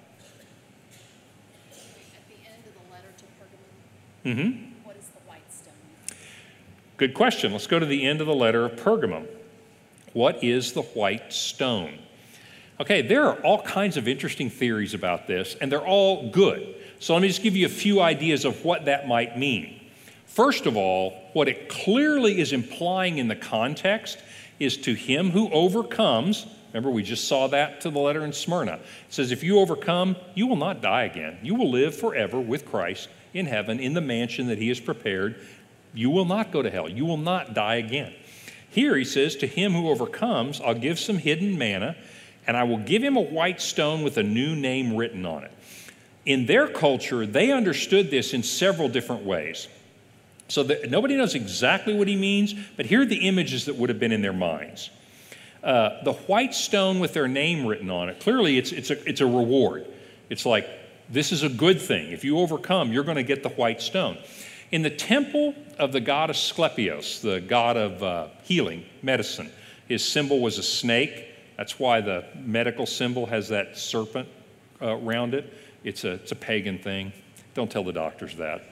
At 1.69 2.27
the 2.27 2.33
end 2.51 2.63
of 2.65 2.73
the 2.73 2.91
letter 2.91 3.13
to 3.15 3.25
Pergamum, 3.37 4.63
hmm 4.63 4.73
what 4.83 4.95
is 4.97 5.09
the 5.09 5.19
white 5.27 5.53
stone? 5.53 6.17
Good 6.97 7.13
question. 7.13 7.51
Let's 7.51 7.67
go 7.67 7.77
to 7.77 7.85
the 7.85 8.07
end 8.07 8.21
of 8.21 8.25
the 8.25 8.33
letter 8.33 8.65
of 8.65 8.71
Pergamum. 8.71 9.27
What 10.13 10.43
is 10.43 10.73
the 10.73 10.81
white 10.81 11.31
stone? 11.31 11.99
Okay, 12.79 13.03
there 13.03 13.27
are 13.27 13.35
all 13.43 13.61
kinds 13.61 13.97
of 13.97 14.07
interesting 14.07 14.49
theories 14.49 14.95
about 14.95 15.27
this, 15.27 15.55
and 15.61 15.71
they're 15.71 15.85
all 15.85 16.31
good. 16.31 16.77
So 17.01 17.15
let 17.15 17.23
me 17.23 17.29
just 17.29 17.41
give 17.41 17.55
you 17.55 17.65
a 17.65 17.69
few 17.69 17.99
ideas 17.99 18.45
of 18.45 18.63
what 18.63 18.85
that 18.85 19.07
might 19.07 19.35
mean. 19.35 19.81
First 20.27 20.67
of 20.67 20.77
all, 20.77 21.29
what 21.33 21.47
it 21.47 21.67
clearly 21.67 22.39
is 22.39 22.53
implying 22.53 23.17
in 23.17 23.27
the 23.27 23.35
context 23.35 24.19
is 24.59 24.77
to 24.77 24.93
him 24.93 25.31
who 25.31 25.49
overcomes. 25.49 26.45
Remember, 26.71 26.91
we 26.91 27.01
just 27.01 27.27
saw 27.27 27.47
that 27.47 27.81
to 27.81 27.89
the 27.89 27.97
letter 27.97 28.23
in 28.23 28.31
Smyrna. 28.31 28.73
It 28.73 28.81
says, 29.09 29.31
If 29.31 29.41
you 29.41 29.59
overcome, 29.59 30.15
you 30.35 30.45
will 30.45 30.57
not 30.57 30.83
die 30.83 31.05
again. 31.05 31.39
You 31.41 31.55
will 31.55 31.71
live 31.71 31.95
forever 31.95 32.39
with 32.39 32.67
Christ 32.67 33.09
in 33.33 33.47
heaven 33.47 33.79
in 33.79 33.95
the 33.95 34.01
mansion 34.01 34.45
that 34.47 34.59
he 34.59 34.67
has 34.67 34.79
prepared. 34.79 35.43
You 35.95 36.11
will 36.11 36.25
not 36.25 36.51
go 36.51 36.61
to 36.61 36.69
hell. 36.69 36.87
You 36.87 37.07
will 37.07 37.17
not 37.17 37.55
die 37.55 37.77
again. 37.77 38.13
Here 38.69 38.95
he 38.95 39.05
says, 39.05 39.35
To 39.37 39.47
him 39.47 39.73
who 39.73 39.89
overcomes, 39.89 40.61
I'll 40.61 40.75
give 40.75 40.99
some 40.99 41.17
hidden 41.17 41.57
manna, 41.57 41.95
and 42.45 42.55
I 42.55 42.63
will 42.63 42.77
give 42.77 43.03
him 43.03 43.17
a 43.17 43.21
white 43.21 43.59
stone 43.59 44.03
with 44.03 44.17
a 44.17 44.23
new 44.23 44.55
name 44.55 44.95
written 44.95 45.25
on 45.25 45.45
it. 45.45 45.51
In 46.25 46.45
their 46.45 46.67
culture, 46.67 47.25
they 47.25 47.51
understood 47.51 48.11
this 48.11 48.33
in 48.33 48.43
several 48.43 48.89
different 48.89 49.25
ways. 49.25 49.67
So 50.47 50.63
that 50.63 50.91
nobody 50.91 51.15
knows 51.15 51.33
exactly 51.33 51.93
what 51.93 52.07
he 52.07 52.15
means, 52.15 52.53
but 52.75 52.85
here 52.85 53.01
are 53.01 53.05
the 53.05 53.27
images 53.27 53.65
that 53.65 53.75
would 53.77 53.89
have 53.89 53.99
been 53.99 54.11
in 54.11 54.21
their 54.21 54.33
minds. 54.33 54.89
Uh, 55.63 56.03
the 56.03 56.13
white 56.13 56.53
stone 56.53 56.99
with 56.99 57.13
their 57.13 57.27
name 57.27 57.65
written 57.65 57.89
on 57.89 58.09
it, 58.09 58.19
clearly 58.19 58.57
it's, 58.57 58.71
it's, 58.71 58.89
a, 58.89 59.09
it's 59.09 59.21
a 59.21 59.25
reward. 59.25 59.85
It's 60.29 60.45
like, 60.45 60.67
this 61.09 61.31
is 61.31 61.43
a 61.43 61.49
good 61.49 61.79
thing. 61.79 62.11
If 62.11 62.23
you 62.23 62.39
overcome, 62.39 62.91
you're 62.91 63.03
going 63.03 63.17
to 63.17 63.23
get 63.23 63.43
the 63.43 63.49
white 63.49 63.81
stone. 63.81 64.17
In 64.71 64.81
the 64.81 64.89
temple 64.89 65.53
of 65.77 65.91
the 65.91 65.99
god 65.99 66.29
Asclepios, 66.29 67.21
the 67.21 67.41
god 67.41 67.77
of 67.77 68.03
uh, 68.03 68.27
healing, 68.43 68.85
medicine, 69.01 69.51
his 69.87 70.03
symbol 70.03 70.39
was 70.39 70.57
a 70.57 70.63
snake. 70.63 71.25
That's 71.57 71.77
why 71.77 72.01
the 72.01 72.25
medical 72.35 72.85
symbol 72.85 73.25
has 73.25 73.49
that 73.49 73.77
serpent 73.77 74.27
uh, 74.81 74.97
around 74.97 75.33
it. 75.33 75.53
It's 75.83 76.03
a, 76.03 76.11
it's 76.11 76.31
a 76.31 76.35
pagan 76.35 76.77
thing. 76.77 77.13
Don't 77.53 77.69
tell 77.69 77.83
the 77.83 77.93
doctors 77.93 78.35
that. 78.35 78.63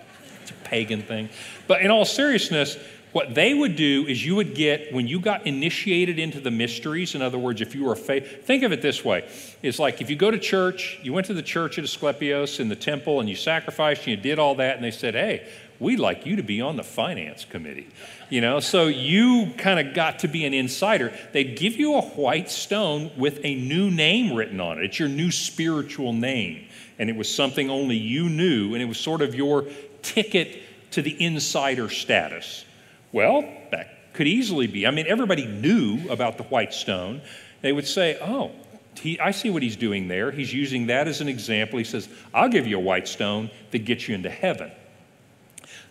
It's 0.42 0.52
a 0.52 0.54
pagan 0.66 1.02
thing. 1.02 1.30
But 1.68 1.82
in 1.82 1.92
all 1.92 2.06
seriousness, 2.06 2.78
what 3.12 3.34
they 3.34 3.56
would 3.56 3.76
do 3.76 4.06
is 4.08 4.24
you 4.24 4.36
would 4.36 4.54
get, 4.54 4.94
when 4.94 5.08
you 5.08 5.20
got 5.20 5.48
initiated 5.48 6.20
into 6.20 6.40
the 6.40 6.52
mysteries, 6.52 7.16
in 7.16 7.24
other 7.24 7.40
words, 7.40 7.60
if 7.60 7.74
you 7.74 7.84
were 7.84 7.94
a 7.94 7.98
faith, 7.98 8.46
think 8.46 8.62
of 8.62 8.72
it 8.72 8.84
this 8.84 9.04
way. 9.04 9.28
It's 9.64 9.80
like 9.80 10.00
if 10.00 10.12
you 10.12 10.16
go 10.16 10.30
to 10.30 10.38
church, 10.38 11.00
you 11.02 11.12
went 11.12 11.26
to 11.28 11.34
the 11.34 11.42
church 11.42 11.80
at 11.80 11.84
Asclepios 11.84 12.60
in 12.60 12.70
the 12.70 12.76
temple 12.76 13.20
and 13.20 13.28
you 13.28 13.36
sacrificed 13.36 14.02
and 14.02 14.10
you 14.10 14.18
did 14.18 14.38
all 14.38 14.56
that, 14.56 14.76
and 14.76 14.86
they 14.86 14.92
said, 14.92 15.16
hey, 15.16 15.48
we'd 15.80 16.00
like 16.00 16.28
you 16.28 16.36
to 16.36 16.44
be 16.44 16.62
on 16.62 16.78
the 16.78 16.84
finance 16.84 17.46
committee. 17.46 17.88
You 18.30 18.42
know, 18.42 18.60
so 18.60 18.86
you 18.86 19.54
kind 19.58 19.80
of 19.80 19.96
got 19.96 20.20
to 20.20 20.28
be 20.28 20.46
an 20.46 20.54
insider. 20.54 21.12
They'd 21.32 21.58
give 21.58 21.78
you 21.78 21.96
a 21.96 22.02
white 22.02 22.52
stone 22.52 23.10
with 23.18 23.40
a 23.44 23.56
new 23.56 23.90
name 23.90 24.36
written 24.36 24.62
on 24.62 24.78
it. 24.78 24.86
It's 24.86 25.00
your 25.00 25.10
new 25.10 25.32
spiritual 25.32 26.14
name. 26.14 26.68
And 27.00 27.10
it 27.10 27.16
was 27.16 27.34
something 27.34 27.70
only 27.70 27.96
you 27.96 28.30
knew, 28.30 28.74
and 28.74 28.82
it 28.82 28.86
was 28.86 29.00
sort 29.00 29.22
of 29.22 29.34
your 29.34 29.66
ticket 30.02 30.62
to 30.92 31.02
the 31.02 31.16
insider 31.24 31.90
status. 31.90 32.66
Well, 33.12 33.50
that 33.72 34.14
could 34.14 34.28
easily 34.28 34.68
be. 34.68 34.86
I 34.86 34.92
mean, 34.92 35.08
everybody 35.08 35.46
knew 35.46 36.10
about 36.10 36.38
the 36.38 36.44
white 36.44 36.74
stone. 36.74 37.22
They 37.62 37.72
would 37.72 37.88
say, 37.88 38.18
oh, 38.22 38.52
he, 38.96 39.20
I 39.20 39.32
see 39.32 39.50
what 39.50 39.64
he's 39.64 39.78
doing 39.78 40.08
there. 40.08 40.30
He's 40.30 40.54
using 40.54 40.88
that 40.88 41.08
as 41.08 41.22
an 41.22 41.30
example. 41.30 41.80
He 41.80 41.86
says, 41.86 42.10
I'll 42.34 42.50
give 42.50 42.68
you 42.68 42.78
a 42.78 42.82
white 42.82 43.08
stone 43.08 43.50
that 43.72 43.80
gets 43.80 44.08
you 44.08 44.16
into 44.16 44.30
heaven. 44.30 44.72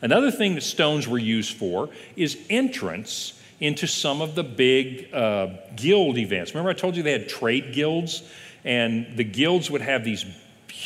Another 0.02 0.30
thing 0.30 0.54
that 0.54 0.62
stones 0.62 1.08
were 1.08 1.18
used 1.18 1.56
for 1.56 1.88
is 2.16 2.38
entrance 2.50 3.40
into 3.60 3.86
some 3.86 4.20
of 4.20 4.34
the 4.34 4.44
big 4.44 5.12
uh, 5.12 5.48
guild 5.74 6.18
events. 6.18 6.54
Remember, 6.54 6.70
I 6.70 6.74
told 6.74 6.96
you 6.96 7.02
they 7.02 7.12
had 7.12 7.28
trade 7.28 7.72
guilds, 7.72 8.22
and 8.64 9.16
the 9.16 9.24
guilds 9.24 9.70
would 9.70 9.80
have 9.80 10.04
these 10.04 10.24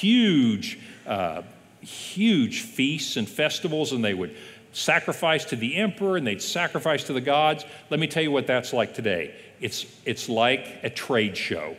huge, 0.03 0.79
uh, 1.07 1.43
huge 1.81 2.63
feasts 2.63 3.17
and 3.17 3.29
festivals, 3.29 3.93
and 3.93 4.05
they 4.05 4.15
would 4.15 4.35
sacrifice 4.73 5.45
to 5.47 5.57
the 5.57 5.77
emperor 5.77 6.17
and 6.17 6.27
they'd 6.27 6.43
sacrifice 6.43 7.05
to 7.05 7.13
the 7.13 7.21
gods. 7.21 7.65
Let 7.91 8.01
me 8.01 8.07
tell 8.07 8.23
you 8.23 8.31
what 8.31 8.47
that's 8.47 8.73
like 8.73 8.95
today. 8.95 9.35
It's, 9.61 9.87
it's 10.05 10.29
like 10.29 10.81
a 10.83 10.91
trade 10.91 11.37
show. 11.37 11.77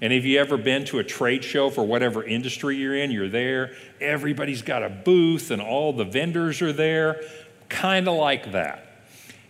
And 0.00 0.12
have 0.12 0.24
you 0.24 0.38
ever 0.40 0.56
been 0.56 0.84
to 0.86 0.98
a 0.98 1.04
trade 1.04 1.44
show 1.44 1.70
for 1.70 1.86
whatever 1.86 2.22
industry 2.22 2.76
you're 2.76 2.96
in? 2.96 3.10
You're 3.10 3.28
there, 3.28 3.74
everybody's 4.00 4.62
got 4.62 4.82
a 4.82 4.90
booth, 4.90 5.50
and 5.50 5.62
all 5.62 5.92
the 5.92 6.04
vendors 6.04 6.60
are 6.60 6.72
there, 6.72 7.22
kind 7.68 8.08
of 8.08 8.16
like 8.16 8.52
that. 8.52 8.86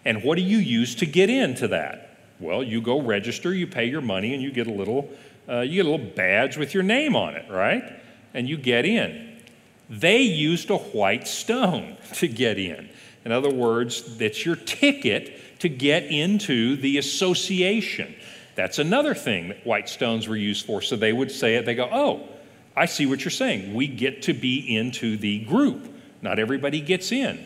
And 0.04 0.22
what 0.22 0.36
do 0.36 0.42
you 0.42 0.58
use 0.58 0.94
to 0.96 1.06
get 1.06 1.30
into 1.30 1.68
that? 1.68 2.18
Well, 2.38 2.62
you 2.62 2.82
go 2.82 3.00
register, 3.00 3.54
you 3.54 3.66
pay 3.66 3.86
your 3.86 4.02
money, 4.02 4.34
and 4.34 4.42
you 4.42 4.52
get 4.52 4.66
a 4.66 4.72
little, 4.72 5.10
uh, 5.48 5.60
you 5.60 5.82
get 5.82 5.86
a 5.86 5.90
little 5.90 6.06
badge 6.06 6.58
with 6.58 6.74
your 6.74 6.82
name 6.82 7.16
on 7.16 7.34
it, 7.34 7.50
right? 7.50 8.03
And 8.34 8.48
you 8.48 8.56
get 8.56 8.84
in. 8.84 9.40
They 9.88 10.22
used 10.22 10.70
a 10.70 10.76
white 10.76 11.26
stone 11.26 11.96
to 12.14 12.28
get 12.28 12.58
in. 12.58 12.88
In 13.24 13.32
other 13.32 13.50
words, 13.50 14.18
that's 14.18 14.44
your 14.44 14.56
ticket 14.56 15.60
to 15.60 15.68
get 15.68 16.04
into 16.04 16.76
the 16.76 16.98
association. 16.98 18.14
That's 18.54 18.78
another 18.78 19.14
thing 19.14 19.48
that 19.48 19.66
white 19.66 19.88
stones 19.88 20.28
were 20.28 20.36
used 20.36 20.66
for. 20.66 20.82
So 20.82 20.96
they 20.96 21.12
would 21.12 21.30
say 21.30 21.54
it, 21.54 21.64
they 21.64 21.74
go, 21.74 21.88
Oh, 21.90 22.28
I 22.76 22.86
see 22.86 23.06
what 23.06 23.24
you're 23.24 23.30
saying. 23.30 23.74
We 23.74 23.86
get 23.86 24.22
to 24.22 24.34
be 24.34 24.76
into 24.76 25.16
the 25.16 25.40
group. 25.44 25.88
Not 26.22 26.38
everybody 26.38 26.80
gets 26.80 27.12
in. 27.12 27.44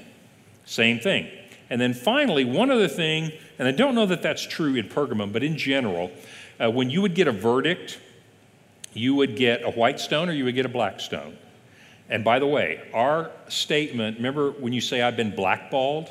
Same 0.65 0.99
thing. 0.99 1.29
And 1.71 1.81
then 1.81 1.93
finally, 1.93 2.45
one 2.45 2.71
other 2.71 2.89
thing, 2.89 3.33
and 3.59 3.69
I 3.69 3.73
don't 3.73 3.95
know 3.95 4.07
that 4.07 4.23
that's 4.23 4.47
true 4.47 4.75
in 4.75 4.89
Pergamum, 4.89 5.33
but 5.33 5.43
in 5.43 5.57
general, 5.57 6.11
uh, 6.59 6.71
when 6.71 6.91
you 6.91 7.03
would 7.03 7.15
get 7.15 7.29
a 7.29 7.33
verdict, 7.33 8.01
you 8.99 9.15
would 9.15 9.37
get 9.37 9.63
a 9.63 9.71
white 9.71 10.01
stone 10.01 10.29
or 10.29 10.33
you 10.33 10.45
would 10.45 10.55
get 10.55 10.67
a 10.67 10.71
black 10.71 11.01
stone. 11.01 11.37
And 12.09 12.25
by 12.25 12.39
the 12.39 12.47
way, 12.47 12.83
our 12.93 13.31
statement, 13.49 14.17
remember 14.17 14.51
when 14.51 14.73
you 14.73 14.81
say 14.81 15.03
I've 15.03 15.17
been 15.17 15.35
blackballed? 15.35 16.11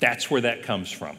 That's 0.00 0.30
where 0.30 0.40
that 0.42 0.62
comes 0.62 0.90
from. 0.90 1.16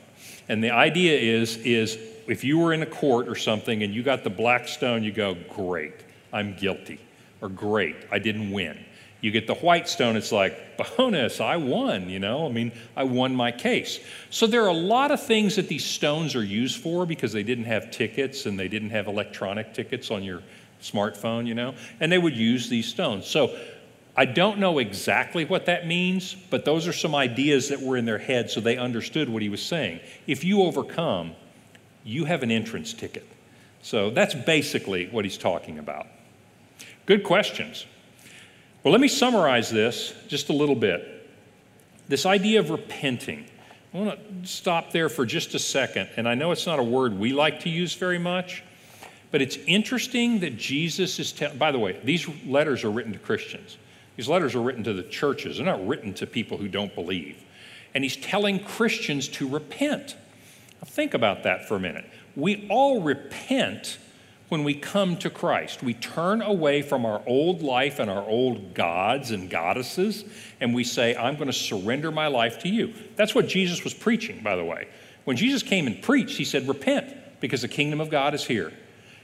And 0.47 0.63
the 0.63 0.71
idea 0.71 1.17
is, 1.17 1.57
is 1.57 1.97
if 2.27 2.43
you 2.43 2.59
were 2.59 2.73
in 2.73 2.83
a 2.83 2.85
court 2.85 3.27
or 3.27 3.35
something 3.35 3.81
and 3.81 3.93
you 3.93 4.03
got 4.03 4.23
the 4.23 4.29
black 4.29 4.67
stone, 4.67 5.03
you 5.03 5.11
go, 5.11 5.35
great, 5.49 5.93
I'm 6.31 6.55
guilty. 6.55 6.99
Or 7.41 7.49
great, 7.49 7.95
I 8.11 8.19
didn't 8.19 8.51
win. 8.51 8.84
You 9.25 9.31
get 9.31 9.47
the 9.47 9.55
white 9.55 9.89
stone, 9.89 10.17
it's 10.17 10.31
like, 10.31 10.77
bonus, 10.77 11.41
I 11.41 11.55
won, 11.55 12.11
you 12.11 12.19
know? 12.19 12.45
I 12.45 12.51
mean, 12.51 12.71
I 12.95 13.05
won 13.05 13.33
my 13.33 13.51
case. 13.51 13.99
So 14.29 14.45
there 14.45 14.63
are 14.63 14.67
a 14.67 14.71
lot 14.71 15.09
of 15.09 15.19
things 15.19 15.55
that 15.55 15.67
these 15.67 15.83
stones 15.83 16.35
are 16.35 16.43
used 16.43 16.79
for 16.79 17.07
because 17.07 17.33
they 17.33 17.41
didn't 17.41 17.63
have 17.63 17.89
tickets 17.89 18.45
and 18.45 18.59
they 18.59 18.67
didn't 18.67 18.91
have 18.91 19.07
electronic 19.07 19.73
tickets 19.73 20.11
on 20.11 20.23
your 20.23 20.43
smartphone, 20.79 21.47
you 21.47 21.55
know? 21.55 21.73
And 21.99 22.11
they 22.11 22.19
would 22.19 22.37
use 22.37 22.69
these 22.69 22.87
stones. 22.87 23.25
So 23.25 23.57
I 24.15 24.25
don't 24.25 24.59
know 24.59 24.77
exactly 24.77 25.43
what 25.43 25.65
that 25.65 25.87
means, 25.87 26.35
but 26.51 26.63
those 26.63 26.87
are 26.87 26.93
some 26.93 27.15
ideas 27.15 27.69
that 27.69 27.81
were 27.81 27.97
in 27.97 28.05
their 28.05 28.19
head 28.19 28.51
so 28.51 28.61
they 28.61 28.77
understood 28.77 29.27
what 29.27 29.41
he 29.41 29.49
was 29.49 29.63
saying. 29.63 30.01
If 30.27 30.43
you 30.43 30.61
overcome, 30.61 31.33
you 32.03 32.25
have 32.25 32.43
an 32.43 32.51
entrance 32.51 32.93
ticket. 32.93 33.27
So 33.81 34.11
that's 34.11 34.35
basically 34.35 35.07
what 35.07 35.25
he's 35.25 35.39
talking 35.39 35.79
about. 35.79 36.05
Good 37.07 37.23
questions. 37.23 37.87
Well, 38.85 38.91
let 38.91 39.01
me 39.01 39.07
summarize 39.07 39.71
this 39.71 40.13
just 40.27 40.49
a 40.49 40.53
little 40.53 40.75
bit. 40.75 41.27
This 42.07 42.27
idea 42.27 42.59
of 42.59 42.69
repenting. 42.69 43.47
I 43.91 43.97
want 43.97 44.43
to 44.43 44.47
stop 44.47 44.91
there 44.91 45.09
for 45.09 45.25
just 45.25 45.55
a 45.55 45.59
second. 45.59 46.07
And 46.17 46.29
I 46.29 46.35
know 46.35 46.51
it's 46.51 46.67
not 46.67 46.77
a 46.77 46.83
word 46.83 47.17
we 47.17 47.33
like 47.33 47.61
to 47.61 47.69
use 47.69 47.95
very 47.95 48.19
much, 48.19 48.63
but 49.31 49.41
it's 49.41 49.57
interesting 49.65 50.39
that 50.41 50.57
Jesus 50.57 51.17
is 51.17 51.31
telling, 51.31 51.57
by 51.57 51.71
the 51.71 51.79
way, 51.79 51.99
these 52.03 52.27
letters 52.45 52.83
are 52.83 52.91
written 52.91 53.11
to 53.13 53.17
Christians. 53.17 53.79
These 54.17 54.29
letters 54.29 54.53
are 54.53 54.61
written 54.61 54.83
to 54.83 54.93
the 54.93 55.01
churches. 55.01 55.57
They're 55.57 55.65
not 55.65 55.87
written 55.87 56.13
to 56.13 56.27
people 56.27 56.59
who 56.59 56.67
don't 56.67 56.93
believe. 56.93 57.43
And 57.95 58.03
he's 58.03 58.17
telling 58.17 58.63
Christians 58.63 59.27
to 59.29 59.47
repent. 59.49 60.15
Now, 60.79 60.85
think 60.85 61.15
about 61.15 61.41
that 61.41 61.67
for 61.67 61.75
a 61.75 61.79
minute. 61.79 62.05
We 62.35 62.67
all 62.69 63.01
repent 63.01 63.97
when 64.49 64.63
we 64.63 64.73
come 64.73 65.17
to 65.17 65.29
Christ. 65.29 65.81
We 65.81 65.93
turn 65.93 66.41
away 66.41 66.81
from 66.81 67.05
our 67.05 67.21
old 67.25 67.61
life 67.61 67.99
and 67.99 68.09
our 68.09 68.23
old 68.23 68.73
gods 68.73 69.31
and 69.31 69.49
goddesses, 69.49 70.23
and 70.59 70.73
we 70.73 70.83
say, 70.83 71.15
I'm 71.15 71.35
going 71.35 71.47
to 71.47 71.53
surrender 71.53 72.11
my 72.11 72.27
life 72.27 72.59
to 72.59 72.69
you. 72.69 72.93
That's 73.15 73.33
what 73.33 73.47
Jesus 73.47 73.83
was 73.83 73.93
preaching, 73.93 74.41
by 74.43 74.55
the 74.55 74.63
way. 74.63 74.87
When 75.23 75.35
Jesus 75.35 75.63
came 75.63 75.87
and 75.87 76.01
preached, 76.01 76.37
he 76.37 76.45
said, 76.45 76.67
Repent, 76.67 77.15
because 77.39 77.63
the 77.63 77.67
kingdom 77.67 77.99
of 77.99 78.09
God 78.09 78.33
is 78.33 78.45
here. 78.45 78.71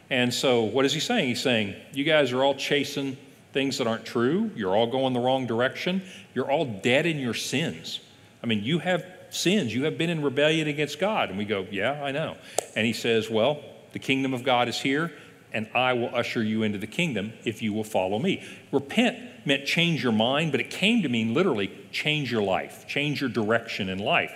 And 0.09 0.34
so, 0.34 0.63
what 0.63 0.86
is 0.86 0.93
he 0.93 0.99
saying? 0.99 1.28
He's 1.28 1.41
saying, 1.41 1.76
You 1.93 2.03
guys 2.03 2.34
are 2.34 2.43
all 2.43 2.55
chasing 2.55 3.17
things 3.53 3.78
that 3.78 3.88
aren't 3.88 4.05
true. 4.05 4.49
You're 4.55 4.76
all 4.76 4.88
going 4.88 5.13
the 5.13 5.19
wrong 5.19 5.45
direction. 5.45 6.01
You're 6.34 6.49
all 6.49 6.65
dead 6.65 7.05
in 7.05 7.19
your 7.19 7.34
sins. 7.34 7.99
I 8.43 8.47
mean, 8.47 8.63
you 8.63 8.80
have 8.80 9.05
sins. 9.30 9.74
You 9.74 9.84
have 9.84 9.97
been 9.97 10.09
in 10.09 10.22
rebellion 10.22 10.67
against 10.67 10.99
God. 10.99 11.30
And 11.30 11.38
we 11.38 11.45
go, 11.45 11.67
Yeah, 11.69 12.03
I 12.03 12.11
know. 12.11 12.36
And 12.76 12.86
he 12.86 12.93
says, 12.93 13.30
Well, 13.30 13.63
the 13.94 14.00
kingdom 14.00 14.34
of 14.34 14.44
God 14.44 14.68
is 14.68 14.80
here, 14.80 15.12
and 15.54 15.68
I 15.74 15.94
will 15.94 16.14
usher 16.16 16.42
you 16.42 16.64
into 16.64 16.78
the 16.78 16.88
kingdom 16.88 17.34
if 17.44 17.62
you 17.62 17.74
will 17.74 17.84
follow 17.84 18.20
me. 18.20 18.44
Repent 18.72 19.18
meant 19.46 19.66
change 19.66 20.04
your 20.04 20.12
mind, 20.12 20.52
but 20.52 20.62
it 20.62 20.70
came 20.70 21.02
to 21.02 21.10
mean 21.10 21.34
literally 21.34 21.72
change 21.92 22.32
your 22.32 22.44
life, 22.44 22.86
change 22.88 23.22
your 23.22 23.30
direction 23.30 23.89
in 23.89 24.00
life. 24.00 24.32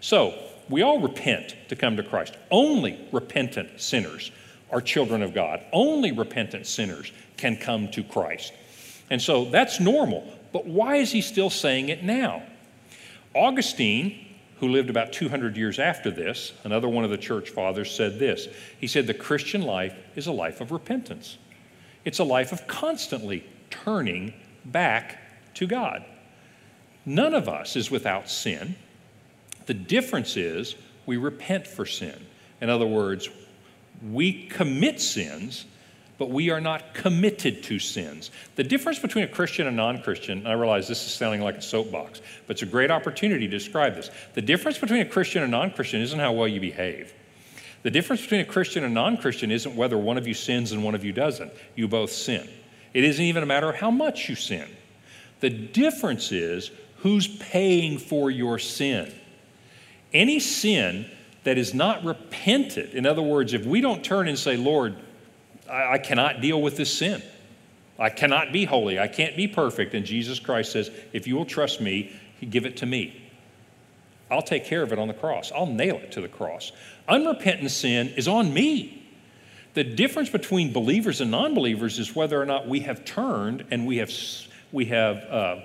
So 0.00 0.34
we 0.68 0.82
all 0.82 1.00
repent 1.00 1.56
to 1.68 1.76
come 1.76 1.96
to 1.96 2.02
Christ. 2.02 2.36
Only 2.50 2.98
repentant 3.12 3.80
sinners 3.80 4.30
are 4.70 4.80
children 4.80 5.22
of 5.22 5.34
God. 5.34 5.64
Only 5.72 6.12
repentant 6.12 6.66
sinners 6.66 7.10
can 7.36 7.56
come 7.56 7.88
to 7.92 8.02
Christ. 8.02 8.52
And 9.10 9.22
so 9.22 9.46
that's 9.46 9.80
normal. 9.80 10.30
But 10.52 10.66
why 10.66 10.96
is 10.96 11.12
he 11.12 11.20
still 11.20 11.50
saying 11.50 11.88
it 11.88 12.02
now? 12.02 12.42
Augustine 13.34 14.26
who 14.60 14.68
lived 14.68 14.90
about 14.90 15.12
200 15.12 15.56
years 15.56 15.78
after 15.78 16.10
this, 16.10 16.52
another 16.64 16.88
one 16.88 17.04
of 17.04 17.10
the 17.10 17.18
church 17.18 17.50
fathers, 17.50 17.90
said 17.90 18.18
this. 18.18 18.48
He 18.80 18.86
said, 18.86 19.06
The 19.06 19.14
Christian 19.14 19.62
life 19.62 19.94
is 20.16 20.26
a 20.26 20.32
life 20.32 20.60
of 20.60 20.72
repentance, 20.72 21.38
it's 22.04 22.18
a 22.18 22.24
life 22.24 22.52
of 22.52 22.66
constantly 22.66 23.44
turning 23.70 24.34
back 24.64 25.18
to 25.54 25.66
God. 25.66 26.04
None 27.04 27.34
of 27.34 27.48
us 27.48 27.76
is 27.76 27.90
without 27.90 28.28
sin. 28.28 28.76
The 29.66 29.74
difference 29.74 30.36
is 30.36 30.74
we 31.06 31.16
repent 31.16 31.66
for 31.66 31.86
sin. 31.86 32.26
In 32.60 32.68
other 32.68 32.86
words, 32.86 33.28
we 34.10 34.46
commit 34.48 35.00
sins 35.00 35.64
but 36.18 36.30
we 36.30 36.50
are 36.50 36.60
not 36.60 36.94
committed 36.94 37.62
to 37.62 37.78
sins. 37.78 38.32
The 38.56 38.64
difference 38.64 38.98
between 38.98 39.24
a 39.24 39.28
Christian 39.28 39.68
and 39.68 39.76
non 39.76 40.02
Christian, 40.02 40.46
I 40.46 40.52
realize 40.52 40.88
this 40.88 41.06
is 41.06 41.12
sounding 41.12 41.40
like 41.40 41.56
a 41.56 41.62
soapbox, 41.62 42.20
but 42.46 42.54
it's 42.54 42.62
a 42.62 42.66
great 42.66 42.90
opportunity 42.90 43.46
to 43.46 43.50
describe 43.50 43.94
this. 43.94 44.10
The 44.34 44.42
difference 44.42 44.78
between 44.78 45.00
a 45.00 45.08
Christian 45.08 45.42
and 45.42 45.52
non 45.52 45.70
Christian 45.70 46.02
isn't 46.02 46.18
how 46.18 46.32
well 46.32 46.48
you 46.48 46.60
behave. 46.60 47.14
The 47.84 47.90
difference 47.90 48.22
between 48.22 48.40
a 48.40 48.44
Christian 48.44 48.82
and 48.82 48.92
non 48.92 49.16
Christian 49.16 49.52
isn't 49.52 49.76
whether 49.76 49.96
one 49.96 50.18
of 50.18 50.26
you 50.26 50.34
sins 50.34 50.72
and 50.72 50.82
one 50.82 50.96
of 50.96 51.04
you 51.04 51.12
doesn't. 51.12 51.52
You 51.76 51.86
both 51.86 52.10
sin. 52.10 52.48
It 52.92 53.04
isn't 53.04 53.24
even 53.24 53.44
a 53.44 53.46
matter 53.46 53.70
of 53.70 53.76
how 53.76 53.92
much 53.92 54.28
you 54.28 54.34
sin. 54.34 54.68
The 55.40 55.50
difference 55.50 56.32
is 56.32 56.72
who's 56.96 57.28
paying 57.28 57.98
for 57.98 58.28
your 58.30 58.58
sin. 58.58 59.12
Any 60.12 60.40
sin 60.40 61.08
that 61.44 61.58
is 61.58 61.74
not 61.74 62.04
repented, 62.04 62.94
in 62.94 63.06
other 63.06 63.22
words, 63.22 63.54
if 63.54 63.64
we 63.64 63.80
don't 63.80 64.02
turn 64.02 64.26
and 64.26 64.38
say, 64.38 64.56
Lord, 64.56 64.96
I, 65.68 65.94
I 65.94 65.98
cannot 65.98 66.40
deal 66.40 66.60
with 66.60 66.76
this 66.76 66.96
sin. 66.96 67.22
I 67.98 68.10
cannot 68.10 68.52
be 68.52 68.64
holy. 68.64 68.98
I 68.98 69.08
can't 69.08 69.36
be 69.36 69.48
perfect. 69.48 69.94
And 69.94 70.06
Jesus 70.06 70.38
Christ 70.38 70.72
says, 70.72 70.90
if 71.12 71.26
you 71.26 71.34
will 71.34 71.44
trust 71.44 71.80
me, 71.80 72.12
give 72.48 72.64
it 72.64 72.76
to 72.78 72.86
me. 72.86 73.24
I'll 74.30 74.42
take 74.42 74.64
care 74.64 74.82
of 74.82 74.92
it 74.92 74.98
on 74.98 75.08
the 75.08 75.14
cross. 75.14 75.50
I'll 75.52 75.66
nail 75.66 75.96
it 75.96 76.12
to 76.12 76.20
the 76.20 76.28
cross. 76.28 76.72
Unrepentant 77.08 77.70
sin 77.70 78.08
is 78.16 78.28
on 78.28 78.52
me. 78.52 78.94
The 79.74 79.84
difference 79.84 80.28
between 80.28 80.72
believers 80.72 81.20
and 81.20 81.30
non 81.30 81.54
believers 81.54 81.98
is 81.98 82.14
whether 82.14 82.40
or 82.40 82.46
not 82.46 82.68
we 82.68 82.80
have 82.80 83.04
turned 83.04 83.64
and 83.70 83.86
we 83.86 83.98
have, 83.98 84.12
we 84.72 84.86
have 84.86 85.16
uh, 85.24 85.60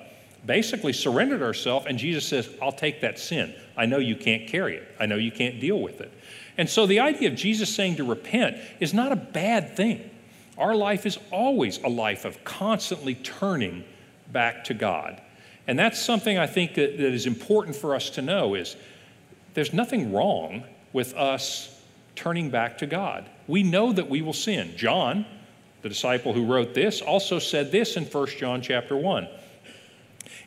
basically 0.46 0.94
surrendered 0.94 1.42
ourselves, 1.42 1.86
and 1.88 1.98
Jesus 1.98 2.26
says, 2.26 2.50
I'll 2.62 2.72
take 2.72 3.02
that 3.02 3.18
sin. 3.18 3.54
I 3.76 3.86
know 3.86 3.98
you 3.98 4.16
can't 4.16 4.48
carry 4.48 4.76
it, 4.78 4.88
I 5.00 5.06
know 5.06 5.16
you 5.16 5.32
can't 5.32 5.60
deal 5.60 5.80
with 5.80 6.02
it. 6.02 6.12
And 6.58 6.70
so 6.70 6.86
the 6.86 7.00
idea 7.00 7.30
of 7.30 7.36
Jesus 7.36 7.74
saying 7.74 7.98
to 7.98 8.04
repent 8.04 8.58
is 8.80 8.94
not 8.94 9.12
a 9.12 9.16
bad 9.16 9.76
thing. 9.76 10.10
Our 10.58 10.76
life 10.76 11.06
is 11.06 11.18
always 11.32 11.80
a 11.80 11.90
life 11.90 12.26
of 12.26 12.44
constantly 12.44 13.16
turning 13.16 13.84
back 14.32 14.66
to 14.66 14.74
God. 14.74 15.22
And 15.68 15.80
that's 15.80 16.00
something 16.00 16.38
I 16.38 16.48
think 16.48 16.76
that, 16.76 16.98
that 16.98 17.14
is 17.14 17.26
important 17.26 17.76
for 17.76 17.96
us 17.96 18.12
to 18.12 18.22
know 18.22 18.54
is 18.54 18.76
there's 19.54 19.74
nothing 19.74 20.14
wrong 20.14 20.64
with 20.92 21.16
us 21.16 21.82
turning 22.16 22.50
back 22.50 22.78
to 22.80 22.86
God. 22.86 23.30
We 23.48 23.64
know 23.64 23.94
that 23.94 24.10
we 24.10 24.22
will 24.22 24.34
sin. 24.34 24.74
John, 24.76 25.26
the 25.82 25.90
disciple 25.90 26.34
who 26.34 26.46
wrote 26.46 26.74
this, 26.74 27.02
also 27.02 27.40
said 27.40 27.72
this 27.72 27.98
in 27.98 28.06
1 28.06 28.28
John 28.38 28.62
chapter 28.62 28.96
1. 28.96 29.28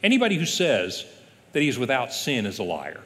Anybody 0.02 0.36
who 0.36 0.46
says 0.46 1.04
that 1.52 1.62
he 1.62 1.68
is 1.68 1.78
without 1.78 2.12
sin 2.12 2.46
is 2.46 2.58
a 2.58 2.62
liar. 2.62 3.00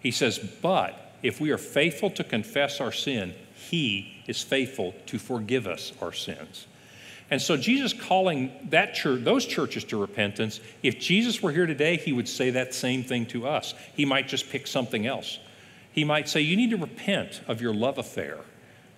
He 0.00 0.10
says, 0.10 0.38
but 0.38 1.07
if 1.22 1.40
we 1.40 1.50
are 1.50 1.58
faithful 1.58 2.10
to 2.10 2.24
confess 2.24 2.80
our 2.80 2.92
sin, 2.92 3.34
He 3.54 4.22
is 4.26 4.42
faithful 4.42 4.94
to 5.06 5.18
forgive 5.18 5.66
us 5.66 5.92
our 6.00 6.12
sins. 6.12 6.66
And 7.30 7.42
so 7.42 7.56
Jesus 7.56 7.92
calling 7.92 8.52
that 8.70 8.94
church, 8.94 9.22
those 9.22 9.44
churches 9.44 9.84
to 9.84 10.00
repentance, 10.00 10.60
if 10.82 10.98
Jesus 10.98 11.42
were 11.42 11.52
here 11.52 11.66
today, 11.66 11.96
he 11.96 12.12
would 12.12 12.28
say 12.28 12.50
that 12.50 12.72
same 12.72 13.04
thing 13.04 13.26
to 13.26 13.46
us. 13.46 13.74
He 13.94 14.06
might 14.06 14.28
just 14.28 14.48
pick 14.48 14.66
something 14.66 15.06
else. 15.06 15.38
He 15.92 16.04
might 16.04 16.28
say, 16.28 16.40
You 16.40 16.56
need 16.56 16.70
to 16.70 16.76
repent 16.76 17.42
of 17.46 17.60
your 17.60 17.74
love 17.74 17.98
affair 17.98 18.38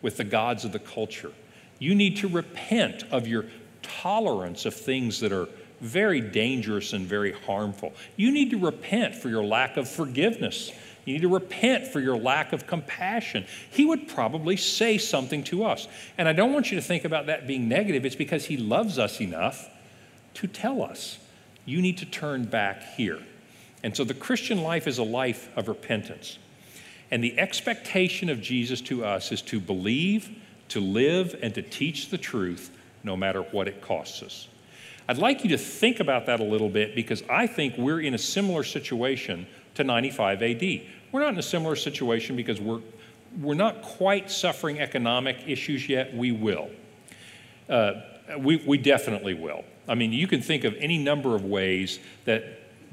with 0.01 0.17
the 0.17 0.25
gods 0.25 0.65
of 0.65 0.73
the 0.73 0.79
culture. 0.79 1.33
You 1.79 1.95
need 1.95 2.19
to 2.19 2.29
repent 2.29 3.05
of 3.11 3.27
your 3.27 3.47
tolerance 3.83 4.65
of 4.65 4.75
things 4.75 5.21
that 5.21 5.33
are 5.33 5.49
very 5.81 6.21
dangerous 6.21 6.93
and 6.93 7.07
very 7.07 7.33
harmful. 7.33 7.95
You 8.17 8.31
need 8.31 8.51
to 8.51 8.59
repent 8.59 9.17
for 9.17 9.29
your 9.29 9.43
lack 9.43 9.77
of 9.77 9.89
forgiveness 9.89 10.71
you 11.05 11.15
need 11.15 11.23
to 11.23 11.29
repent 11.29 11.87
for 11.87 12.01
your 12.01 12.17
lack 12.17 12.53
of 12.53 12.67
compassion. 12.67 13.47
He 13.71 13.85
would 13.85 14.09
probably 14.09 14.57
say 14.57 14.99
something 14.99 15.43
to 15.45 15.65
us. 15.65 15.89
And 16.19 16.29
I 16.29 16.33
don't 16.33 16.53
want 16.53 16.71
you 16.71 16.77
to 16.77 16.83
think 16.83 17.05
about 17.05 17.27
that 17.27 17.47
being 17.47 17.69
negative. 17.69 18.05
It's 18.05 18.17
because 18.17 18.47
He 18.47 18.57
loves 18.57 18.99
us 18.99 19.21
enough 19.21 19.69
to 20.35 20.47
tell 20.47 20.83
us, 20.83 21.19
you 21.65 21.83
need 21.83 21.99
to 21.99 22.07
turn 22.07 22.45
back 22.45 22.83
here. 22.95 23.21
And 23.83 23.97
so 23.97 24.05
the 24.05 24.15
Christian 24.15 24.63
life 24.63 24.87
is 24.87 24.99
a 24.99 25.03
life 25.03 25.49
of 25.57 25.69
repentance. 25.69 26.39
And 27.11 27.25
the 27.25 27.39
expectation 27.39 28.29
of 28.29 28.41
Jesus 28.41 28.81
to 28.83 29.05
us 29.05 29.33
is 29.33 29.43
to 29.43 29.59
believe, 29.59 30.31
to 30.69 30.81
live, 30.81 31.35
and 31.43 31.55
to 31.55 31.63
teach 31.63 32.11
the 32.11 32.19
truth 32.19 32.71
no 33.03 33.17
matter 33.17 33.43
what 33.43 33.67
it 33.67 33.81
costs 33.81 34.23
us. 34.23 34.49
I'd 35.09 35.19
like 35.19 35.43
you 35.43 35.51
to 35.51 35.59
think 35.59 35.99
about 35.99 36.27
that 36.27 36.39
a 36.39 36.45
little 36.45 36.69
bit 36.69 36.95
because 36.95 37.25
I 37.29 37.49
think 37.49 37.77
we're 37.77 38.01
in 38.01 38.15
a 38.15 38.19
similar 38.19 38.63
situation 38.63 39.47
to 39.75 39.85
95 39.85 40.43
AD. 40.43 40.63
We're 41.13 41.21
not 41.21 41.33
in 41.33 41.39
a 41.39 41.43
similar 41.43 41.77
situation 41.77 42.37
because 42.37 42.61
we're, 42.61 42.81
we're 43.41 43.55
not 43.55 43.83
quite 43.83 44.31
suffering 44.31 44.81
economic 44.81 45.39
issues 45.47 45.89
yet. 45.89 46.15
We 46.15 46.33
will. 46.33 46.71
Uh, 47.69 47.95
we, 48.39 48.57
we 48.57 48.79
definitely 48.79 49.35
will. 49.35 49.65
I 49.89 49.95
mean, 49.95 50.13
you 50.13 50.27
can 50.27 50.41
think 50.41 50.65
of 50.65 50.75
any 50.79 50.99
number 50.99 51.35
of 51.35 51.45
ways 51.45 51.99
that 52.25 52.45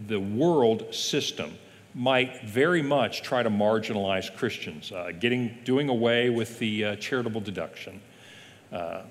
the 0.07 0.19
world 0.19 0.93
system 0.93 1.53
might 1.93 2.43
very 2.43 2.81
much 2.81 3.23
try 3.23 3.41
to 3.41 3.49
marginalize 3.49 4.35
Christians, 4.35 4.91
uh, 4.91 5.11
getting, 5.19 5.57
doing 5.63 5.89
away 5.89 6.29
with 6.29 6.59
the 6.59 6.85
uh, 6.85 6.95
charitable 6.97 7.41
deduction, 7.41 7.99
uh, 8.71 9.01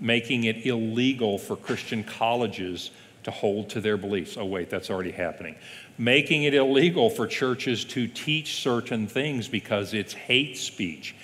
making 0.00 0.44
it 0.44 0.66
illegal 0.66 1.38
for 1.38 1.56
Christian 1.56 2.04
colleges 2.04 2.90
to 3.22 3.30
hold 3.30 3.70
to 3.70 3.80
their 3.80 3.96
beliefs. 3.96 4.36
Oh, 4.36 4.44
wait, 4.44 4.70
that's 4.70 4.90
already 4.90 5.10
happening. 5.10 5.56
Making 6.00 6.44
it 6.44 6.54
illegal 6.54 7.10
for 7.10 7.26
churches 7.26 7.84
to 7.84 8.08
teach 8.08 8.62
certain 8.62 9.06
things 9.06 9.48
because 9.48 9.92
it's 9.92 10.14
hate 10.14 10.56
speech. 10.56 11.14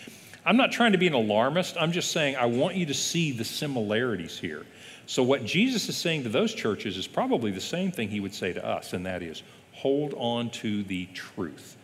I'm 0.44 0.58
not 0.58 0.70
trying 0.70 0.92
to 0.92 0.98
be 0.98 1.06
an 1.06 1.14
alarmist. 1.14 1.78
I'm 1.80 1.92
just 1.92 2.12
saying 2.12 2.36
I 2.36 2.44
want 2.44 2.76
you 2.76 2.84
to 2.84 2.92
see 2.92 3.32
the 3.32 3.42
similarities 3.42 4.38
here. 4.38 4.66
So, 5.06 5.22
what 5.22 5.46
Jesus 5.46 5.88
is 5.88 5.96
saying 5.96 6.24
to 6.24 6.28
those 6.28 6.52
churches 6.52 6.98
is 6.98 7.06
probably 7.06 7.50
the 7.52 7.58
same 7.58 7.90
thing 7.90 8.10
he 8.10 8.20
would 8.20 8.34
say 8.34 8.52
to 8.52 8.62
us, 8.62 8.92
and 8.92 9.06
that 9.06 9.22
is 9.22 9.42
hold 9.72 10.12
on 10.18 10.50
to 10.50 10.82
the 10.82 11.06
truth. 11.14 11.78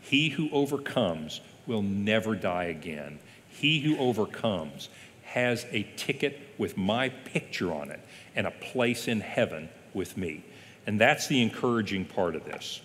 He 0.00 0.30
who 0.30 0.48
overcomes 0.52 1.42
will 1.66 1.82
never 1.82 2.34
die 2.34 2.64
again. 2.64 3.18
He 3.50 3.80
who 3.80 3.98
overcomes 3.98 4.88
has 5.24 5.66
a 5.70 5.86
ticket 5.96 6.40
with 6.56 6.78
my 6.78 7.10
picture 7.10 7.74
on 7.74 7.90
it 7.90 8.00
and 8.34 8.46
a 8.46 8.52
place 8.52 9.06
in 9.06 9.20
heaven 9.20 9.68
with 9.92 10.16
me. 10.16 10.46
And 10.86 11.00
that's 11.00 11.26
the 11.26 11.42
encouraging 11.42 12.04
part 12.04 12.36
of 12.36 12.44
this. 12.44 12.80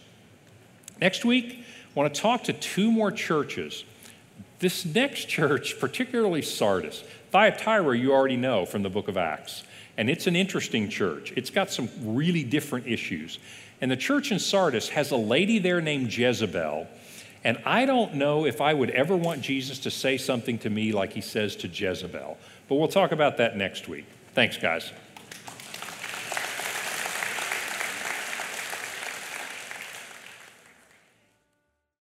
Next 0.99 1.23
week, 1.25 1.63
I 1.63 1.99
want 1.99 2.13
to 2.13 2.21
talk 2.21 2.43
to 2.45 2.53
two 2.53 2.91
more 2.91 3.11
churches. 3.11 3.83
This 4.59 4.85
next 4.85 5.25
church, 5.25 5.79
particularly 5.79 6.41
Sardis, 6.41 7.03
Thyatira, 7.31 7.97
you 7.97 8.11
already 8.11 8.37
know 8.37 8.65
from 8.65 8.83
the 8.83 8.89
book 8.89 9.07
of 9.07 9.17
Acts. 9.17 9.63
And 9.97 10.09
it's 10.09 10.27
an 10.27 10.35
interesting 10.35 10.89
church. 10.89 11.33
It's 11.35 11.49
got 11.49 11.69
some 11.69 11.89
really 12.03 12.43
different 12.43 12.87
issues. 12.87 13.39
And 13.81 13.89
the 13.89 13.97
church 13.97 14.31
in 14.31 14.39
Sardis 14.39 14.89
has 14.89 15.11
a 15.11 15.17
lady 15.17 15.59
there 15.59 15.81
named 15.81 16.15
Jezebel. 16.15 16.87
And 17.43 17.57
I 17.65 17.85
don't 17.85 18.15
know 18.15 18.45
if 18.45 18.61
I 18.61 18.73
would 18.73 18.91
ever 18.91 19.17
want 19.17 19.41
Jesus 19.41 19.79
to 19.79 19.91
say 19.91 20.17
something 20.17 20.59
to 20.59 20.69
me 20.69 20.91
like 20.91 21.13
he 21.13 21.21
says 21.21 21.55
to 21.57 21.67
Jezebel. 21.67 22.37
But 22.69 22.75
we'll 22.75 22.87
talk 22.87 23.11
about 23.11 23.37
that 23.37 23.57
next 23.57 23.87
week. 23.87 24.05
Thanks, 24.33 24.57
guys. 24.57 24.91